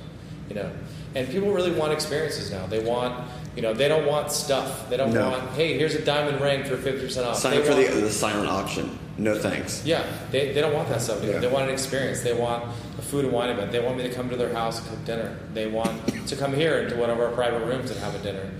you 0.49 0.55
know. 0.55 0.70
And 1.15 1.28
people 1.30 1.51
really 1.51 1.72
want 1.72 1.93
experiences 1.93 2.51
now. 2.51 2.65
They 2.68 2.80
want 2.84 3.28
you 3.55 3.61
know 3.61 3.74
they 3.74 3.88
don't 3.88 4.05
want 4.05 4.32
stuff. 4.32 4.89
They 4.89 4.97
don't 4.97 5.13
No. 5.13 5.30
want 5.30 5.49
hey 5.51 5.78
here's 5.78 5.95
a 5.95 6.03
diamond 6.03 6.41
ring 6.41 6.63
for 6.63 6.76
fifty 6.78 7.01
percent 7.01 7.28
off. 7.28 7.38
Sign 7.38 7.51
They 7.51 7.59
up 7.59 7.65
for 7.65 7.76
the, 7.76 7.84
want- 7.84 8.01
the 8.01 8.09
silent 8.11 8.49
auction. 8.49 8.99
No 9.18 9.38
thanks. 9.38 9.84
yeah, 9.86 10.05
they, 10.32 10.53
they 10.53 10.61
don't 10.61 10.74
want 10.74 10.89
that 10.89 11.01
stuff. 11.01 11.24
Yeah. 11.24 11.39
They 11.39 11.47
want 11.47 11.65
an 11.65 11.74
experience. 11.74 12.22
They 12.22 12.34
want 12.34 12.63
a 12.97 13.01
food 13.01 13.26
and 13.26 13.34
wine 13.34 13.49
event. 13.49 13.72
They 13.72 13.80
want 13.80 13.97
me 13.97 14.03
to 14.03 14.13
come 14.13 14.30
to 14.30 14.36
their 14.36 14.53
house 14.53 14.80
and 14.80 14.89
cook 14.89 15.05
dinner. 15.05 15.38
They 15.53 15.68
want 15.68 16.28
to 16.28 16.36
come 16.36 16.53
here 16.53 16.80
into 16.80 16.95
one 16.95 17.09
of 17.09 17.20
our 17.20 17.32
private 17.32 17.65
rooms 17.65 17.89
and 17.89 17.99
have 17.99 18.13
a 18.13 18.20
dinner. 18.20 18.51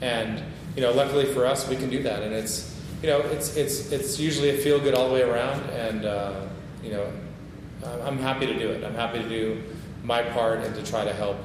And 0.00 0.42
you 0.76 0.82
know, 0.82 0.92
luckily 0.92 1.24
for 1.26 1.46
us, 1.46 1.68
we 1.68 1.76
can 1.76 1.90
do 1.90 2.02
that. 2.04 2.22
And 2.22 2.32
it's 2.32 2.72
you 3.02 3.08
know, 3.08 3.20
it's 3.20 3.56
it's 3.56 3.92
it's 3.92 4.18
usually 4.20 4.50
a 4.50 4.56
feel 4.56 4.78
good 4.78 4.94
all 4.94 5.08
the 5.08 5.14
way 5.14 5.22
around. 5.22 5.60
And 5.70 6.04
uh, 6.04 6.40
you 6.82 6.92
know, 6.92 7.12
I'm 7.84 8.00
I'm 8.02 8.18
happy 8.18 8.46
to 8.46 8.58
do 8.58 8.70
it. 8.70 8.84
I'm 8.84 8.94
happy 8.94 9.18
to 9.18 9.28
do 9.28 9.62
my 10.04 10.22
part 10.22 10.60
and 10.60 10.74
to 10.74 10.82
try 10.82 11.04
to 11.04 11.12
help 11.12 11.36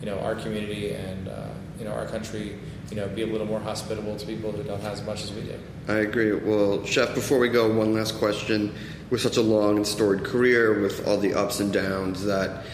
you 0.00 0.06
know 0.06 0.18
our 0.20 0.34
community 0.34 0.92
and 0.92 1.28
uh, 1.28 1.48
you 1.78 1.84
know 1.84 1.92
our 1.92 2.06
country. 2.06 2.58
You 2.90 2.96
know, 2.96 3.08
be 3.08 3.22
a 3.22 3.26
little 3.26 3.46
more 3.46 3.60
hospitable 3.60 4.16
to 4.16 4.26
people 4.26 4.52
who 4.52 4.62
don't 4.62 4.80
have 4.80 4.92
as 4.92 5.02
much 5.02 5.24
as 5.24 5.32
we 5.32 5.42
do. 5.42 5.58
I 5.88 5.96
agree. 5.96 6.32
Well, 6.32 6.84
Chef, 6.84 7.14
before 7.14 7.38
we 7.38 7.48
go, 7.48 7.72
one 7.72 7.94
last 7.94 8.18
question. 8.18 8.74
With 9.10 9.20
such 9.20 9.36
a 9.36 9.42
long 9.42 9.76
and 9.76 9.86
storied 9.86 10.24
career, 10.24 10.80
with 10.80 11.06
all 11.06 11.18
the 11.18 11.34
ups 11.34 11.60
and 11.60 11.72
downs 11.72 12.24
that 12.24 12.64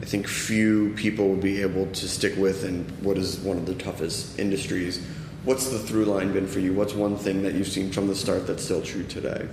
I 0.00 0.04
think 0.06 0.26
few 0.26 0.92
people 0.94 1.28
will 1.28 1.36
be 1.36 1.62
able 1.62 1.86
to 1.86 2.08
stick 2.08 2.36
with 2.36 2.64
in 2.64 2.84
what 3.02 3.16
is 3.16 3.38
one 3.38 3.58
of 3.58 3.66
the 3.66 3.74
toughest 3.74 4.38
industries, 4.38 5.04
what's 5.44 5.68
the 5.70 5.78
through 5.78 6.06
line 6.06 6.32
been 6.32 6.46
for 6.46 6.58
you? 6.58 6.72
What's 6.72 6.94
one 6.94 7.16
thing 7.16 7.42
that 7.42 7.54
you've 7.54 7.68
seen 7.68 7.90
from 7.92 8.08
the 8.08 8.14
start 8.14 8.46
that's 8.46 8.64
still 8.64 8.82
true 8.82 9.04
today? 9.04 9.48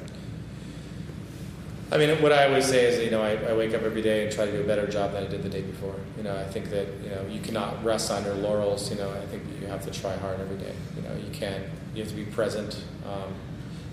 I 1.91 1.97
mean, 1.97 2.21
what 2.21 2.31
I 2.31 2.47
always 2.47 2.65
say 2.65 2.85
is, 2.85 3.03
you 3.03 3.11
know, 3.11 3.21
I, 3.21 3.33
I 3.35 3.53
wake 3.53 3.73
up 3.73 3.81
every 3.81 4.01
day 4.01 4.23
and 4.23 4.31
try 4.31 4.45
to 4.45 4.51
do 4.51 4.61
a 4.61 4.63
better 4.63 4.87
job 4.87 5.11
than 5.11 5.25
I 5.25 5.27
did 5.27 5.43
the 5.43 5.49
day 5.49 5.61
before. 5.61 5.95
You 6.15 6.23
know, 6.23 6.37
I 6.37 6.45
think 6.45 6.69
that 6.69 6.87
you 7.03 7.09
know 7.09 7.25
you 7.29 7.41
cannot 7.41 7.83
rest 7.83 8.11
on 8.11 8.23
your 8.23 8.35
laurels. 8.35 8.89
You 8.89 8.97
know, 8.97 9.11
I 9.11 9.25
think 9.25 9.43
that 9.49 9.61
you 9.61 9.67
have 9.67 9.83
to 9.85 9.91
try 9.91 10.15
hard 10.17 10.39
every 10.39 10.57
day. 10.57 10.73
You 10.95 11.01
know, 11.01 11.15
you 11.15 11.31
can't. 11.33 11.63
You 11.93 12.03
have 12.03 12.11
to 12.11 12.15
be 12.15 12.25
present. 12.25 12.81
Um, 13.05 13.33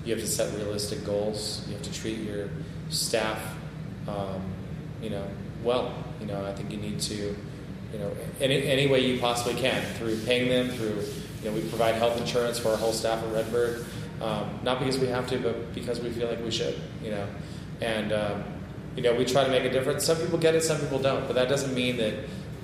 you 0.04 0.14
have 0.14 0.22
to 0.22 0.30
set 0.30 0.54
realistic 0.54 1.04
goals. 1.04 1.64
You 1.66 1.74
have 1.74 1.82
to 1.82 1.92
treat 1.92 2.18
your 2.20 2.48
staff 2.88 3.40
um, 4.08 4.42
you 5.02 5.10
know, 5.10 5.26
well. 5.62 5.92
You 6.20 6.26
know, 6.26 6.44
I 6.44 6.52
think 6.52 6.72
you 6.72 6.78
need 6.78 7.00
to, 7.00 7.14
you 7.92 7.98
know, 7.98 8.10
any, 8.40 8.66
any 8.66 8.86
way 8.88 9.00
you 9.00 9.20
possibly 9.20 9.54
can 9.54 9.82
through 9.94 10.18
paying 10.24 10.48
them, 10.48 10.68
through, 10.68 11.04
you 11.42 11.50
know, 11.50 11.52
we 11.52 11.60
provide 11.68 11.94
health 11.94 12.20
insurance 12.20 12.58
for 12.58 12.70
our 12.70 12.76
whole 12.76 12.92
staff 12.92 13.22
at 13.22 13.32
Redbird, 13.32 13.84
um, 14.20 14.58
not 14.64 14.80
because 14.80 14.98
we 14.98 15.06
have 15.06 15.28
to, 15.28 15.38
but 15.38 15.72
because 15.74 16.00
we 16.00 16.10
feel 16.10 16.28
like 16.28 16.42
we 16.42 16.50
should, 16.50 16.80
you 17.04 17.12
know, 17.12 17.24
and 17.80 18.12
um, 18.12 18.44
you 18.96 19.02
know, 19.02 19.14
we 19.14 19.24
try 19.24 19.44
to 19.44 19.50
make 19.50 19.64
a 19.64 19.70
difference. 19.70 20.04
Some 20.04 20.16
people 20.16 20.38
get 20.38 20.54
it, 20.54 20.62
some 20.62 20.80
people 20.80 20.98
don't, 20.98 21.26
but 21.26 21.34
that 21.34 21.48
doesn't 21.48 21.74
mean 21.74 21.96
that 21.98 22.14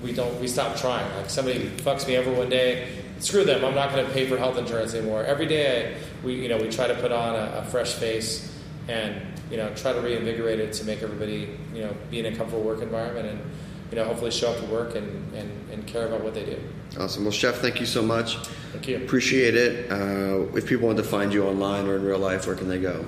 we 0.03 0.11
don't 0.11 0.39
we 0.41 0.47
stop 0.47 0.75
trying. 0.75 1.09
Like 1.15 1.29
somebody 1.29 1.69
fucks 1.77 2.07
me 2.07 2.17
over 2.17 2.31
one 2.31 2.49
day, 2.49 2.89
screw 3.19 3.43
them. 3.43 3.63
I'm 3.63 3.75
not 3.75 3.91
going 3.91 4.05
to 4.05 4.11
pay 4.11 4.27
for 4.27 4.37
health 4.37 4.57
insurance 4.57 4.93
anymore. 4.93 5.23
Every 5.23 5.45
day, 5.45 5.95
I, 5.95 6.25
we 6.25 6.35
you 6.35 6.49
know 6.49 6.57
we 6.57 6.69
try 6.69 6.87
to 6.87 6.95
put 6.95 7.11
on 7.11 7.35
a, 7.35 7.59
a 7.59 7.65
fresh 7.65 7.93
face 7.93 8.53
and 8.87 9.15
you 9.49 9.57
know 9.57 9.73
try 9.75 9.93
to 9.93 10.01
reinvigorate 10.01 10.59
it 10.59 10.73
to 10.73 10.85
make 10.85 11.01
everybody 11.01 11.57
you 11.73 11.81
know 11.81 11.95
be 12.11 12.19
in 12.19 12.25
a 12.25 12.35
comfortable 12.35 12.63
work 12.63 12.81
environment 12.81 13.27
and 13.27 13.39
you 13.91 13.95
know 13.95 14.03
hopefully 14.03 14.31
show 14.31 14.51
up 14.51 14.59
to 14.59 14.65
work 14.65 14.95
and, 14.95 15.33
and, 15.33 15.69
and 15.71 15.87
care 15.87 16.07
about 16.07 16.21
what 16.21 16.33
they 16.33 16.45
do. 16.45 16.59
Awesome. 16.99 17.23
Well, 17.23 17.31
Chef, 17.31 17.55
thank 17.55 17.79
you 17.79 17.85
so 17.85 18.01
much. 18.01 18.37
Thank 18.73 18.87
you. 18.87 18.97
Appreciate 18.97 19.55
it. 19.55 19.91
Uh, 19.91 20.55
if 20.55 20.67
people 20.67 20.87
want 20.87 20.97
to 20.97 21.03
find 21.03 21.33
you 21.33 21.45
online 21.45 21.87
or 21.87 21.95
in 21.95 22.03
real 22.03 22.19
life, 22.19 22.45
where 22.45 22.55
can 22.55 22.67
they 22.67 22.79
go? 22.79 23.05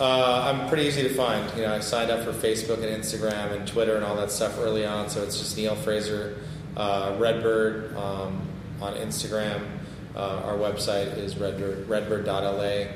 Uh, 0.00 0.42
I'm 0.54 0.68
pretty 0.68 0.84
easy 0.84 1.02
to 1.02 1.08
find. 1.14 1.50
You 1.56 1.62
know, 1.62 1.74
I 1.74 1.80
signed 1.80 2.10
up 2.10 2.24
for 2.24 2.32
Facebook 2.32 2.76
and 2.84 3.02
Instagram 3.02 3.52
and 3.52 3.66
Twitter 3.66 3.96
and 3.96 4.04
all 4.04 4.14
that 4.16 4.30
stuff 4.30 4.58
early 4.60 4.86
on, 4.86 5.08
so 5.08 5.22
it's 5.22 5.38
just 5.38 5.56
Neal 5.56 5.74
Fraser, 5.74 6.38
uh, 6.76 7.16
Redbird 7.18 7.96
um, 7.96 8.40
on 8.80 8.94
Instagram. 8.94 9.60
Uh, 10.14 10.42
our 10.44 10.54
website 10.54 11.16
is 11.16 11.36
redbird, 11.36 11.88
redbird.la. 11.88 12.86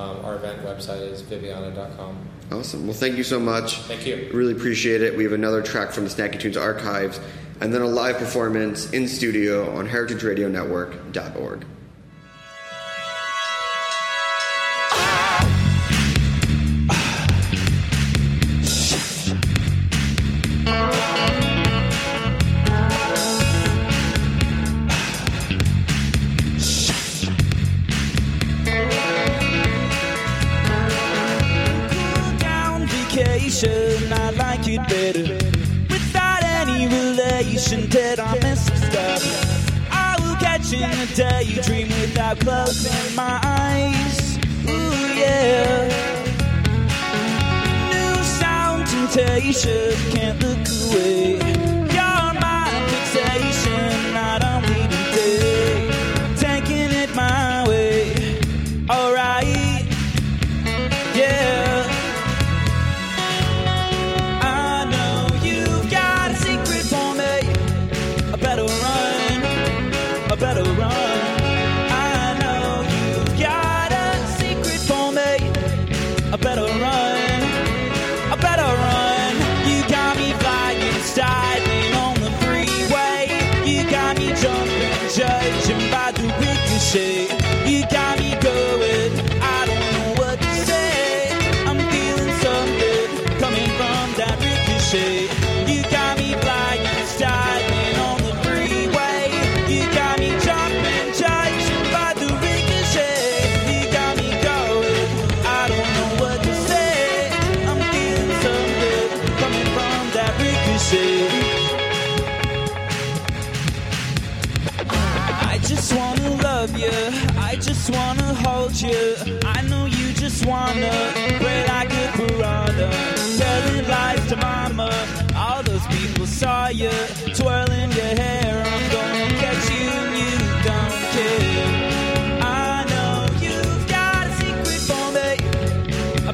Um, 0.00 0.24
our 0.24 0.36
event 0.36 0.62
website 0.62 1.02
is 1.02 1.22
vibiana.com. 1.22 2.16
Awesome. 2.50 2.86
Well, 2.86 2.94
thank 2.96 3.16
you 3.16 3.24
so 3.24 3.40
much. 3.40 3.78
Thank 3.82 4.06
you. 4.06 4.30
Really 4.32 4.52
appreciate 4.52 5.02
it. 5.02 5.16
We 5.16 5.24
have 5.24 5.32
another 5.32 5.62
track 5.62 5.90
from 5.92 6.04
the 6.04 6.10
Snacky 6.10 6.38
Tunes 6.38 6.56
archives, 6.56 7.20
and 7.60 7.74
then 7.74 7.82
a 7.82 7.86
live 7.86 8.18
performance 8.18 8.90
in 8.92 9.08
studio 9.08 9.74
on 9.76 9.88
heritageradionetwork.org. 9.88 11.66
without 42.34 42.66
closing 42.66 43.16
my 43.16 43.40
eyes. 43.42 44.38
Ooh, 44.68 45.14
yeah. 45.14 45.88
New 47.90 48.22
sound 48.22 48.86
temptation, 48.86 49.92
can't 50.12 50.42
look 50.42 50.58
away. 50.90 51.41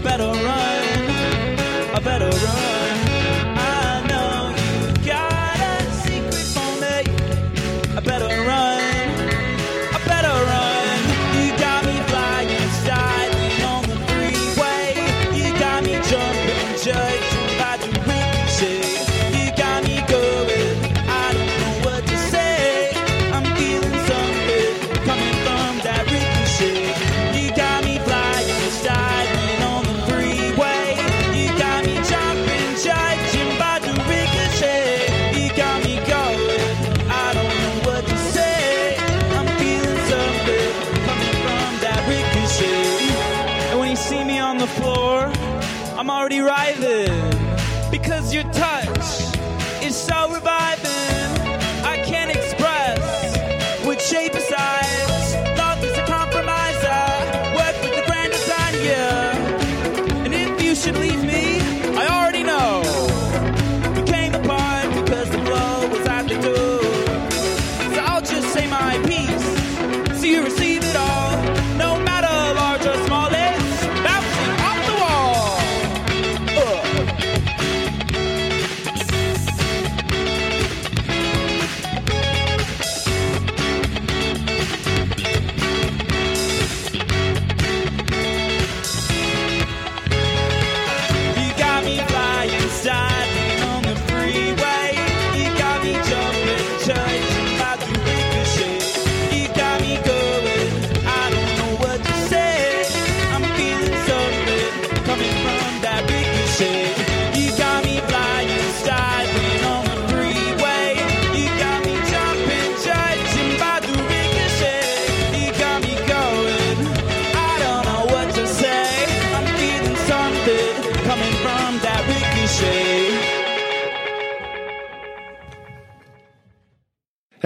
Better 0.09 0.33
run. 0.43 0.78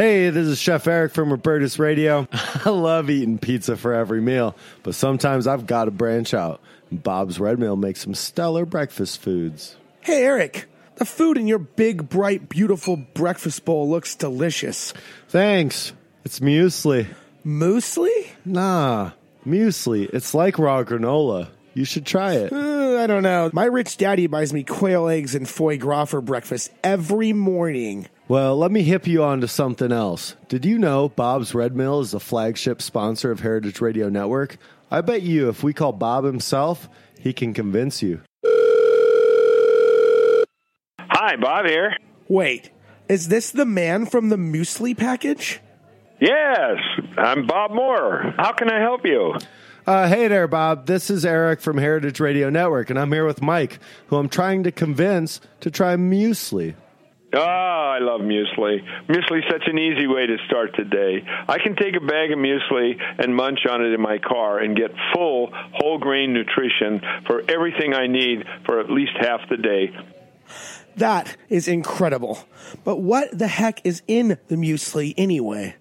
Hey, 0.03 0.30
this 0.30 0.48
is 0.48 0.59
Chef 0.59 0.88
Eric 0.88 1.12
from 1.12 1.30
Roberta's 1.30 1.78
Radio. 1.78 2.26
I 2.32 2.70
love 2.70 3.09
eating 3.09 3.38
pizza 3.38 3.76
for 3.76 3.94
every 3.94 4.20
meal, 4.20 4.57
but 4.82 4.96
sometimes 4.96 5.46
I've 5.46 5.64
got 5.64 5.84
to 5.84 5.92
branch 5.92 6.34
out. 6.34 6.61
Bob's 6.90 7.38
Red 7.38 7.61
Mill 7.61 7.76
makes 7.76 8.00
some 8.00 8.16
stellar 8.16 8.66
breakfast 8.66 9.20
foods. 9.20 9.76
Hey, 10.00 10.24
Eric, 10.24 10.66
the 10.96 11.05
food 11.05 11.38
in 11.38 11.46
your 11.46 11.61
big, 11.61 12.09
bright, 12.09 12.48
beautiful 12.48 12.96
breakfast 12.96 13.64
bowl 13.64 13.88
looks 13.88 14.16
delicious. 14.16 14.92
Thanks. 15.28 15.92
It's 16.24 16.40
muesli. 16.40 17.07
Muesli? 17.46 18.26
Nah, 18.44 19.12
muesli. 19.46 20.11
It's 20.12 20.34
like 20.34 20.59
raw 20.59 20.82
granola. 20.82 21.46
You 21.74 21.84
should 21.84 22.06
try 22.06 22.34
it. 22.34 22.52
Uh, 22.52 22.98
I 23.02 23.06
don't 23.06 23.22
know. 23.22 23.50
My 23.52 23.64
rich 23.64 23.96
daddy 23.96 24.26
buys 24.26 24.52
me 24.52 24.62
quail 24.62 25.08
eggs 25.08 25.34
and 25.34 25.48
foie 25.48 25.76
gras 25.76 26.06
for 26.06 26.20
breakfast 26.20 26.70
every 26.84 27.32
morning. 27.32 28.08
Well, 28.28 28.56
let 28.56 28.70
me 28.70 28.82
hip 28.82 29.06
you 29.06 29.22
on 29.22 29.40
to 29.40 29.48
something 29.48 29.92
else. 29.92 30.36
Did 30.48 30.64
you 30.64 30.78
know 30.78 31.08
Bob's 31.08 31.54
Red 31.54 31.74
Mill 31.76 32.00
is 32.00 32.12
the 32.12 32.20
flagship 32.20 32.80
sponsor 32.80 33.30
of 33.30 33.40
Heritage 33.40 33.80
Radio 33.80 34.08
Network? 34.08 34.56
I 34.90 35.00
bet 35.00 35.22
you 35.22 35.48
if 35.48 35.62
we 35.62 35.72
call 35.72 35.92
Bob 35.92 36.24
himself, 36.24 36.88
he 37.18 37.32
can 37.32 37.54
convince 37.54 38.02
you. 38.02 38.20
Hi, 41.00 41.36
Bob 41.36 41.66
here. 41.66 41.96
Wait, 42.28 42.70
is 43.08 43.28
this 43.28 43.50
the 43.50 43.66
man 43.66 44.06
from 44.06 44.28
the 44.28 44.36
muesli 44.36 44.96
package? 44.96 45.60
Yes, 46.20 46.78
I'm 47.18 47.46
Bob 47.46 47.72
Moore. 47.72 48.32
How 48.36 48.52
can 48.52 48.70
I 48.70 48.80
help 48.80 49.04
you? 49.04 49.34
Uh, 49.85 50.07
hey 50.07 50.28
there, 50.28 50.47
Bob. 50.47 50.87
This 50.87 51.11
is 51.11 51.26
Eric 51.26 51.61
from 51.61 51.76
Heritage 51.76 52.20
Radio 52.20 52.51
Network, 52.51 52.89
and 52.89 52.97
I'm 52.97 53.11
here 53.11 53.26
with 53.26 53.43
Mike, 53.43 53.80
who 54.07 54.16
I'm 54.16 54.28
trying 54.28 54.62
to 54.62 54.70
convince 54.70 55.41
to 55.59 55.72
try 55.72 55.97
muesli. 55.97 56.76
Oh, 57.35 57.41
I 57.41 57.99
love 57.99 58.20
muesli. 58.20 58.78
Muesli's 59.09 59.45
such 59.51 59.64
an 59.66 59.78
easy 59.78 60.07
way 60.07 60.26
to 60.26 60.37
start 60.47 60.70
the 60.78 60.85
day. 60.85 61.26
I 61.49 61.59
can 61.59 61.74
take 61.74 61.97
a 61.97 62.07
bag 62.07 62.30
of 62.30 62.39
muesli 62.39 62.93
and 63.18 63.35
munch 63.35 63.66
on 63.68 63.85
it 63.85 63.93
in 63.93 64.01
my 64.01 64.18
car 64.18 64.61
and 64.61 64.76
get 64.76 64.93
full 65.12 65.51
whole 65.53 65.99
grain 65.99 66.33
nutrition 66.33 67.01
for 67.26 67.43
everything 67.51 67.93
I 67.93 68.07
need 68.07 68.45
for 68.66 68.78
at 68.78 68.89
least 68.89 69.12
half 69.18 69.41
the 69.51 69.57
day. 69.57 69.91
That 70.95 71.37
is 71.49 71.66
incredible. 71.66 72.39
But 72.85 72.99
what 72.99 73.37
the 73.37 73.49
heck 73.49 73.85
is 73.85 74.03
in 74.07 74.39
the 74.47 74.55
muesli 74.55 75.14
anyway? 75.16 75.74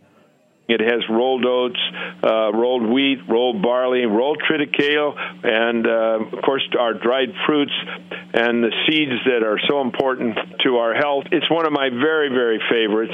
It 0.72 0.80
has 0.82 1.04
rolled 1.10 1.46
oats, 1.46 1.80
uh, 2.24 2.52
rolled 2.54 2.90
wheat, 2.90 3.20
rolled 3.28 3.62
barley, 3.62 4.06
rolled 4.06 4.42
triticale, 4.42 5.16
and 5.44 5.86
uh, 5.86 6.38
of 6.38 6.44
course 6.44 6.64
our 6.80 6.94
dried 6.94 7.30
fruits 7.46 7.74
and 8.34 8.64
the 8.64 8.72
seeds 8.88 9.12
that 9.26 9.44
are 9.44 9.60
so 9.70 9.82
important 9.82 10.38
to 10.64 10.78
our 10.78 10.94
health. 10.94 11.26
It's 11.32 11.50
one 11.50 11.66
of 11.66 11.74
my 11.74 11.90
very, 11.90 12.30
very 12.30 12.60
favorites. 12.70 13.14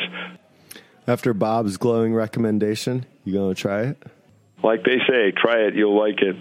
After 1.08 1.34
Bob's 1.34 1.78
glowing 1.78 2.14
recommendation, 2.14 3.06
you 3.24 3.34
gonna 3.34 3.56
try 3.56 3.84
it? 3.84 4.04
Like 4.64 4.84
they 4.84 4.98
say, 5.10 5.32
try 5.32 5.62
it, 5.68 5.76
you'll 5.76 5.98
like 5.98 6.22
it. 6.22 6.36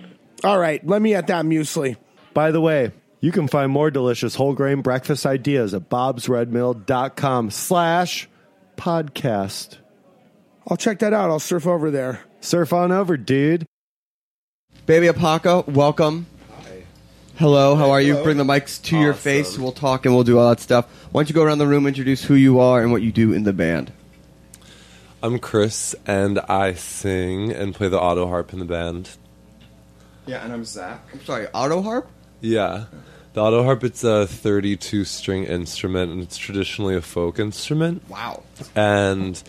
All 0.44 0.58
right, 0.58 0.84
let 0.86 1.00
me 1.00 1.14
at 1.14 1.28
that 1.28 1.44
muesli. 1.44 1.96
By 2.34 2.50
the 2.50 2.60
way, 2.60 2.92
you 3.20 3.32
can 3.32 3.48
find 3.48 3.70
more 3.70 3.90
delicious 3.90 4.34
whole 4.34 4.54
grain 4.54 4.82
breakfast 4.82 5.24
ideas 5.24 5.72
at 5.72 5.88
bobsredmill.com 5.88 7.50
slash 7.50 8.28
podcast. 8.76 9.78
I'll 10.68 10.76
check 10.76 10.98
that 10.98 11.12
out. 11.12 11.30
I'll 11.30 11.38
surf 11.38 11.66
over 11.66 11.92
there. 11.92 12.20
Surf 12.40 12.72
on 12.72 12.90
over, 12.90 13.16
dude. 13.16 13.66
Baby 14.84 15.06
Alpaca, 15.08 15.60
welcome. 15.68 16.26
Hi. 16.50 16.82
Hello, 17.36 17.76
how 17.76 17.90
are 17.90 18.00
you? 18.00 18.16
Bring 18.22 18.36
the 18.36 18.44
mics 18.44 18.82
to 18.84 18.98
your 18.98 19.14
face. 19.14 19.56
We'll 19.56 19.70
talk 19.70 20.06
and 20.06 20.14
we'll 20.14 20.24
do 20.24 20.38
all 20.38 20.48
that 20.48 20.60
stuff. 20.60 20.86
Why 21.12 21.20
don't 21.20 21.28
you 21.28 21.34
go 21.34 21.44
around 21.44 21.58
the 21.58 21.68
room, 21.68 21.86
introduce 21.86 22.24
who 22.24 22.34
you 22.34 22.58
are 22.58 22.82
and 22.82 22.90
what 22.90 23.02
you 23.02 23.12
do 23.12 23.32
in 23.32 23.44
the 23.44 23.52
band? 23.52 23.92
I'm 25.22 25.38
Chris, 25.38 25.94
and 26.04 26.40
I 26.40 26.74
sing 26.74 27.52
and 27.52 27.74
play 27.74 27.88
the 27.88 28.00
auto 28.00 28.26
harp 28.26 28.52
in 28.52 28.58
the 28.58 28.64
band. 28.64 29.10
Yeah, 30.26 30.44
and 30.44 30.52
I'm 30.52 30.64
Zach. 30.64 31.00
I'm 31.12 31.24
sorry, 31.24 31.46
auto 31.54 31.80
harp? 31.80 32.10
Yeah. 32.40 32.86
The 33.32 33.40
auto 33.40 33.62
harp, 33.62 33.84
it's 33.84 34.02
a 34.02 34.26
32 34.26 35.04
string 35.04 35.44
instrument, 35.44 36.10
and 36.10 36.22
it's 36.22 36.36
traditionally 36.36 36.96
a 36.96 37.02
folk 37.02 37.38
instrument. 37.38 38.08
Wow. 38.08 38.42
And 38.74 39.40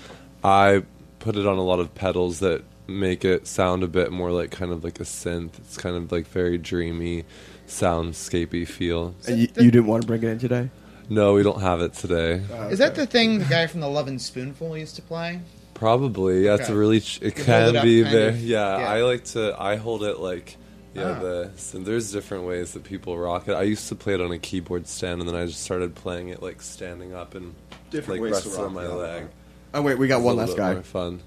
I 0.44 0.84
put 1.20 1.36
it 1.36 1.46
on 1.48 1.58
a 1.58 1.64
lot 1.64 1.80
of 1.80 1.94
pedals 1.96 2.40
that 2.40 2.64
make 2.88 3.26
it 3.26 3.48
sound 3.48 3.84
a 3.84 3.88
bit 3.88 4.12
more 4.12 4.32
like 4.32 4.52
kind 4.52 4.72
of 4.72 4.84
like 4.84 5.00
a 5.00 5.04
synth. 5.04 5.58
It's 5.60 5.78
kind 5.78 5.96
of 5.96 6.12
like 6.12 6.28
very 6.28 6.58
dreamy, 6.58 7.26
soundscapey 7.68 8.68
feel. 8.68 9.14
And 9.28 9.40
you, 9.40 9.48
you 9.58 9.72
didn't 9.72 9.88
want 9.88 10.04
to 10.04 10.08
bring 10.08 10.24
it 10.24 10.30
in 10.30 10.40
today? 10.40 10.70
No, 11.10 11.34
we 11.34 11.44
don't 11.44 11.62
have 11.62 11.82
it 11.82 11.94
today. 11.94 12.42
Is 12.70 12.80
that 12.80 12.96
the 12.96 13.06
thing 13.06 13.40
the 13.40 13.46
guy 13.46 13.68
from 13.68 13.80
the 13.80 13.88
Lovin' 13.90 14.20
Spoonful 14.20 14.78
used 14.78 14.96
to 14.98 15.02
play? 15.02 15.40
Probably. 15.74 16.46
Yeah, 16.46 16.56
it's 16.56 16.70
a 16.70 16.76
really. 16.76 17.00
Ch- 17.00 17.20
it 17.22 17.38
You 17.38 17.44
can 17.44 17.76
it 17.76 17.84
be 17.84 18.02
kind 18.02 18.14
very. 18.14 18.34
Yeah, 18.40 18.80
yeah. 18.80 18.90
I 18.90 19.04
like 19.04 19.24
to. 19.26 19.56
I 19.62 19.76
hold 19.76 20.04
it 20.04 20.20
like. 20.20 20.58
Yeah, 20.96 21.12
Ah. 21.12 21.20
this. 21.20 21.76
And 21.76 21.86
there's 21.86 22.12
different 22.12 22.46
ways 22.46 22.72
that 22.74 22.84
people 22.84 23.16
rock 23.18 23.48
it. 23.48 23.54
I 23.54 23.62
used 23.62 23.88
to 23.90 23.96
play 23.96 24.16
it 24.16 24.22
on 24.22 24.32
a 24.32 24.40
keyboard 24.40 24.88
stand, 24.88 25.22
and 25.22 25.30
then 25.30 25.36
I 25.36 25.46
just 25.46 25.62
started 25.62 25.94
playing 25.94 26.30
it 26.30 26.42
like 26.42 26.62
standing 26.62 27.14
up 27.14 27.36
and 27.36 27.54
Different 27.92 28.22
like 28.22 28.32
ways 28.34 28.42
to 28.42 28.50
resting 28.50 28.64
rock 28.64 28.68
on 28.70 28.74
my 28.74 28.84
the 28.86 28.96
leg. 28.96 29.20
harp. 29.22 29.32
Oh, 29.78 29.82
wait, 29.84 30.00
we 30.00 30.08
got 30.08 30.22
one 30.22 30.38
little 30.38 30.56
last 30.56 30.56
bit 30.56 30.64
guy. 30.64 30.74
More 30.74 30.82
fun. 30.82 31.22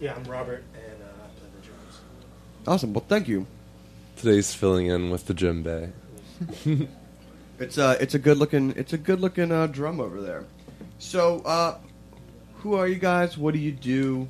Yeah, 0.00 0.14
I'm 0.14 0.24
Robert, 0.24 0.64
and 0.74 1.02
uh, 1.02 1.24
I 1.24 1.38
play 1.38 1.48
the 1.60 1.66
drums. 1.66 2.00
Awesome. 2.66 2.94
Well, 2.94 3.04
thank 3.06 3.28
you. 3.28 3.46
Today's 4.16 4.54
filling 4.54 4.86
in 4.86 5.10
with 5.10 5.26
the 5.26 5.34
djembe. 5.34 5.92
It's 7.58 7.78
uh, 7.78 7.96
it's 8.00 8.14
a 8.14 8.18
good 8.18 8.38
looking, 8.38 8.72
it's 8.76 8.92
a 8.92 8.98
good 8.98 9.20
looking 9.20 9.52
uh, 9.52 9.68
drum 9.68 10.00
over 10.00 10.20
there. 10.20 10.46
So, 10.98 11.42
uh, 11.44 11.78
who 12.56 12.74
are 12.74 12.88
you 12.88 12.96
guys? 12.96 13.38
What 13.38 13.54
do 13.54 13.60
you 13.60 13.70
do? 13.70 14.26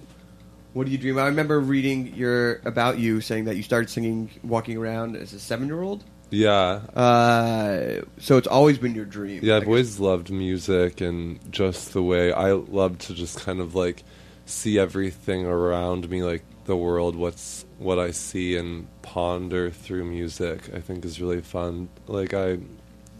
What 0.75 0.85
do 0.85 0.93
you 0.93 0.99
dream? 0.99 1.19
I 1.19 1.27
remember 1.27 1.59
reading 1.59 2.15
your 2.15 2.61
about 2.67 2.99
you 2.99 3.23
saying 3.23 3.47
that 3.47 3.57
you 3.57 3.63
started 3.63 3.89
singing, 3.89 4.29
walking 4.43 4.77
around 4.77 5.17
as 5.17 5.33
a 5.33 5.41
seven 5.41 5.67
year 5.67 5.81
old. 5.81 6.05
Yeah. 6.33 6.81
Uh, 6.97 8.01
so 8.19 8.39
it's 8.39 8.47
always 8.47 8.79
been 8.79 8.95
your 8.95 9.05
dream. 9.05 9.41
Yeah, 9.43 9.57
I've 9.57 9.67
always 9.67 10.01
loved 10.01 10.31
music 10.31 11.03
and 11.03 11.39
just 11.53 11.93
the 11.93 12.03
way 12.03 12.33
I 12.33 12.53
love 12.53 12.99
to 13.01 13.15
just 13.15 13.41
kind 13.41 13.61
of 13.61 13.75
like 13.75 14.03
see 14.47 14.79
everything 14.79 15.45
around 15.45 16.09
me, 16.09 16.23
like 16.23 16.43
the 16.65 16.77
world, 16.77 17.17
what's 17.17 17.67
what 17.79 17.99
I 17.99 18.13
see, 18.13 18.57
and 18.57 18.89
ponder 19.03 19.71
through 19.71 20.07
music. 20.07 20.75
I 20.75 20.81
think 20.81 21.05
is 21.05 21.21
really 21.21 21.43
fun. 21.43 21.91
Like 22.07 22.33
I 22.33 22.59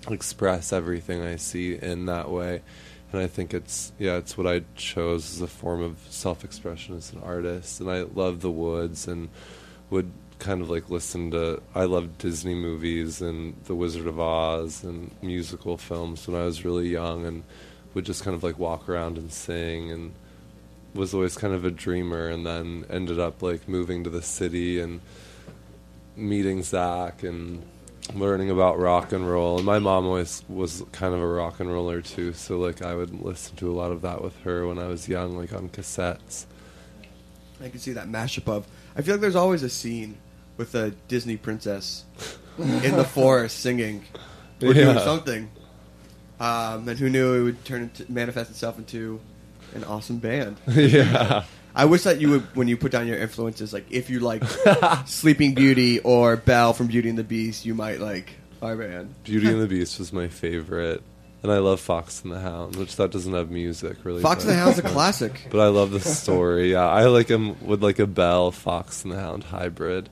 express 0.09 0.73
everything 0.73 1.21
I 1.21 1.37
see 1.37 1.75
in 1.75 2.07
that 2.07 2.31
way, 2.31 2.63
and 3.13 3.21
I 3.21 3.27
think 3.27 3.53
it's 3.53 3.93
yeah, 3.99 4.17
it's 4.17 4.39
what 4.39 4.47
I 4.47 4.63
chose 4.75 5.35
as 5.35 5.43
a 5.43 5.47
form 5.47 5.83
of 5.83 5.99
self-expression 6.09 6.97
as 6.97 7.13
an 7.13 7.21
artist. 7.23 7.79
And 7.79 7.91
I 7.91 8.03
love 8.03 8.41
the 8.41 8.51
woods 8.51 9.07
and 9.07 9.29
would 9.91 10.11
kind 10.43 10.61
of 10.61 10.69
like 10.69 10.91
listen 10.91 11.31
to 11.31 11.63
I 11.73 11.85
loved 11.85 12.19
Disney 12.19 12.55
movies 12.55 13.23
and 13.23 13.55
The 13.65 13.77
Wizard 13.77 14.09
of 14.09 14.19
Oz 14.19 14.83
and 14.83 15.13
musical 15.23 15.79
films 15.79 16.27
when 16.27 16.39
I 16.39 16.45
was 16.45 16.65
really 16.65 16.89
young 16.89 17.25
and 17.25 17.45
would 17.95 18.05
just 18.05 18.25
kind 18.25 18.35
of 18.35 18.43
like 18.43 18.59
walk 18.59 18.89
around 18.89 19.19
and 19.19 19.33
sing 19.33 19.93
and 19.93 20.13
was 20.95 21.15
always 21.15 21.37
kind 21.37 21.55
of 21.55 21.65
a 21.65 21.71
dreamer 21.71 22.29
and 22.29 22.45
then 22.45 22.85
ended 22.91 23.21
up 23.21 23.41
like 23.41 23.69
moving 23.69 24.03
to 24.03 24.11
the 24.11 24.21
city 24.21 24.81
and 24.81 25.01
meeting 26.17 26.63
Zach 26.65 27.23
and 27.23 27.63
learning 28.13 28.51
about 28.51 28.81
rock 28.81 29.13
and 29.13 29.31
roll 29.31 29.59
and 29.59 29.65
my 29.65 29.79
mom 29.79 30.07
always 30.07 30.43
was 30.49 30.83
kind 30.91 31.15
of 31.15 31.21
a 31.21 31.27
rock 31.27 31.61
and 31.61 31.71
roller 31.71 32.03
too 32.03 32.33
so 32.33 32.59
like 32.59 32.83
I 32.83 32.97
would 32.97 33.23
listen 33.23 33.55
to 33.57 33.71
a 33.71 33.77
lot 33.81 33.93
of 33.93 34.03
that 34.03 34.21
with 34.21 34.37
her 34.41 34.67
when 34.67 34.81
I 34.81 34.89
was 34.89 35.09
young 35.09 35.37
like 35.37 35.53
on 35.53 35.69
cassettes 35.69 36.47
I 37.63 37.69
can 37.69 37.79
see 37.79 37.93
that 37.93 38.09
mashup 38.09 38.49
of. 38.49 38.67
I 38.97 39.03
feel 39.03 39.15
like 39.15 39.21
there's 39.21 39.37
always 39.37 39.63
a 39.63 39.69
scene 39.69 40.19
with 40.57 40.75
a 40.75 40.91
Disney 41.09 41.37
princess 41.37 42.05
in 42.59 42.97
the 42.97 43.05
forest 43.15 43.61
singing 43.61 44.05
or 44.63 44.73
doing 44.75 44.77
Yeah. 44.97 44.99
something. 45.05 45.51
Um, 46.41 46.89
and 46.89 46.99
who 46.99 47.09
knew 47.09 47.35
it 47.35 47.43
would 47.45 47.65
turn 47.65 47.83
into 47.83 48.11
manifest 48.11 48.51
itself 48.51 48.79
into 48.79 49.21
an 49.75 49.85
awesome 49.85 50.19
band? 50.19 50.57
Yeah. 50.69 51.45
I 51.75 51.87
wish 51.87 52.03
that 52.03 52.21
you 52.21 52.29
would, 52.29 52.55
when 52.55 52.69
you 52.69 52.77
put 52.77 52.93
down 52.93 53.07
your 53.07 53.17
influences, 53.17 53.73
like 53.73 53.87
if 53.91 54.11
you 54.11 54.21
like 54.21 54.45
Sleeping 55.07 55.55
Beauty 55.55 56.01
or 56.01 56.37
Belle 56.37 56.75
from 56.75 56.89
Beauty 56.89 57.09
and 57.09 57.17
the 57.17 57.25
Beast, 57.25 57.65
you 57.65 57.75
might 57.75 57.99
like 57.99 58.35
our 58.61 58.77
band. 58.77 59.15
Beauty 59.25 59.49
and 59.49 59.59
the 59.61 59.67
Beast 59.67 59.99
was 59.99 60.13
my 60.13 60.29
favorite. 60.29 61.03
And 61.43 61.51
I 61.51 61.59
love 61.59 61.81
Fox 61.81 62.23
and 62.23 62.33
the 62.33 62.39
Hound, 62.41 62.77
which 62.77 62.95
that 62.97 63.11
doesn't 63.11 63.33
have 63.33 63.51
music 63.51 63.97
really. 64.05 64.21
Fox 64.21 64.45
and 64.45 64.51
but- 64.51 64.55
the 64.55 64.61
Hound's 64.61 64.79
a 64.81 64.83
classic. 64.83 65.47
But 65.51 65.61
I 65.61 65.69
love 65.69 65.91
the 65.93 66.01
story. 66.01 66.73
Yeah, 66.73 66.87
I 66.87 67.07
like 67.07 67.29
him 67.29 67.65
with 67.67 67.83
like 67.83 67.99
a 67.99 68.07
Bell 68.07 68.51
Fox 68.53 69.03
and 69.05 69.13
the 69.13 69.19
Hound 69.19 69.45
hybrid. 69.45 70.11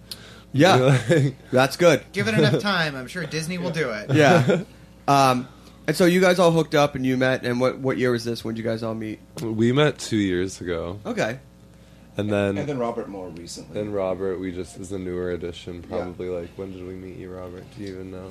Yeah, 0.52 1.30
that's 1.52 1.76
good. 1.76 2.04
Give 2.12 2.28
it 2.28 2.34
enough 2.34 2.60
time. 2.60 2.96
I'm 2.96 3.06
sure 3.06 3.24
Disney 3.24 3.58
will 3.58 3.70
do 3.70 3.90
it. 3.90 4.12
Yeah. 4.12 4.64
um, 5.08 5.48
and 5.86 5.96
so 5.96 6.04
you 6.04 6.20
guys 6.20 6.38
all 6.38 6.50
hooked 6.50 6.74
up 6.74 6.94
and 6.94 7.04
you 7.04 7.16
met. 7.16 7.44
And 7.44 7.60
what 7.60 7.78
what 7.78 7.98
year 7.98 8.10
was 8.10 8.24
this? 8.24 8.44
When 8.44 8.54
did 8.54 8.64
you 8.64 8.68
guys 8.68 8.82
all 8.82 8.94
meet? 8.94 9.20
We 9.42 9.72
met 9.72 9.98
two 9.98 10.16
years 10.16 10.60
ago. 10.60 11.00
Okay. 11.06 11.38
And 12.16 12.30
then 12.30 12.58
And 12.58 12.68
then 12.68 12.78
Robert 12.78 13.08
more 13.08 13.28
recently. 13.28 13.74
Then 13.74 13.92
Robert, 13.92 14.38
we 14.38 14.52
just 14.52 14.78
is 14.78 14.92
a 14.92 14.98
newer 14.98 15.30
addition. 15.30 15.82
Probably 15.82 16.28
like 16.28 16.50
when 16.56 16.72
did 16.72 16.86
we 16.86 16.94
meet 16.94 17.16
you, 17.16 17.30
Robert? 17.32 17.64
Do 17.76 17.82
you 17.82 17.94
even 17.94 18.10
know? 18.10 18.30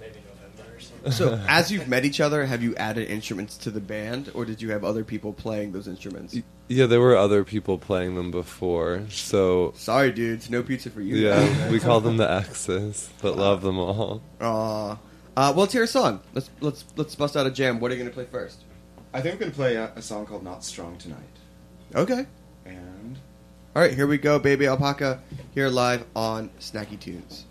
Maybe 0.00 0.16
November. 0.26 0.72
person. 0.72 1.12
So, 1.12 1.40
as 1.48 1.70
you've 1.70 1.88
met 1.88 2.04
each 2.04 2.20
other, 2.20 2.46
have 2.46 2.62
you 2.62 2.74
added 2.76 3.08
instruments 3.08 3.56
to 3.58 3.70
the 3.70 3.80
band, 3.80 4.30
or 4.34 4.44
did 4.44 4.62
you 4.62 4.70
have 4.70 4.84
other 4.84 5.04
people 5.04 5.32
playing 5.32 5.72
those 5.72 5.88
instruments? 5.88 6.36
Yeah, 6.68 6.86
there 6.86 7.00
were 7.00 7.16
other 7.16 7.44
people 7.44 7.78
playing 7.78 8.14
them 8.14 8.30
before, 8.30 9.04
so 9.08 9.72
Sorry, 9.76 10.12
dudes, 10.12 10.50
no 10.50 10.62
pizza 10.62 10.90
for 10.90 11.00
you. 11.00 11.16
yeah, 11.16 11.70
we 11.70 11.80
call 11.80 12.00
them 12.00 12.18
the 12.18 12.30
X's, 12.30 13.08
but 13.22 13.36
love 13.36 13.62
them 13.62 13.78
all. 13.78 14.20
Aw. 14.40 14.92
Uh, 14.92 14.96
well, 15.36 15.54
let's 15.54 15.72
hear 15.72 15.84
a 15.84 15.86
song. 15.86 16.20
Let's 16.34 16.50
let's 16.60 16.84
let's 16.96 17.14
bust 17.14 17.36
out 17.36 17.46
a 17.46 17.50
jam. 17.50 17.80
What 17.80 17.90
are 17.90 17.94
you 17.94 18.00
gonna 18.02 18.14
play 18.14 18.26
first? 18.26 18.64
I 19.14 19.20
think 19.22 19.34
I'm 19.34 19.40
going 19.40 19.50
to 19.52 19.56
play 19.56 19.76
a, 19.76 19.90
a 19.96 20.02
song 20.02 20.26
called 20.26 20.44
Not 20.44 20.62
Strong 20.62 20.98
Tonight. 20.98 21.18
Okay. 21.94 22.26
And 22.66 23.18
All 23.74 23.80
right, 23.80 23.94
here 23.94 24.06
we 24.06 24.18
go, 24.18 24.38
baby 24.38 24.66
alpaca. 24.66 25.22
Here 25.54 25.68
live 25.68 26.04
on 26.14 26.50
Snacky 26.60 27.00
Tunes. 27.00 27.46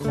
It's 0.00 0.06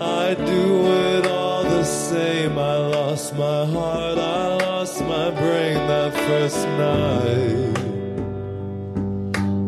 I'd 0.02 0.44
do 0.44 0.88
it 0.88 1.28
all 1.28 1.64
the 1.64 1.84
same. 1.84 2.58
I 2.58 2.78
lost 2.78 3.36
my 3.36 3.66
heart, 3.66 4.18
I 4.18 4.58
lost 4.58 5.02
my 5.02 5.30
brain 5.30 5.78
that 5.92 6.14
first 6.28 6.66
night. 6.84 7.76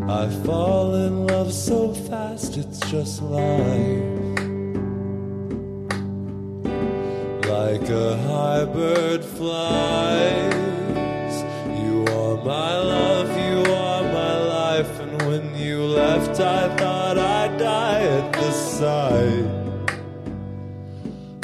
I 0.10 0.30
fall 0.44 0.96
in 0.96 1.28
love 1.28 1.54
so 1.54 1.94
fast, 1.94 2.58
it's 2.58 2.80
just 2.90 3.22
life. 3.22 4.17
Like 7.80 7.90
a 7.90 8.18
high 8.18 8.66
bird 8.66 9.24
flies. 9.24 10.56
You 11.80 12.06
are 12.10 12.38
my 12.44 12.76
love, 12.76 13.30
you 13.30 13.72
are 13.72 14.02
my 14.02 14.38
life. 14.40 15.00
And 15.00 15.22
when 15.28 15.56
you 15.56 15.84
left, 15.84 16.40
I 16.40 16.76
thought 16.76 17.20
I'd 17.20 17.60
die 17.60 18.02
at 18.02 18.34
the 18.34 18.52
sight 18.52 19.46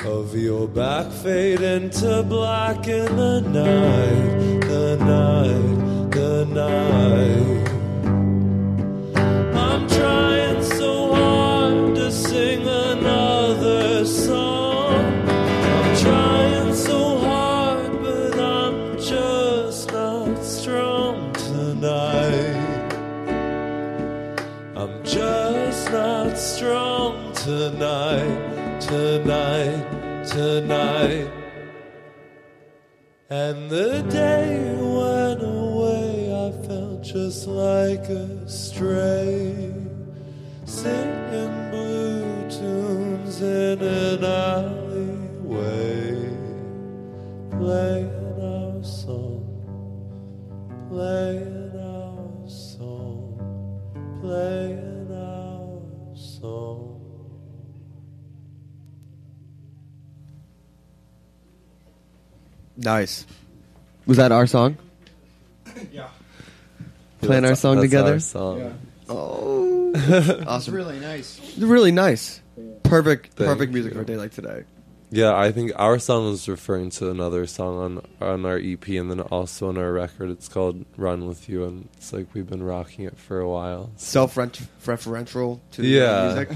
of 0.03 0.35
your 0.35 0.67
back 0.67 1.11
fade 1.11 1.61
into 1.61 2.23
black 2.23 2.87
in 2.87 3.15
the 3.15 3.41
night, 3.41 4.61
the 4.61 4.97
night, 4.97 6.09
the 6.09 6.45
night. 6.45 7.72
Tonight, 28.13 28.79
tonight, 28.79 30.25
tonight. 30.27 31.31
And 33.29 33.69
the 33.69 34.03
day 34.03 34.75
went 34.77 35.41
away, 35.41 36.31
I 36.31 36.51
felt 36.67 37.01
just 37.01 37.47
like 37.47 38.07
a 38.09 38.47
stray, 38.47 39.73
singing 40.65 41.71
blue 41.71 42.49
tunes 42.49 43.41
in 43.41 43.81
an 43.81 44.23
alleyway, 44.23 45.49
playing 47.51 48.02
Nice. 62.83 63.25
Was 64.05 64.17
that 64.17 64.31
our 64.31 64.45
song? 64.47 64.77
Yeah. 65.91 66.07
Playing 67.21 67.43
our 67.45 67.51
That's- 67.55 67.59
song 67.61 67.75
that's 67.77 67.85
together. 67.85 68.13
our 68.13 68.19
song. 68.19 68.59
Yeah. 68.59 68.71
Oh, 69.09 69.91
It's 69.95 70.45
awesome! 70.47 70.73
really 70.73 70.99
nice. 70.99 71.57
Really 71.57 71.91
nice. 71.91 72.41
Perfect. 72.83 73.33
Thank 73.33 73.47
perfect 73.49 73.73
music 73.73 73.91
you. 73.93 73.97
for 73.97 74.03
a 74.03 74.05
day 74.05 74.17
like 74.17 74.31
today. 74.31 74.63
Yeah, 75.11 75.35
I 75.35 75.51
think 75.51 75.71
our 75.75 75.99
song 75.99 76.25
was 76.31 76.49
referring 76.49 76.89
to 76.91 77.11
another 77.11 77.45
song 77.45 78.01
on 78.19 78.27
on 78.29 78.45
our 78.45 78.57
EP 78.57 78.87
and 78.89 79.11
then 79.11 79.19
also 79.21 79.69
on 79.69 79.77
our 79.77 79.91
record. 79.91 80.29
It's 80.31 80.47
called 80.47 80.83
"Run 80.97 81.27
with 81.27 81.47
You," 81.47 81.65
and 81.65 81.87
it's 81.97 82.11
like 82.11 82.27
we've 82.33 82.49
been 82.49 82.63
rocking 82.63 83.05
it 83.05 83.17
for 83.17 83.39
a 83.39 83.47
while. 83.47 83.91
Self-referential 83.97 85.59
to 85.71 85.81
the 85.81 85.87
yeah, 85.87 86.25
music. 86.25 86.49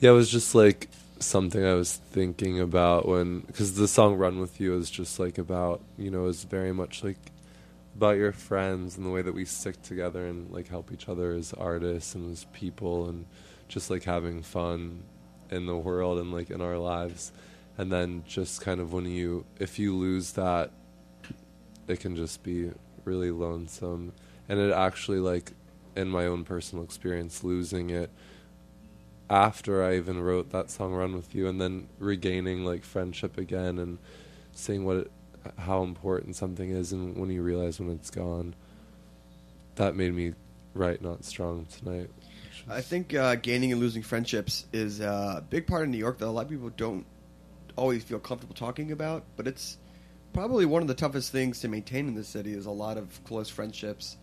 yeah. 0.00 0.10
It 0.10 0.12
was 0.12 0.30
just 0.30 0.54
like 0.54 0.88
something 1.20 1.64
I 1.64 1.74
was 1.74 1.96
thinking 1.96 2.60
about 2.60 3.06
when 3.06 3.40
because 3.40 3.74
the 3.74 3.88
song 3.88 4.14
"Run 4.16 4.38
with 4.40 4.60
You" 4.60 4.76
is 4.76 4.90
just 4.90 5.18
like 5.18 5.38
about 5.38 5.82
you 5.96 6.10
know 6.10 6.26
is 6.26 6.44
very 6.44 6.72
much 6.72 7.02
like 7.02 7.18
about 7.96 8.16
your 8.16 8.30
friends 8.32 8.96
and 8.96 9.04
the 9.04 9.10
way 9.10 9.22
that 9.22 9.34
we 9.34 9.44
stick 9.44 9.82
together 9.82 10.24
and 10.24 10.50
like 10.52 10.68
help 10.68 10.92
each 10.92 11.08
other 11.08 11.32
as 11.32 11.52
artists 11.54 12.14
and 12.14 12.30
as 12.30 12.44
people 12.52 13.08
and 13.08 13.26
just 13.66 13.90
like 13.90 14.04
having 14.04 14.40
fun 14.40 15.02
in 15.50 15.66
the 15.66 15.76
world 15.76 16.18
and 16.18 16.32
like 16.32 16.50
in 16.50 16.60
our 16.60 16.78
lives. 16.78 17.32
And 17.76 17.92
then 17.92 18.22
just 18.26 18.60
kind 18.60 18.80
of 18.80 18.92
when 18.92 19.06
you 19.06 19.44
if 19.58 19.78
you 19.78 19.96
lose 19.96 20.32
that 20.32 20.70
it 21.88 22.00
can 22.00 22.14
just 22.14 22.42
be 22.42 22.70
really 23.04 23.30
lonesome. 23.32 24.12
And 24.48 24.60
it 24.60 24.72
actually 24.72 25.18
like 25.18 25.52
in 25.96 26.08
my 26.08 26.26
own 26.26 26.44
personal 26.44 26.84
experience 26.84 27.42
losing 27.42 27.90
it 27.90 28.10
after 29.30 29.82
I 29.84 29.96
even 29.96 30.20
wrote 30.20 30.50
that 30.50 30.70
song 30.70 30.92
"Run 30.92 31.14
with 31.14 31.34
You" 31.34 31.48
and 31.48 31.60
then 31.60 31.88
regaining 31.98 32.64
like 32.64 32.84
friendship 32.84 33.38
again 33.38 33.78
and 33.78 33.98
seeing 34.52 34.84
what 34.84 34.96
it, 34.96 35.10
how 35.58 35.82
important 35.82 36.36
something 36.36 36.70
is 36.70 36.92
and 36.92 37.16
when 37.16 37.30
you 37.30 37.42
realize 37.42 37.78
when 37.78 37.90
it's 37.90 38.10
gone 38.10 38.54
that 39.76 39.94
made 39.94 40.14
me 40.14 40.34
write 40.74 41.02
"Not 41.02 41.24
Strong 41.24 41.66
Tonight." 41.66 42.10
I 42.68 42.82
think 42.82 43.14
uh, 43.14 43.36
gaining 43.36 43.72
and 43.72 43.80
losing 43.80 44.02
friendships 44.02 44.66
is 44.72 45.00
a 45.00 45.42
big 45.48 45.66
part 45.66 45.82
of 45.82 45.88
New 45.88 45.98
York 45.98 46.18
that 46.18 46.26
a 46.26 46.30
lot 46.30 46.44
of 46.44 46.50
people 46.50 46.70
don't 46.70 47.06
always 47.76 48.04
feel 48.04 48.18
comfortable 48.18 48.54
talking 48.54 48.92
about, 48.92 49.24
but 49.36 49.46
it's 49.46 49.78
probably 50.34 50.66
one 50.66 50.82
of 50.82 50.88
the 50.88 50.94
toughest 50.94 51.32
things 51.32 51.60
to 51.60 51.68
maintain 51.68 52.08
in 52.08 52.14
the 52.14 52.24
city 52.24 52.52
is 52.52 52.66
a 52.66 52.70
lot 52.70 52.98
of 52.98 53.24
close 53.24 53.48
friendships. 53.48 54.16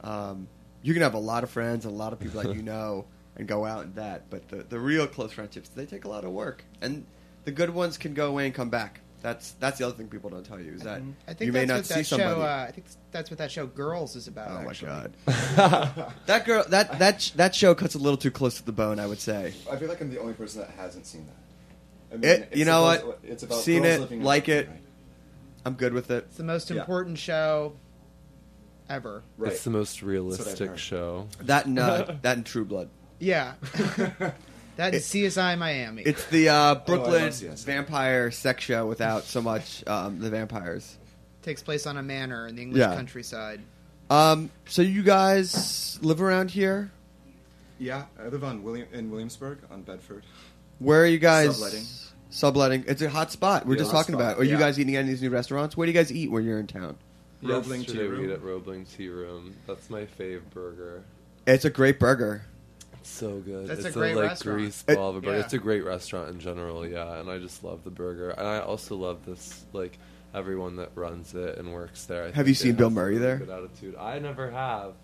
Um, 0.00 0.48
you 0.82 0.94
can 0.94 1.02
have 1.02 1.14
a 1.14 1.18
lot 1.18 1.44
of 1.44 1.50
friends 1.50 1.84
and 1.84 1.94
a 1.94 1.96
lot 1.96 2.12
of 2.12 2.20
people 2.20 2.42
that 2.42 2.54
you 2.54 2.62
know 2.62 3.04
and 3.36 3.48
go 3.48 3.64
out 3.64 3.84
and 3.84 3.94
that, 3.96 4.28
but 4.30 4.48
the, 4.48 4.56
the 4.64 4.78
real 4.78 5.06
close 5.06 5.32
friendships, 5.32 5.68
they 5.70 5.86
take 5.86 6.04
a 6.04 6.08
lot 6.08 6.24
of 6.24 6.30
work. 6.32 6.64
And 6.80 7.06
the 7.44 7.50
good 7.52 7.70
ones 7.70 7.96
can 7.98 8.14
go 8.14 8.28
away 8.28 8.46
and 8.46 8.54
come 8.54 8.68
back. 8.70 9.00
That's 9.22 9.52
that's 9.52 9.78
the 9.78 9.86
other 9.86 9.94
thing 9.94 10.08
people 10.08 10.30
don't 10.30 10.44
tell 10.44 10.58
you 10.60 10.72
is 10.72 10.82
that 10.82 11.00
I 11.28 11.34
think 11.34 11.46
you 11.46 11.52
may 11.52 11.60
that's 11.64 11.68
not 11.68 11.76
what 11.76 11.86
see 11.86 11.94
that 11.94 12.06
somebody. 12.06 12.34
show. 12.34 12.42
Uh, 12.42 12.66
I 12.68 12.72
think 12.72 12.86
that's 13.12 13.30
what 13.30 13.38
that 13.38 13.52
show 13.52 13.66
Girls 13.66 14.16
is 14.16 14.26
about. 14.26 14.50
Oh 14.50 14.64
my 14.64 14.74
god, 14.74 15.12
that 16.26 16.44
girl, 16.44 16.64
that 16.70 16.98
that 16.98 17.22
sh- 17.22 17.30
that 17.30 17.54
show 17.54 17.72
cuts 17.76 17.94
a 17.94 17.98
little 17.98 18.16
too 18.16 18.32
close 18.32 18.56
to 18.56 18.64
the 18.66 18.72
bone. 18.72 18.98
I 18.98 19.06
would 19.06 19.20
say. 19.20 19.54
I 19.70 19.76
feel 19.76 19.88
like 19.88 20.00
I'm 20.00 20.10
the 20.10 20.18
only 20.18 20.34
person 20.34 20.60
that 20.62 20.70
hasn't 20.70 21.06
seen 21.06 21.26
that. 21.28 22.14
I 22.14 22.16
mean, 22.18 22.24
It, 22.30 22.48
it's 22.50 22.56
you 22.58 22.64
know 22.64 22.84
supposed- 22.92 23.06
what? 23.06 23.18
It's 23.22 23.42
about 23.44 23.58
Seen 23.60 23.82
girls 23.84 23.94
it, 23.94 24.00
living 24.00 24.18
in 24.18 24.24
like 24.24 24.48
it. 24.48 24.66
Brooklyn, 24.66 24.86
I'm 25.66 25.74
good 25.74 25.92
with 25.94 26.10
it. 26.10 26.24
It's 26.26 26.36
the 26.36 26.42
most 26.44 26.68
Yeah. 26.70 26.80
important 26.80 27.16
show 27.16 27.74
ever. 28.88 29.22
Right. 29.38 29.52
It's 29.52 29.62
the 29.62 29.70
most 29.70 29.92
That's 29.94 30.02
what 30.02 30.08
I've 30.08 30.12
realistic 30.12 30.68
heard. 30.70 30.78
show. 30.80 31.28
That 31.42 31.66
and 31.66 31.78
uh, 31.78 32.14
that 32.22 32.36
and 32.38 32.44
True 32.44 32.64
Blood. 32.64 32.88
Yeah. 33.22 33.52
that 34.76 34.94
is 34.94 35.04
CSI 35.06 35.56
Miami. 35.56 36.02
It's 36.02 36.24
the 36.26 36.48
Oh, 36.50 36.54
uh, 36.54 36.74
Brooklyn 36.74 37.22
love 37.22 37.32
CSI. 37.32 37.64
vampire 37.64 38.30
sex 38.32 38.64
show 38.64 38.86
without 38.86 39.22
so 39.24 39.40
much 39.40 39.86
um, 39.86 40.18
the 40.18 40.28
vampires. 40.28 40.96
takes 41.42 41.62
place 41.62 41.86
on 41.86 41.96
a 41.96 42.02
manor 42.02 42.48
in 42.48 42.56
the 42.56 42.62
English 42.62 42.80
Yeah. 42.80 42.94
countryside. 42.96 43.60
Um, 44.10 44.50
so 44.66 44.82
you 44.82 45.02
guys 45.04 45.98
live 46.02 46.20
around 46.20 46.50
here? 46.50 46.90
Yeah, 47.78 48.04
I 48.20 48.26
live 48.28 48.42
on 48.44 48.62
William 48.64 48.88
in 48.92 49.10
Williamsburg 49.10 49.58
on 49.70 49.82
Bedford. 49.82 50.24
Where 50.80 51.02
are 51.02 51.06
you 51.06 51.18
guys? 51.18 51.54
Subletting. 51.54 51.84
Subletting. 52.30 52.84
It's 52.88 53.02
a 53.02 53.08
hot 53.10 53.30
spot. 53.30 53.66
We're 53.66 53.74
Yeah, 53.74 53.78
just 53.80 53.92
hot 53.92 53.98
talking 53.98 54.14
spot, 54.14 54.32
about. 54.32 54.40
Are 54.40 54.44
you 54.44 54.54
yeah. 54.54 54.58
guys 54.58 54.80
eating 54.80 54.96
any 54.96 55.04
of 55.04 55.08
these 55.08 55.22
new 55.22 55.30
restaurants? 55.30 55.76
Where 55.76 55.86
do 55.86 55.92
you 55.92 55.98
guys 55.98 56.10
eat 56.12 56.30
when 56.30 56.44
you're 56.44 56.58
in 56.58 56.66
town? 56.66 56.96
Roebling 57.42 57.82
Yesterday 57.82 58.02
Tea 58.04 58.08
we 58.08 58.16
Room. 58.16 58.24
ate 58.24 58.30
at 58.32 58.42
Roebling 58.42 58.84
Tea 58.86 59.08
Room. 59.08 59.54
That's 59.66 59.88
my 59.90 60.06
fave 60.06 60.42
burger. 60.52 61.02
It's 61.46 61.64
a 61.64 61.70
great 61.70 61.98
burger. 62.00 62.42
It's 63.12 63.20
so 63.20 63.40
good. 63.40 63.66
That's 63.66 63.84
a 63.84 63.88
it's 63.88 63.96
great 63.96 64.16
like 64.16 64.28
restaurant. 64.30 64.58
grease 64.58 64.84
It- 64.88 64.94
ball 64.96 65.10
of 65.10 65.16
a 65.16 65.20
burger. 65.20 65.36
yeah. 65.36 65.44
It's 65.44 65.52
a 65.52 65.58
great 65.58 65.84
restaurant 65.84 66.30
in 66.30 66.40
general, 66.40 66.86
yeah. 66.86 67.18
And 67.20 67.28
I 67.30 67.38
just 67.38 67.62
love 67.62 67.84
the 67.84 67.90
burger, 67.90 68.30
and 68.30 68.46
I 68.46 68.60
also 68.60 68.96
love 68.96 69.26
this 69.26 69.64
like 69.74 69.98
everyone 70.34 70.76
that 70.76 70.90
runs 70.94 71.34
it 71.34 71.58
and 71.58 71.74
works 71.74 72.06
there. 72.06 72.22
I 72.22 72.26
Have 72.26 72.34
think 72.36 72.48
you 72.48 72.54
seen 72.54 72.74
Bill 72.74 72.88
Murray 72.88 73.18
there? 73.18 73.36
Good 73.36 73.50
attitude. 73.50 73.96
I 73.96 74.18
never 74.18 74.50
have. 74.50 74.94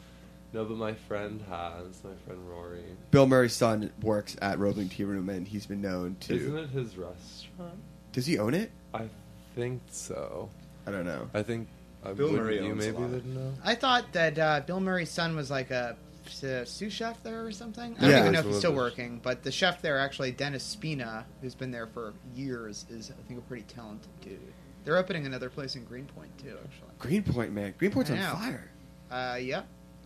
No, 0.55 0.65
but 0.65 0.79
my 0.79 0.95
friend 0.95 1.43
has. 1.51 2.03
My 2.03 2.15
friend 2.25 2.41
Rory. 2.49 2.81
Bill 3.11 3.27
Murray's 3.27 3.53
son 3.53 3.91
works 4.01 4.35
at 4.41 4.59
Roebling 4.59 4.89
Tea 4.89 5.05
Room, 5.05 5.29
and 5.29 5.47
he's 5.47 5.67
been 5.67 5.83
known 5.83 6.17
to. 6.21 6.35
Isn't 6.35 6.57
it 6.57 6.71
his 6.71 6.97
restaurant? 6.97 7.79
Does 8.13 8.25
he 8.25 8.39
own 8.39 8.55
it? 8.55 8.71
I 8.95 9.11
think 9.55 9.83
so. 9.91 10.49
I 10.87 10.91
don't 10.93 11.05
know. 11.05 11.29
I 11.35 11.43
think. 11.43 11.69
Uh, 12.03 12.15
Bill 12.15 12.29
wouldn't 12.29 12.45
Murray 12.45 12.57
You 12.65 12.71
owns 12.73 12.87
a 12.87 12.93
maybe 12.93 13.03
lot. 13.03 13.11
would 13.11 13.27
know. 13.27 13.53
I 13.63 13.75
thought 13.75 14.13
that 14.13 14.39
uh, 14.39 14.61
Bill 14.67 14.81
Murray's 14.81 15.11
son 15.11 15.37
was 15.37 15.51
like 15.51 15.71
a, 15.71 15.97
a 16.43 16.65
sous 16.67 16.93
chef 16.93 17.23
there 17.23 17.45
or 17.45 17.51
something. 17.53 17.97
I 17.99 18.01
don't 18.01 18.11
Yeah. 18.11 18.21
even 18.21 18.33
know 18.33 18.41
if 18.41 18.47
he's 18.47 18.59
still 18.59 18.73
the- 18.73 18.77
working, 18.79 19.21
but 19.23 19.43
the 19.43 19.51
chef 19.53 19.83
there, 19.83 19.99
actually, 19.99 20.31
Dennis 20.33 20.63
Spina, 20.65 21.25
who's 21.41 21.55
been 21.55 21.71
there 21.71 21.87
for 21.87 22.15
years, 22.35 22.85
is 22.91 23.11
I 23.11 23.27
think 23.29 23.39
a 23.39 23.43
pretty 23.43 23.65
talented 23.65 24.09
dude. 24.21 24.39
They're 24.85 24.97
opening 24.97 25.27
another 25.27 25.51
place 25.51 25.77
in 25.77 25.85
Greenpoint 25.85 26.37
too, 26.39 26.57
actually. 26.65 26.89
Greenpoint, 26.99 27.53
man. 27.53 27.75
Greenpoint's 27.79 28.11
I 28.11 28.19
on 28.19 28.37
fire. 28.37 28.71
Uh, 29.11 29.37
yeah. 29.41 29.63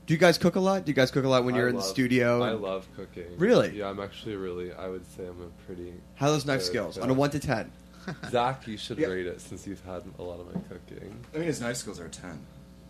Do 0.07 0.14
you 0.14 0.18
guys 0.18 0.37
cook 0.39 0.57
a 0.57 0.61
lot? 0.61 0.85
Do 0.85 0.91
you 0.91 0.95
guys 0.97 1.11
cook 1.12 1.25
a 1.25 1.29
lot 1.29 1.45
when 1.45 1.55
I 1.55 1.59
you're 1.59 1.68
in 1.68 1.77
the 1.77 1.83
studio? 1.83 2.43
I 2.43 2.51
love 2.53 2.89
cooking. 2.97 3.37
Really? 3.39 3.79
Yeah, 3.79 3.89
I'm 3.89 4.01
actually 4.01 4.35
really. 4.35 4.73
I 4.73 4.89
would 4.89 5.07
say 5.16 5.25
I'm 5.27 5.41
a 5.41 5.64
pretty. 5.66 5.95
How 6.16 6.27
are 6.27 6.31
those 6.33 6.45
knife 6.47 6.62
skills 6.62 6.95
cook. 6.97 7.05
on 7.05 7.11
a 7.11 7.14
one 7.14 7.31
to 7.31 7.39
ten? 7.39 7.70
Zach, 8.31 8.66
you 8.66 8.77
should 8.77 8.99
Yeah. 8.99 9.07
rate 9.09 9.27
it 9.27 9.41
since 9.41 9.64
you've 9.64 9.85
had 9.85 10.03
a 10.18 10.23
lot 10.23 10.41
of 10.41 10.47
my 10.53 10.61
cooking. 10.68 11.14
I 11.33 11.39
mean, 11.39 11.47
his 11.47 11.61
knife 11.61 11.77
skills 11.77 12.01
are 12.01 12.09
ten. 12.09 12.41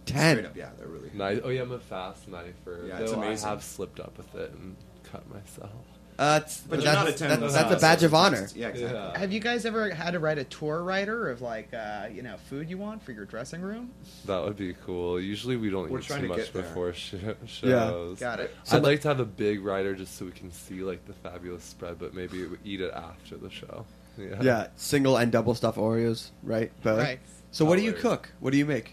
Ten. 0.07 0.37
Straight 0.37 0.47
up, 0.47 0.57
yeah, 0.57 0.71
they're 0.79 0.89
really. 0.89 1.11
Knife. 1.15 1.41
Oh 1.45 1.49
yeah, 1.49 1.63
I'm 1.63 1.73
a 1.73 1.79
fast 1.79 2.31
knifer. 2.31 2.89
Yeah, 2.89 2.99
though 2.99 3.05
it's 3.05 3.13
amazing. 3.13 3.47
I 3.47 3.51
have 3.51 3.63
slipped 3.63 4.01
up 4.01 4.17
with 4.17 4.35
it 4.35 4.51
and 4.53 4.77
cut 5.11 5.29
myself. 5.33 5.71
Uh, 6.19 6.41
it's, 6.43 6.61
But 6.61 6.77
you're 6.83 6.93
that's, 6.93 6.97
not 6.97 7.09
a 7.09 7.13
ten. 7.13 7.29
that- 7.31 7.41
with 7.41 7.55
that's 7.55 7.73
a 7.73 7.79
badge 7.81 8.03
of 8.03 8.15
honor. 8.15 8.47
Yeah, 8.55 8.69
exactly. 8.69 8.99
Yeah. 8.99 9.19
Have 9.19 9.33
you 9.33 9.41
guys 9.41 9.65
ever 9.65 9.91
had 9.95 10.11
to 10.13 10.19
write 10.19 10.37
a 10.39 10.45
tour 10.45 10.85
writer 10.85 11.31
of 11.31 11.41
like 11.41 11.73
uh, 11.73 12.09
you 12.13 12.23
know 12.23 12.37
food 12.51 12.69
you 12.69 12.77
want 12.79 13.03
for 13.03 13.13
your 13.13 13.25
dressing 13.25 13.63
room? 13.63 13.91
That 14.27 14.43
would 14.45 14.57
be 14.57 14.75
cool. 14.85 15.19
Usually 15.19 15.57
we 15.57 15.71
don't 15.71 15.91
We're 15.91 16.01
eat 16.01 16.05
trying 16.05 16.21
too 16.21 16.29
to 16.29 16.35
much 16.35 16.45
get 16.47 16.53
there. 16.53 16.63
before 16.63 16.93
sh- 16.93 17.15
shows. 17.47 17.63
Yeah. 17.63 18.15
Got 18.21 18.41
it. 18.41 18.55
So 18.65 18.77
I'd 18.77 18.83
like- 18.83 18.91
like 18.93 19.01
to 19.03 19.09
have 19.09 19.21
a 19.21 19.25
big 19.25 19.65
writer 19.65 19.95
just 19.95 20.17
so 20.19 20.27
we 20.27 20.33
can 20.33 20.53
see 20.53 20.83
like 20.83 21.05
the 21.07 21.15
fabulous 21.15 21.65
spread, 21.65 21.99
but 21.99 22.13
maybe 22.15 22.45
we 22.47 22.59
eat 22.65 22.81
it 22.83 22.93
after 22.93 23.37
the 23.37 23.51
show. 23.51 23.87
Yeah. 24.19 24.43
Yeah, 24.43 24.67
single 24.77 25.17
and 25.17 25.33
double 25.33 25.55
stuff 25.55 25.77
Oreos, 25.77 26.33
right? 26.43 26.71
Both. 26.83 26.99
Right. 26.99 27.19
So 27.51 27.65
what 27.65 27.77
do 27.79 27.83
you 27.83 27.93
Always. 27.93 28.03
cook? 28.03 28.29
What 28.41 28.51
do 28.51 28.59
you 28.59 28.67
make? 28.67 28.93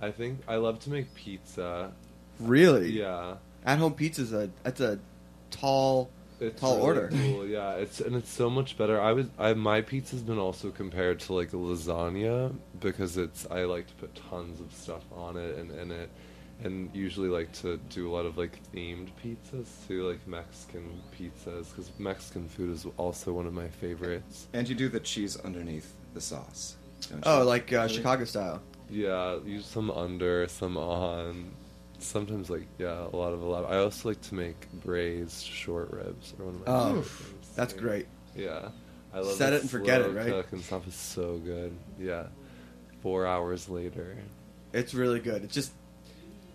I 0.00 0.10
think 0.10 0.40
I 0.48 0.56
love 0.56 0.78
to 0.80 0.90
make 0.90 1.14
pizza. 1.14 1.92
Really? 2.38 2.90
Yeah. 2.92 3.34
At 3.64 3.78
home 3.78 3.94
pizza's 3.94 4.32
a 4.32 4.50
that's 4.62 4.80
a 4.80 4.98
tall 5.50 6.10
It's 6.40 6.60
tall 6.60 6.76
really 6.76 6.86
order. 6.86 7.08
Cool. 7.12 7.46
Yeah, 7.50 7.72
it's 7.74 8.00
and 8.00 8.14
it's 8.16 8.30
so 8.30 8.48
much 8.48 8.78
better. 8.78 9.00
I 9.00 9.12
was 9.12 9.26
I 9.38 9.52
my 9.54 9.80
pizza's 9.82 10.22
been 10.22 10.38
also 10.38 10.70
compared 10.70 11.20
to 11.20 11.34
like 11.34 11.50
lasagna 11.50 12.54
because 12.80 13.16
it's 13.16 13.46
I 13.50 13.64
like 13.64 13.86
to 13.88 13.94
put 13.94 14.14
tons 14.30 14.60
of 14.60 14.72
stuff 14.72 15.02
on 15.14 15.36
it 15.36 15.58
and 15.58 15.70
in 15.72 15.90
it, 15.90 16.08
and 16.64 16.88
usually 16.94 17.28
like 17.28 17.52
to 17.60 17.76
do 17.90 18.08
a 18.08 18.12
lot 18.12 18.24
of 18.24 18.38
like 18.38 18.58
themed 18.72 19.08
pizzas 19.22 19.66
too, 19.86 20.08
like 20.08 20.26
Mexican 20.26 21.02
pizzas 21.18 21.70
because 21.70 21.90
Mexican 21.98 22.48
food 22.48 22.70
is 22.70 22.86
also 22.96 23.32
one 23.32 23.46
of 23.46 23.52
my 23.52 23.68
favorites. 23.68 24.46
And 24.54 24.66
you 24.68 24.74
do 24.74 24.88
the 24.88 25.00
cheese 25.00 25.36
underneath 25.40 25.92
the 26.14 26.20
sauce. 26.20 26.76
don't 27.10 27.22
Oh, 27.26 27.44
like 27.44 27.72
uh, 27.72 27.88
Chicago 27.88 28.24
style. 28.24 28.62
Yeah, 28.90 29.38
use 29.44 29.66
some 29.66 29.90
under, 29.90 30.46
some 30.48 30.76
on. 30.76 31.50
Sometimes 31.98 32.48
like 32.50 32.66
yeah, 32.78 33.04
a 33.12 33.14
lot 33.16 33.32
of 33.32 33.42
a 33.42 33.44
lot. 33.46 33.70
I 33.70 33.76
also 33.78 34.08
like 34.08 34.20
to 34.22 34.34
make 34.34 34.56
braised 34.84 35.44
short 35.46 35.90
ribs. 35.92 36.32
Are 36.40 36.44
one 36.44 36.54
of 36.54 36.60
my 36.66 36.72
Oh, 36.72 36.86
favorite 37.02 37.04
things. 37.06 37.48
that's 37.54 37.72
great. 37.74 38.06
Yeah, 38.34 38.68
I 39.12 39.18
love 39.20 39.34
Set 39.36 39.52
it 39.52 39.60
and 39.62 39.70
forget 39.70 40.00
it, 40.00 40.08
right? 40.14 40.26
Cook 40.28 40.52
and 40.52 40.62
stuff 40.62 40.86
is 40.88 40.94
so 40.94 41.36
good. 41.38 41.72
Yeah, 41.98 42.26
four 43.02 43.26
hours 43.26 43.68
later. 43.68 44.16
It's 44.72 44.94
really 44.94 45.20
good. 45.20 45.44
It's 45.44 45.54
just 45.54 45.72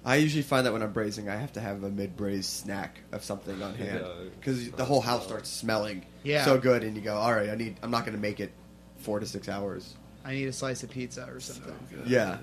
I 0.03 0.15
usually 0.17 0.43
find 0.43 0.65
that 0.65 0.73
when 0.73 0.81
I'm 0.83 0.93
braising, 0.93 1.29
I 1.29 1.35
have 1.35 1.53
to 1.53 1.59
have 1.61 1.83
a 1.83 1.89
mid 1.89 2.15
braised 2.17 2.49
snack 2.49 2.99
of 3.11 3.23
something 3.23 3.61
on 3.61 3.75
hand 3.75 4.01
Yeah. 4.03 4.29
because 4.39 4.71
the 4.71 4.85
whole 4.85 5.01
house 5.01 5.25
starts 5.25 5.49
smelling 5.49 6.05
Yeah. 6.23 6.43
so 6.43 6.57
good, 6.57 6.83
and 6.83 6.95
you 6.95 7.01
go, 7.03 7.15
all 7.15 7.33
right, 7.33 7.49
I 7.49 7.55
need. 7.55 7.77
I'm 7.83 7.91
not 7.91 8.03
going 8.05 8.15
to 8.15 8.21
make 8.21 8.39
it 8.39 8.51
four 8.97 9.19
to 9.19 9.25
six 9.27 9.47
hours. 9.47 9.93
I 10.25 10.33
need 10.33 10.47
a 10.47 10.53
slice 10.53 10.81
of 10.83 10.89
pizza 10.89 11.27
or 11.31 11.39
something. 11.39 11.75
Yeah. 12.05 12.37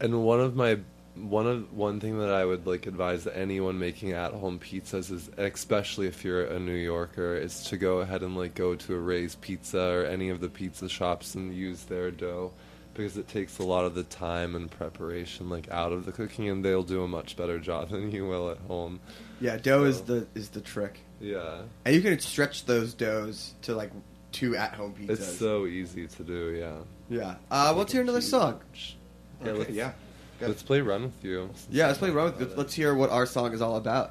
And 0.00 0.24
one 0.24 0.40
of 0.40 0.54
my 0.54 0.78
one 1.16 1.46
of 1.46 1.72
one 1.72 2.00
thing 2.00 2.18
that 2.18 2.30
I 2.30 2.44
would 2.44 2.66
like 2.66 2.86
advise 2.86 3.26
anyone 3.26 3.78
making 3.78 4.12
at 4.12 4.32
home 4.32 4.58
pizzas 4.58 5.10
is, 5.10 5.30
especially 5.36 6.06
if 6.06 6.24
you're 6.24 6.44
a 6.44 6.58
New 6.58 6.74
Yorker, 6.74 7.36
is 7.36 7.64
to 7.64 7.76
go 7.76 7.98
ahead 7.98 8.22
and 8.22 8.36
like 8.36 8.54
go 8.54 8.74
to 8.74 8.94
a 8.94 8.98
Ray's 8.98 9.34
Pizza 9.36 9.80
or 9.80 10.04
any 10.04 10.28
of 10.28 10.40
the 10.40 10.48
pizza 10.48 10.88
shops 10.88 11.34
and 11.34 11.54
use 11.54 11.84
their 11.84 12.10
dough 12.10 12.52
because 12.94 13.16
it 13.16 13.26
takes 13.28 13.58
a 13.58 13.64
lot 13.64 13.84
of 13.84 13.94
the 13.94 14.04
time 14.04 14.54
and 14.54 14.70
preparation 14.70 15.50
like 15.50 15.68
out 15.70 15.92
of 15.92 16.06
the 16.06 16.12
cooking 16.12 16.48
and 16.48 16.64
they'll 16.64 16.84
do 16.84 17.02
a 17.02 17.08
much 17.08 17.36
better 17.36 17.58
job 17.58 17.88
than 17.90 18.10
you 18.10 18.26
will 18.26 18.50
at 18.50 18.58
home. 18.58 19.00
Yeah, 19.40 19.56
dough 19.56 19.84
is 19.84 20.02
the 20.02 20.26
is 20.34 20.48
the 20.50 20.60
trick, 20.60 21.00
yeah. 21.20 21.62
and 21.84 21.94
you 21.94 22.00
can 22.00 22.18
stretch 22.18 22.66
those 22.66 22.94
doughs 22.94 23.54
to 23.62 23.74
like 23.74 23.90
two 24.34 24.56
at 24.56 24.74
home 24.74 24.94
pizzas. 24.94 25.10
It's 25.10 25.38
so 25.38 25.66
easy 25.66 26.06
to 26.06 26.22
do, 26.22 26.50
yeah. 26.50 26.74
yeah. 27.08 27.34
Uh, 27.50 27.72
let's 27.74 27.92
hear 27.92 28.02
another 28.02 28.20
song. 28.20 28.60
Yeah, 28.74 29.50
Okay, 29.50 29.58
let's, 29.58 29.70
yeah. 29.70 29.92
Good. 30.40 30.48
let's 30.48 30.62
play 30.62 30.80
Run 30.80 31.04
With 31.04 31.24
You. 31.24 31.50
Yeah, 31.70 31.86
let's 31.86 31.98
play 31.98 32.10
Run 32.10 32.26
with. 32.26 32.40
Let's, 32.40 32.56
let's 32.56 32.74
hear 32.74 32.94
what 32.94 33.10
our 33.10 33.24
song 33.26 33.52
is 33.52 33.62
all 33.62 33.76
about. 33.76 34.10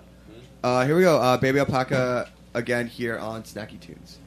Uh, 0.64 0.86
here 0.86 0.96
we 0.96 1.02
go. 1.02 1.18
Uh, 1.20 1.36
Baby 1.38 1.60
Alpaca 1.60 2.30
again 2.54 2.88
here 2.88 3.18
on 3.18 3.44
Snacky 3.44 3.80
Tunes. 3.80 4.18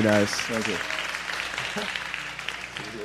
Very 0.00 0.14
nice. 0.14 0.32
Thank 0.32 0.68
you. 0.68 0.74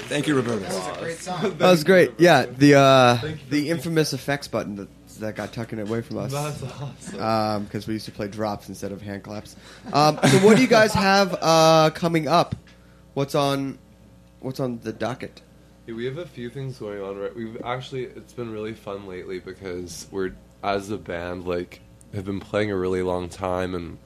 Thank 0.08 0.28
you, 0.28 0.36
Roberta. 0.36 0.60
That 0.60 0.74
was 0.74 0.98
a 0.98 1.02
great 1.02 1.18
song. 1.18 1.58
That 1.58 1.72
was 1.72 1.84
great. 1.84 2.12
Yeah, 2.20 2.46
the 2.46 2.76
uh, 2.76 3.20
the 3.50 3.70
infamous 3.70 4.14
effects 4.14 4.48
button 4.48 4.76
that 4.76 4.88
that 5.20 5.36
got 5.36 5.52
taken 5.52 5.80
away 5.80 6.02
from 6.02 6.18
us. 6.18 6.32
That's 6.32 6.64
awesome. 6.64 7.64
Because 7.66 7.88
we 7.88 7.94
used 7.94 8.06
to 8.06 8.12
play 8.12 8.28
drops 8.28 8.70
instead 8.70 8.92
of 8.92 9.02
hand 9.02 9.24
claps. 9.24 9.56
Um, 9.94 10.20
so, 10.24 10.38
what 10.40 10.58
do 10.58 10.62
you 10.62 10.68
guys 10.68 10.94
have 10.94 11.36
uh, 11.42 11.90
coming 11.92 12.28
up? 12.28 12.56
What's 13.14 13.36
on 13.36 13.80
What's 14.40 14.60
on 14.60 14.80
the 14.84 14.94
docket? 14.94 15.42
Yeah, 15.88 15.96
we 15.96 16.06
have 16.06 16.20
a 16.20 16.26
few 16.26 16.50
things 16.50 16.78
going 16.78 17.02
on. 17.02 17.18
Right, 17.18 17.36
we've 17.36 17.60
actually 17.64 18.04
it's 18.04 18.34
been 18.34 18.52
really 18.52 18.74
fun 18.74 19.08
lately 19.08 19.40
because 19.40 20.08
we're 20.12 20.34
as 20.64 20.92
a 20.92 20.98
band 20.98 21.46
like 21.48 21.82
have 22.14 22.26
been 22.26 22.40
playing 22.40 22.72
a 22.72 22.78
really 22.78 23.02
long 23.02 23.28
time 23.28 23.74
and 23.74 23.98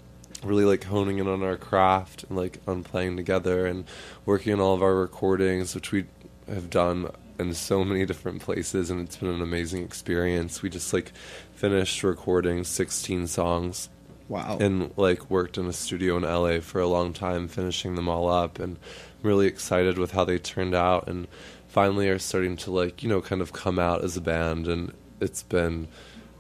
really 0.44 0.66
like 0.66 0.86
honing 0.86 1.18
in 1.18 1.28
on 1.28 1.44
our 1.44 1.58
craft 1.58 2.24
and 2.24 2.38
like 2.38 2.60
on 2.68 2.84
playing 2.84 3.18
together 3.18 3.66
and 3.66 3.86
working 4.26 4.54
on 4.54 4.60
all 4.60 4.74
of 4.74 4.82
our 4.82 4.96
recordings, 4.96 5.76
which 5.76 5.92
we 5.92 6.06
have 6.48 6.70
done 6.70 7.10
in 7.40 7.54
so 7.54 7.86
many 7.86 8.06
different 8.06 8.42
places, 8.42 8.90
and 8.90 9.02
it's 9.02 9.16
been 9.18 9.30
an 9.30 9.42
amazing 9.42 9.84
experience. 9.84 10.62
We 10.62 10.70
just 10.70 10.94
like 10.94 11.14
finished 11.56 12.04
recording 12.04 12.64
16 12.64 13.28
songs. 13.28 13.90
Wow. 14.28 14.58
And 14.60 14.92
like 14.96 15.30
worked 15.32 15.58
in 15.58 15.66
a 15.66 15.74
studio 15.74 16.18
in 16.18 16.24
LA 16.24 16.60
for 16.60 16.80
a 16.80 16.88
long 16.88 17.14
time, 17.14 17.48
finishing 17.48 17.96
them 17.96 18.08
all 18.08 18.30
up, 18.30 18.60
and 18.60 18.78
I'm 19.24 19.28
really 19.28 19.48
excited 19.48 19.98
with 19.98 20.12
how 20.12 20.24
they 20.24 20.38
turned 20.38 20.76
out, 20.76 21.08
and 21.08 21.28
finally 21.68 22.10
are 22.10 22.20
starting 22.20 22.56
to 22.58 22.72
like 22.72 23.02
you 23.02 23.10
know 23.10 23.22
kind 23.22 23.42
of 23.42 23.54
come 23.54 23.80
out 23.80 24.04
as 24.04 24.16
a 24.16 24.22
band, 24.22 24.68
and 24.68 24.94
it's 25.20 25.42
been 25.42 25.88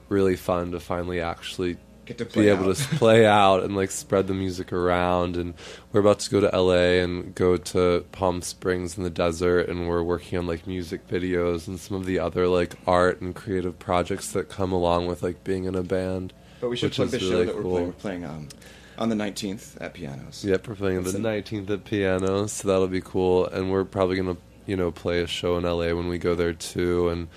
really 0.08 0.36
fun 0.36 0.72
to 0.72 0.80
finally 0.80 1.20
actually 1.20 1.78
to 2.18 2.26
play 2.26 2.44
be 2.44 2.50
able 2.50 2.70
out. 2.70 2.76
to 2.76 2.84
play 2.98 3.26
out 3.26 3.64
and 3.64 3.76
like 3.76 3.92
spread 3.92 4.28
the 4.28 4.34
music 4.34 4.74
around 4.74 5.38
and 5.38 5.54
we're 5.92 6.02
about 6.02 6.20
to 6.20 6.30
go 6.30 6.40
to 6.42 6.48
LA 6.58 7.02
and 7.04 7.34
go 7.36 7.56
to 7.58 8.06
Palm 8.12 8.42
Springs 8.42 8.98
in 8.98 9.04
the 9.04 9.10
desert 9.10 9.70
and 9.70 9.88
we're 9.88 10.04
working 10.04 10.38
on 10.38 10.48
like 10.48 10.66
music 10.68 11.08
videos 11.08 11.68
and 11.68 11.80
some 11.80 11.98
of 11.98 12.06
the 12.06 12.20
other 12.20 12.48
like 12.48 12.76
art 12.88 13.22
and 13.22 13.36
creative 13.36 13.78
projects 13.80 14.32
that 14.32 14.50
come 14.50 14.72
along 14.72 15.08
with 15.08 15.22
like 15.24 15.44
being 15.44 15.66
in 15.66 15.76
a 15.76 15.84
band. 15.84 16.34
But 16.62 16.70
we 16.70 16.76
should 16.78 16.92
plug 16.92 17.10
the 17.10 17.20
show 17.20 17.30
really 17.30 17.46
that 17.46 17.56
we're 17.56 17.62
cool. 17.62 17.72
playing. 17.72 17.88
We're 17.88 17.94
playing 17.94 18.26
um, 18.26 18.50
on 18.98 19.10
the 19.10 19.16
19th 19.16 19.78
at 19.82 19.94
Pianos. 19.94 20.44
Yep, 20.44 20.68
we're 20.68 20.76
playing 20.76 21.04
That's 21.04 21.16
the 21.16 21.30
it. 21.30 21.46
19th 21.46 21.70
at 21.70 21.86
Piano, 21.86 22.48
so 22.48 22.68
that'll 22.68 22.88
be 22.88 23.00
cool. 23.02 23.46
And 23.48 23.72
we're 23.72 23.86
probably 23.86 24.18
gonna, 24.18 24.36
you 24.66 24.76
know, 24.76 24.92
play 24.92 25.22
a 25.22 25.28
show 25.28 25.58
in 25.58 25.64
LA 25.64 25.94
when 25.94 26.10
we 26.10 26.18
go 26.18 26.36
there 26.36 26.52
too. 26.54 27.08
And 27.08 27.30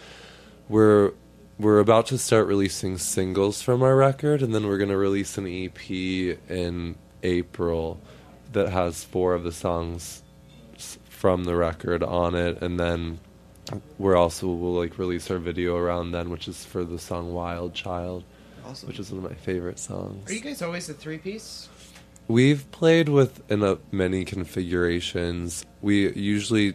we're 0.69 1.13
we're 1.63 1.79
about 1.79 2.07
to 2.07 2.19
start 2.19 2.49
releasing 2.49 2.99
singles 2.99 3.63
from 3.63 3.83
our 3.83 3.95
record, 3.95 4.43
and 4.43 4.53
then 4.53 4.67
we're 4.67 4.79
gonna 4.79 4.97
release 4.97 5.39
an 5.39 5.47
EP 5.47 5.91
in 5.91 6.97
April 7.23 8.01
that 8.53 8.69
has 8.71 9.05
four 9.05 9.35
of 9.35 9.45
the 9.45 9.53
songs 9.53 10.23
from 11.09 11.45
the 11.45 11.55
record 11.55 12.03
on 12.03 12.35
it, 12.35 12.61
and 12.61 12.81
then 12.81 13.21
we're 13.97 14.17
also 14.17 14.49
will 14.49 14.75
like 14.75 14.99
release 14.99 15.31
our 15.31 15.39
video 15.39 15.77
around 15.77 16.11
then, 16.11 16.31
which 16.31 16.49
is 16.49 16.65
for 16.65 16.83
the 16.85 16.99
song 16.99 17.33
Wild 17.33 17.75
Child, 17.75 18.25
Awesome. 18.67 18.89
which 18.89 18.99
is 18.99 19.13
one 19.13 19.25
of 19.25 19.31
my 19.31 19.37
favorite 19.37 19.79
songs. 19.79 20.29
Are 20.29 20.35
you 20.35 20.41
guys 20.41 20.63
always 20.63 20.89
a 20.89 20.95
three 20.95 21.19
piece? 21.19 21.69
We've 22.27 22.69
played 22.73 23.09
with 23.09 23.49
in 23.51 23.63
a, 23.63 23.79
many 23.93 24.25
configurations. 24.25 25.65
We 25.81 26.13
usually 26.13 26.75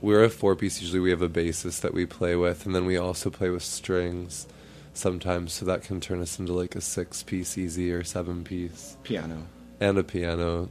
we're 0.00 0.24
a 0.24 0.30
four 0.30 0.54
piece. 0.56 0.80
Usually, 0.80 1.00
we 1.00 1.10
have 1.10 1.22
a 1.22 1.28
bassist 1.28 1.80
that 1.82 1.94
we 1.94 2.06
play 2.06 2.36
with, 2.36 2.66
and 2.66 2.74
then 2.74 2.84
we 2.86 2.96
also 2.96 3.30
play 3.30 3.50
with 3.50 3.62
strings 3.62 4.46
sometimes. 4.94 5.52
So 5.52 5.64
that 5.66 5.82
can 5.82 6.00
turn 6.00 6.20
us 6.20 6.38
into 6.38 6.52
like 6.52 6.74
a 6.76 6.80
six 6.80 7.22
piece 7.22 7.56
easy 7.58 7.92
or 7.92 8.04
seven 8.04 8.44
piece 8.44 8.96
Piano. 9.04 9.46
and 9.80 9.98
a 9.98 10.02
piano. 10.04 10.68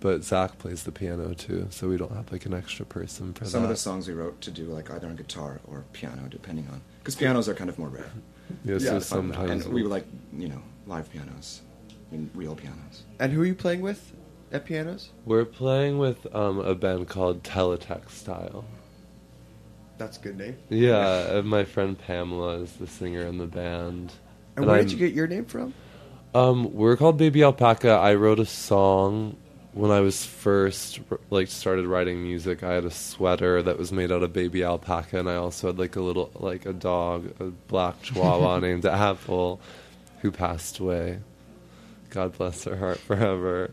But 0.00 0.24
Zach 0.24 0.58
plays 0.58 0.82
the 0.82 0.90
piano 0.90 1.32
too, 1.32 1.68
so 1.70 1.88
we 1.88 1.96
don't 1.96 2.10
have 2.12 2.32
like 2.32 2.44
an 2.44 2.54
extra 2.54 2.84
person 2.84 3.32
for 3.34 3.44
Some 3.44 3.62
that. 3.62 3.66
of 3.66 3.70
the 3.70 3.76
songs 3.76 4.08
we 4.08 4.14
wrote 4.14 4.40
to 4.40 4.50
do 4.50 4.64
like 4.64 4.90
either 4.90 5.06
on 5.06 5.14
guitar 5.14 5.60
or 5.68 5.84
piano, 5.92 6.26
depending 6.28 6.66
on 6.72 6.80
because 6.98 7.14
pianos 7.14 7.48
are 7.48 7.54
kind 7.54 7.70
of 7.70 7.78
more 7.78 7.88
rare. 7.88 8.10
Yeah, 8.64 8.78
so 8.78 8.94
to 8.94 9.00
sometimes 9.00 9.64
and 9.64 9.72
we 9.72 9.82
we'll- 9.82 9.90
like 9.92 10.04
you 10.36 10.48
know 10.48 10.60
live 10.88 11.08
pianos, 11.12 11.62
I 12.10 12.16
mean 12.16 12.30
real 12.34 12.56
pianos. 12.56 13.04
And 13.20 13.32
who 13.32 13.42
are 13.42 13.46
you 13.46 13.54
playing 13.54 13.80
with 13.80 14.12
at 14.52 14.64
pianos? 14.64 15.10
We're 15.24 15.44
playing 15.44 15.98
with 15.98 16.32
um, 16.34 16.58
a 16.60 16.74
band 16.74 17.08
called 17.08 17.42
Teletextile. 17.42 18.64
That's 19.98 20.18
a 20.18 20.20
good 20.20 20.38
name. 20.38 20.56
Yeah, 20.68 21.42
my 21.44 21.64
friend 21.64 21.96
Pamela 21.98 22.58
is 22.58 22.72
the 22.74 22.86
singer 22.86 23.22
in 23.26 23.38
the 23.38 23.46
band. 23.46 24.12
And 24.56 24.66
where 24.66 24.76
I'm- 24.76 24.84
did 24.84 24.92
you 24.92 24.98
get 24.98 25.14
your 25.14 25.26
name 25.26 25.44
from? 25.44 25.74
Um, 26.34 26.72
we're 26.74 26.96
called 26.96 27.18
Baby 27.18 27.42
Alpaca. 27.42 27.90
I 27.90 28.14
wrote 28.14 28.40
a 28.40 28.46
song 28.46 29.36
when 29.74 29.90
I 29.90 30.00
was 30.00 30.24
first 30.24 31.00
like 31.30 31.48
started 31.48 31.86
writing 31.86 32.22
music. 32.22 32.62
I 32.62 32.72
had 32.72 32.84
a 32.86 32.90
sweater 32.90 33.62
that 33.62 33.78
was 33.78 33.92
made 33.92 34.10
out 34.10 34.22
of 34.22 34.32
baby 34.32 34.62
alpaca, 34.64 35.18
and 35.18 35.28
I 35.28 35.36
also 35.36 35.66
had 35.68 35.78
like 35.78 35.94
a 35.96 36.00
little 36.00 36.30
like 36.34 36.64
a 36.64 36.72
dog, 36.72 37.34
a 37.38 37.44
black 37.44 38.00
Chihuahua 38.02 38.58
named 38.60 38.86
Apple, 38.86 39.60
who 40.20 40.30
passed 40.30 40.78
away. 40.78 41.20
God 42.08 42.36
bless 42.36 42.64
her 42.64 42.76
heart 42.76 42.98
forever. 42.98 43.70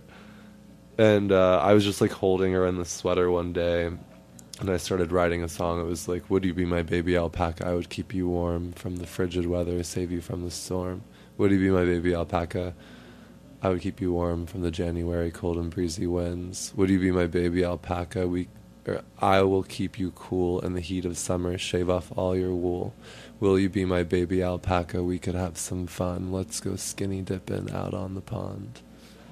And 0.99 1.31
uh, 1.31 1.59
I 1.59 1.73
was 1.75 1.85
just 1.85 2.01
like 2.01 2.11
holding 2.11 2.51
her 2.51 2.67
in 2.67 2.75
the 2.75 2.83
sweater 2.83 3.31
one 3.31 3.53
day, 3.53 3.85
and 3.85 4.69
I 4.69 4.75
started 4.75 5.13
writing 5.13 5.41
a 5.41 5.47
song. 5.47 5.79
It 5.79 5.85
was 5.85 6.09
like, 6.09 6.29
"Would 6.29 6.43
you 6.43 6.53
be 6.53 6.65
my 6.65 6.81
baby 6.81 7.15
alpaca? 7.15 7.65
I 7.65 7.73
would 7.73 7.89
keep 7.89 8.13
you 8.13 8.27
warm 8.27 8.73
from 8.73 8.97
the 8.97 9.07
frigid 9.07 9.45
weather, 9.45 9.81
save 9.81 10.11
you 10.11 10.19
from 10.19 10.43
the 10.43 10.51
storm. 10.51 11.03
Would 11.37 11.51
you 11.51 11.59
be 11.59 11.69
my 11.69 11.85
baby 11.85 12.13
alpaca? 12.13 12.73
I 13.61 13.69
would 13.69 13.79
keep 13.79 14.01
you 14.01 14.11
warm 14.11 14.45
from 14.45 14.61
the 14.61 14.71
January 14.71 15.31
cold 15.31 15.55
and 15.55 15.71
breezy 15.71 16.05
winds. 16.05 16.73
Would 16.75 16.89
you 16.89 16.99
be 16.99 17.11
my 17.11 17.27
baby 17.27 17.63
alpaca? 17.63 18.27
We, 18.27 18.49
or 18.85 19.01
I 19.19 19.41
will 19.43 19.63
keep 19.63 19.97
you 19.99 20.11
cool 20.11 20.59
in 20.59 20.73
the 20.73 20.81
heat 20.81 21.05
of 21.05 21.17
summer. 21.17 21.57
Shave 21.57 21.89
off 21.89 22.11
all 22.17 22.35
your 22.35 22.53
wool. 22.53 22.93
Will 23.39 23.57
you 23.57 23.69
be 23.69 23.85
my 23.85 24.03
baby 24.03 24.43
alpaca? 24.43 25.01
We 25.01 25.17
could 25.17 25.35
have 25.35 25.57
some 25.57 25.87
fun. 25.87 26.33
Let's 26.33 26.59
go 26.59 26.75
skinny 26.75 27.21
dipping 27.21 27.71
out 27.71 27.93
on 27.93 28.15
the 28.15 28.21
pond." 28.21 28.81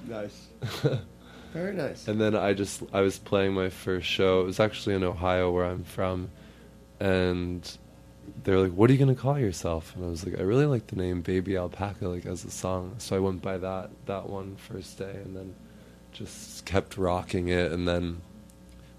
Nice. 0.07 0.47
Very 1.57 1.73
nice. 1.73 2.07
And 2.07 2.21
then 2.21 2.35
I 2.35 2.53
just 2.53 2.83
I 2.93 3.01
was 3.01 3.17
playing 3.17 3.53
my 3.53 3.69
first 3.69 4.07
show. 4.07 4.41
It 4.41 4.45
was 4.45 4.59
actually 4.59 4.95
in 4.95 5.03
Ohio 5.03 5.51
where 5.51 5.65
I'm 5.65 5.83
from, 5.83 6.29
and 6.99 7.77
they 8.43 8.51
were 8.51 8.59
like, 8.59 8.73
"What 8.73 8.89
are 8.89 8.93
you 8.93 8.99
gonna 8.99 9.15
call 9.15 9.39
yourself?" 9.39 9.95
And 9.95 10.05
I 10.05 10.07
was 10.07 10.23
like, 10.23 10.39
"I 10.39 10.43
really 10.43 10.67
like 10.67 10.85
the 10.87 10.95
name 10.95 11.21
Baby 11.21 11.57
Alpaca 11.57 12.07
like 12.07 12.27
as 12.27 12.45
a 12.45 12.51
song." 12.51 12.95
So 12.99 13.15
I 13.15 13.19
went 13.19 13.41
by 13.41 13.57
that 13.57 13.89
that 14.05 14.29
one 14.29 14.55
first 14.57 14.99
day, 14.99 15.15
and 15.25 15.35
then 15.35 15.55
just 16.13 16.63
kept 16.65 16.95
rocking 16.95 17.47
it. 17.47 17.71
And 17.71 17.87
then 17.87 18.21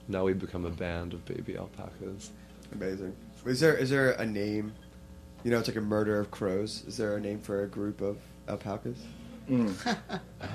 now 0.09 0.25
we've 0.25 0.39
become 0.39 0.65
a 0.65 0.71
band 0.71 1.15
of 1.15 1.25
baby 1.27 1.57
alpacas. 1.57 2.33
Amazing. 2.73 3.15
Is 3.47 3.61
there 3.61 3.75
is 3.77 3.91
there 3.91 4.13
a 4.13 4.27
name? 4.27 4.73
You 5.45 5.53
know, 5.53 5.61
it's 5.61 5.69
like 5.69 5.77
a 5.77 5.81
murder 5.81 6.19
of 6.19 6.33
crows. 6.33 6.83
Is 6.89 6.97
there 6.97 7.17
a 7.17 7.21
name 7.21 7.39
for 7.39 7.63
a 7.63 7.69
group 7.69 8.01
of 8.01 8.19
alpacas? 8.49 8.99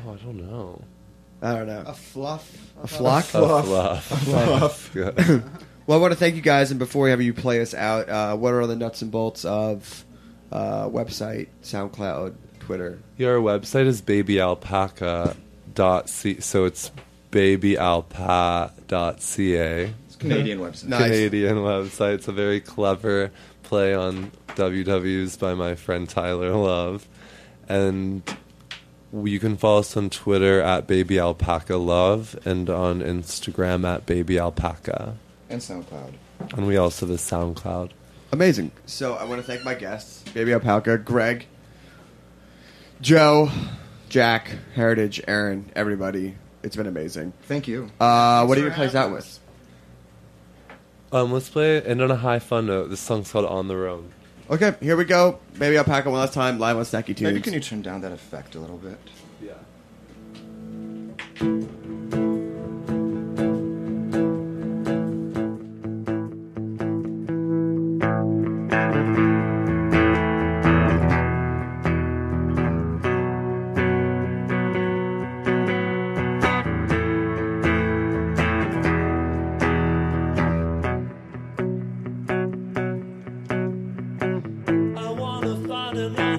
Oh, 0.05 0.13
I 0.13 0.15
don't 0.23 0.37
know. 0.37 0.81
I 1.43 1.53
don't 1.55 1.67
know. 1.67 1.83
A 1.85 1.93
fluff. 1.93 2.49
A 2.81 2.87
flock? 2.87 3.25
A 3.25 3.27
fluff. 3.27 4.11
A 4.11 4.15
fluff. 4.17 4.89
Yeah. 4.95 5.11
well, 5.85 5.97
I 5.97 6.01
want 6.01 6.13
to 6.13 6.19
thank 6.19 6.35
you 6.35 6.41
guys, 6.41 6.71
and 6.71 6.79
before 6.79 7.03
we 7.03 7.09
have 7.09 7.21
you 7.21 7.33
play 7.33 7.59
us 7.61 7.73
out, 7.73 8.07
uh, 8.07 8.33
what 8.35 8.53
are 8.53 8.65
the 8.65 8.77
nuts 8.77 9.01
and 9.01 9.11
bolts 9.11 9.43
of 9.43 10.05
uh, 10.51 10.87
website, 10.87 11.47
SoundCloud, 11.63 12.35
Twitter. 12.59 12.99
Your 13.17 13.41
website 13.41 13.87
is 13.87 14.01
babyalpaca.c. 14.01 16.39
So 16.39 16.65
it's 16.65 16.91
babyalpa.ca. 17.31 19.93
It's 20.05 20.15
a 20.15 20.17
Canadian 20.17 20.59
website. 20.59 20.85
Nice. 20.85 21.01
Canadian 21.01 21.57
website. 21.57 22.13
It's 22.15 22.27
a 22.27 22.31
very 22.31 22.61
clever 22.61 23.31
play 23.63 23.93
on 23.93 24.31
WWs 24.49 25.39
by 25.39 25.55
my 25.55 25.75
friend 25.75 26.07
Tyler 26.07 26.55
Love. 26.55 27.07
And 27.67 28.21
you 29.13 29.39
can 29.39 29.57
follow 29.57 29.79
us 29.79 29.95
on 29.95 30.09
Twitter 30.09 30.59
at 30.59 30.87
Baby 30.87 31.19
Alpaca 31.19 31.77
Love 31.77 32.37
and 32.45 32.69
on 32.69 33.01
Instagram 33.01 33.87
at 33.87 34.05
Baby 34.05 34.39
Alpaca. 34.39 35.15
And 35.49 35.61
SoundCloud. 35.61 36.13
And 36.55 36.65
we 36.65 36.77
also 36.77 37.05
have 37.05 37.15
a 37.15 37.19
SoundCloud. 37.19 37.91
Amazing. 38.31 38.71
So 38.87 39.13
I 39.13 39.25
want 39.25 39.39
to 39.39 39.45
thank 39.45 39.63
my 39.63 39.75
guests, 39.75 40.27
Baby 40.31 40.53
Alpaca, 40.53 40.97
Greg, 40.97 41.45
Joe, 43.01 43.51
Jack, 44.09 44.49
Heritage, 44.73 45.21
Aaron, 45.27 45.71
everybody. 45.75 46.35
It's 46.63 46.75
been 46.75 46.87
amazing. 46.87 47.33
Thank 47.43 47.67
you. 47.67 47.91
Uh, 47.99 48.45
what 48.45 48.57
are 48.57 48.61
you 48.61 48.69
gonna 48.69 48.89
play 48.89 48.99
out 48.99 49.11
with? 49.11 49.39
Um, 51.11 51.31
let's 51.31 51.49
play 51.49 51.77
it. 51.77 51.85
And 51.85 52.01
on 52.01 52.09
a 52.09 52.15
high 52.15 52.39
fun 52.39 52.65
note, 52.65 52.89
this 52.89 52.99
song's 52.99 53.31
called 53.31 53.45
On 53.45 53.67
the 53.67 53.77
Road. 53.77 54.09
Okay, 54.49 54.75
here 54.81 54.97
we 54.97 55.05
go. 55.05 55.39
Baby 55.57 55.77
Alpaca 55.77 56.09
one 56.09 56.19
last 56.19 56.33
time, 56.33 56.59
live 56.59 56.75
on 56.77 56.83
Snacky 56.83 57.07
Tunes. 57.07 57.21
Maybe 57.21 57.41
can 57.41 57.53
you 57.53 57.61
turn 57.61 57.81
down 57.81 58.01
that 58.01 58.11
effect 58.11 58.55
a 58.55 58.59
little 58.59 58.77
bit? 58.77 58.99
Yeah. 59.41 59.53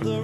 Find 0.00 0.23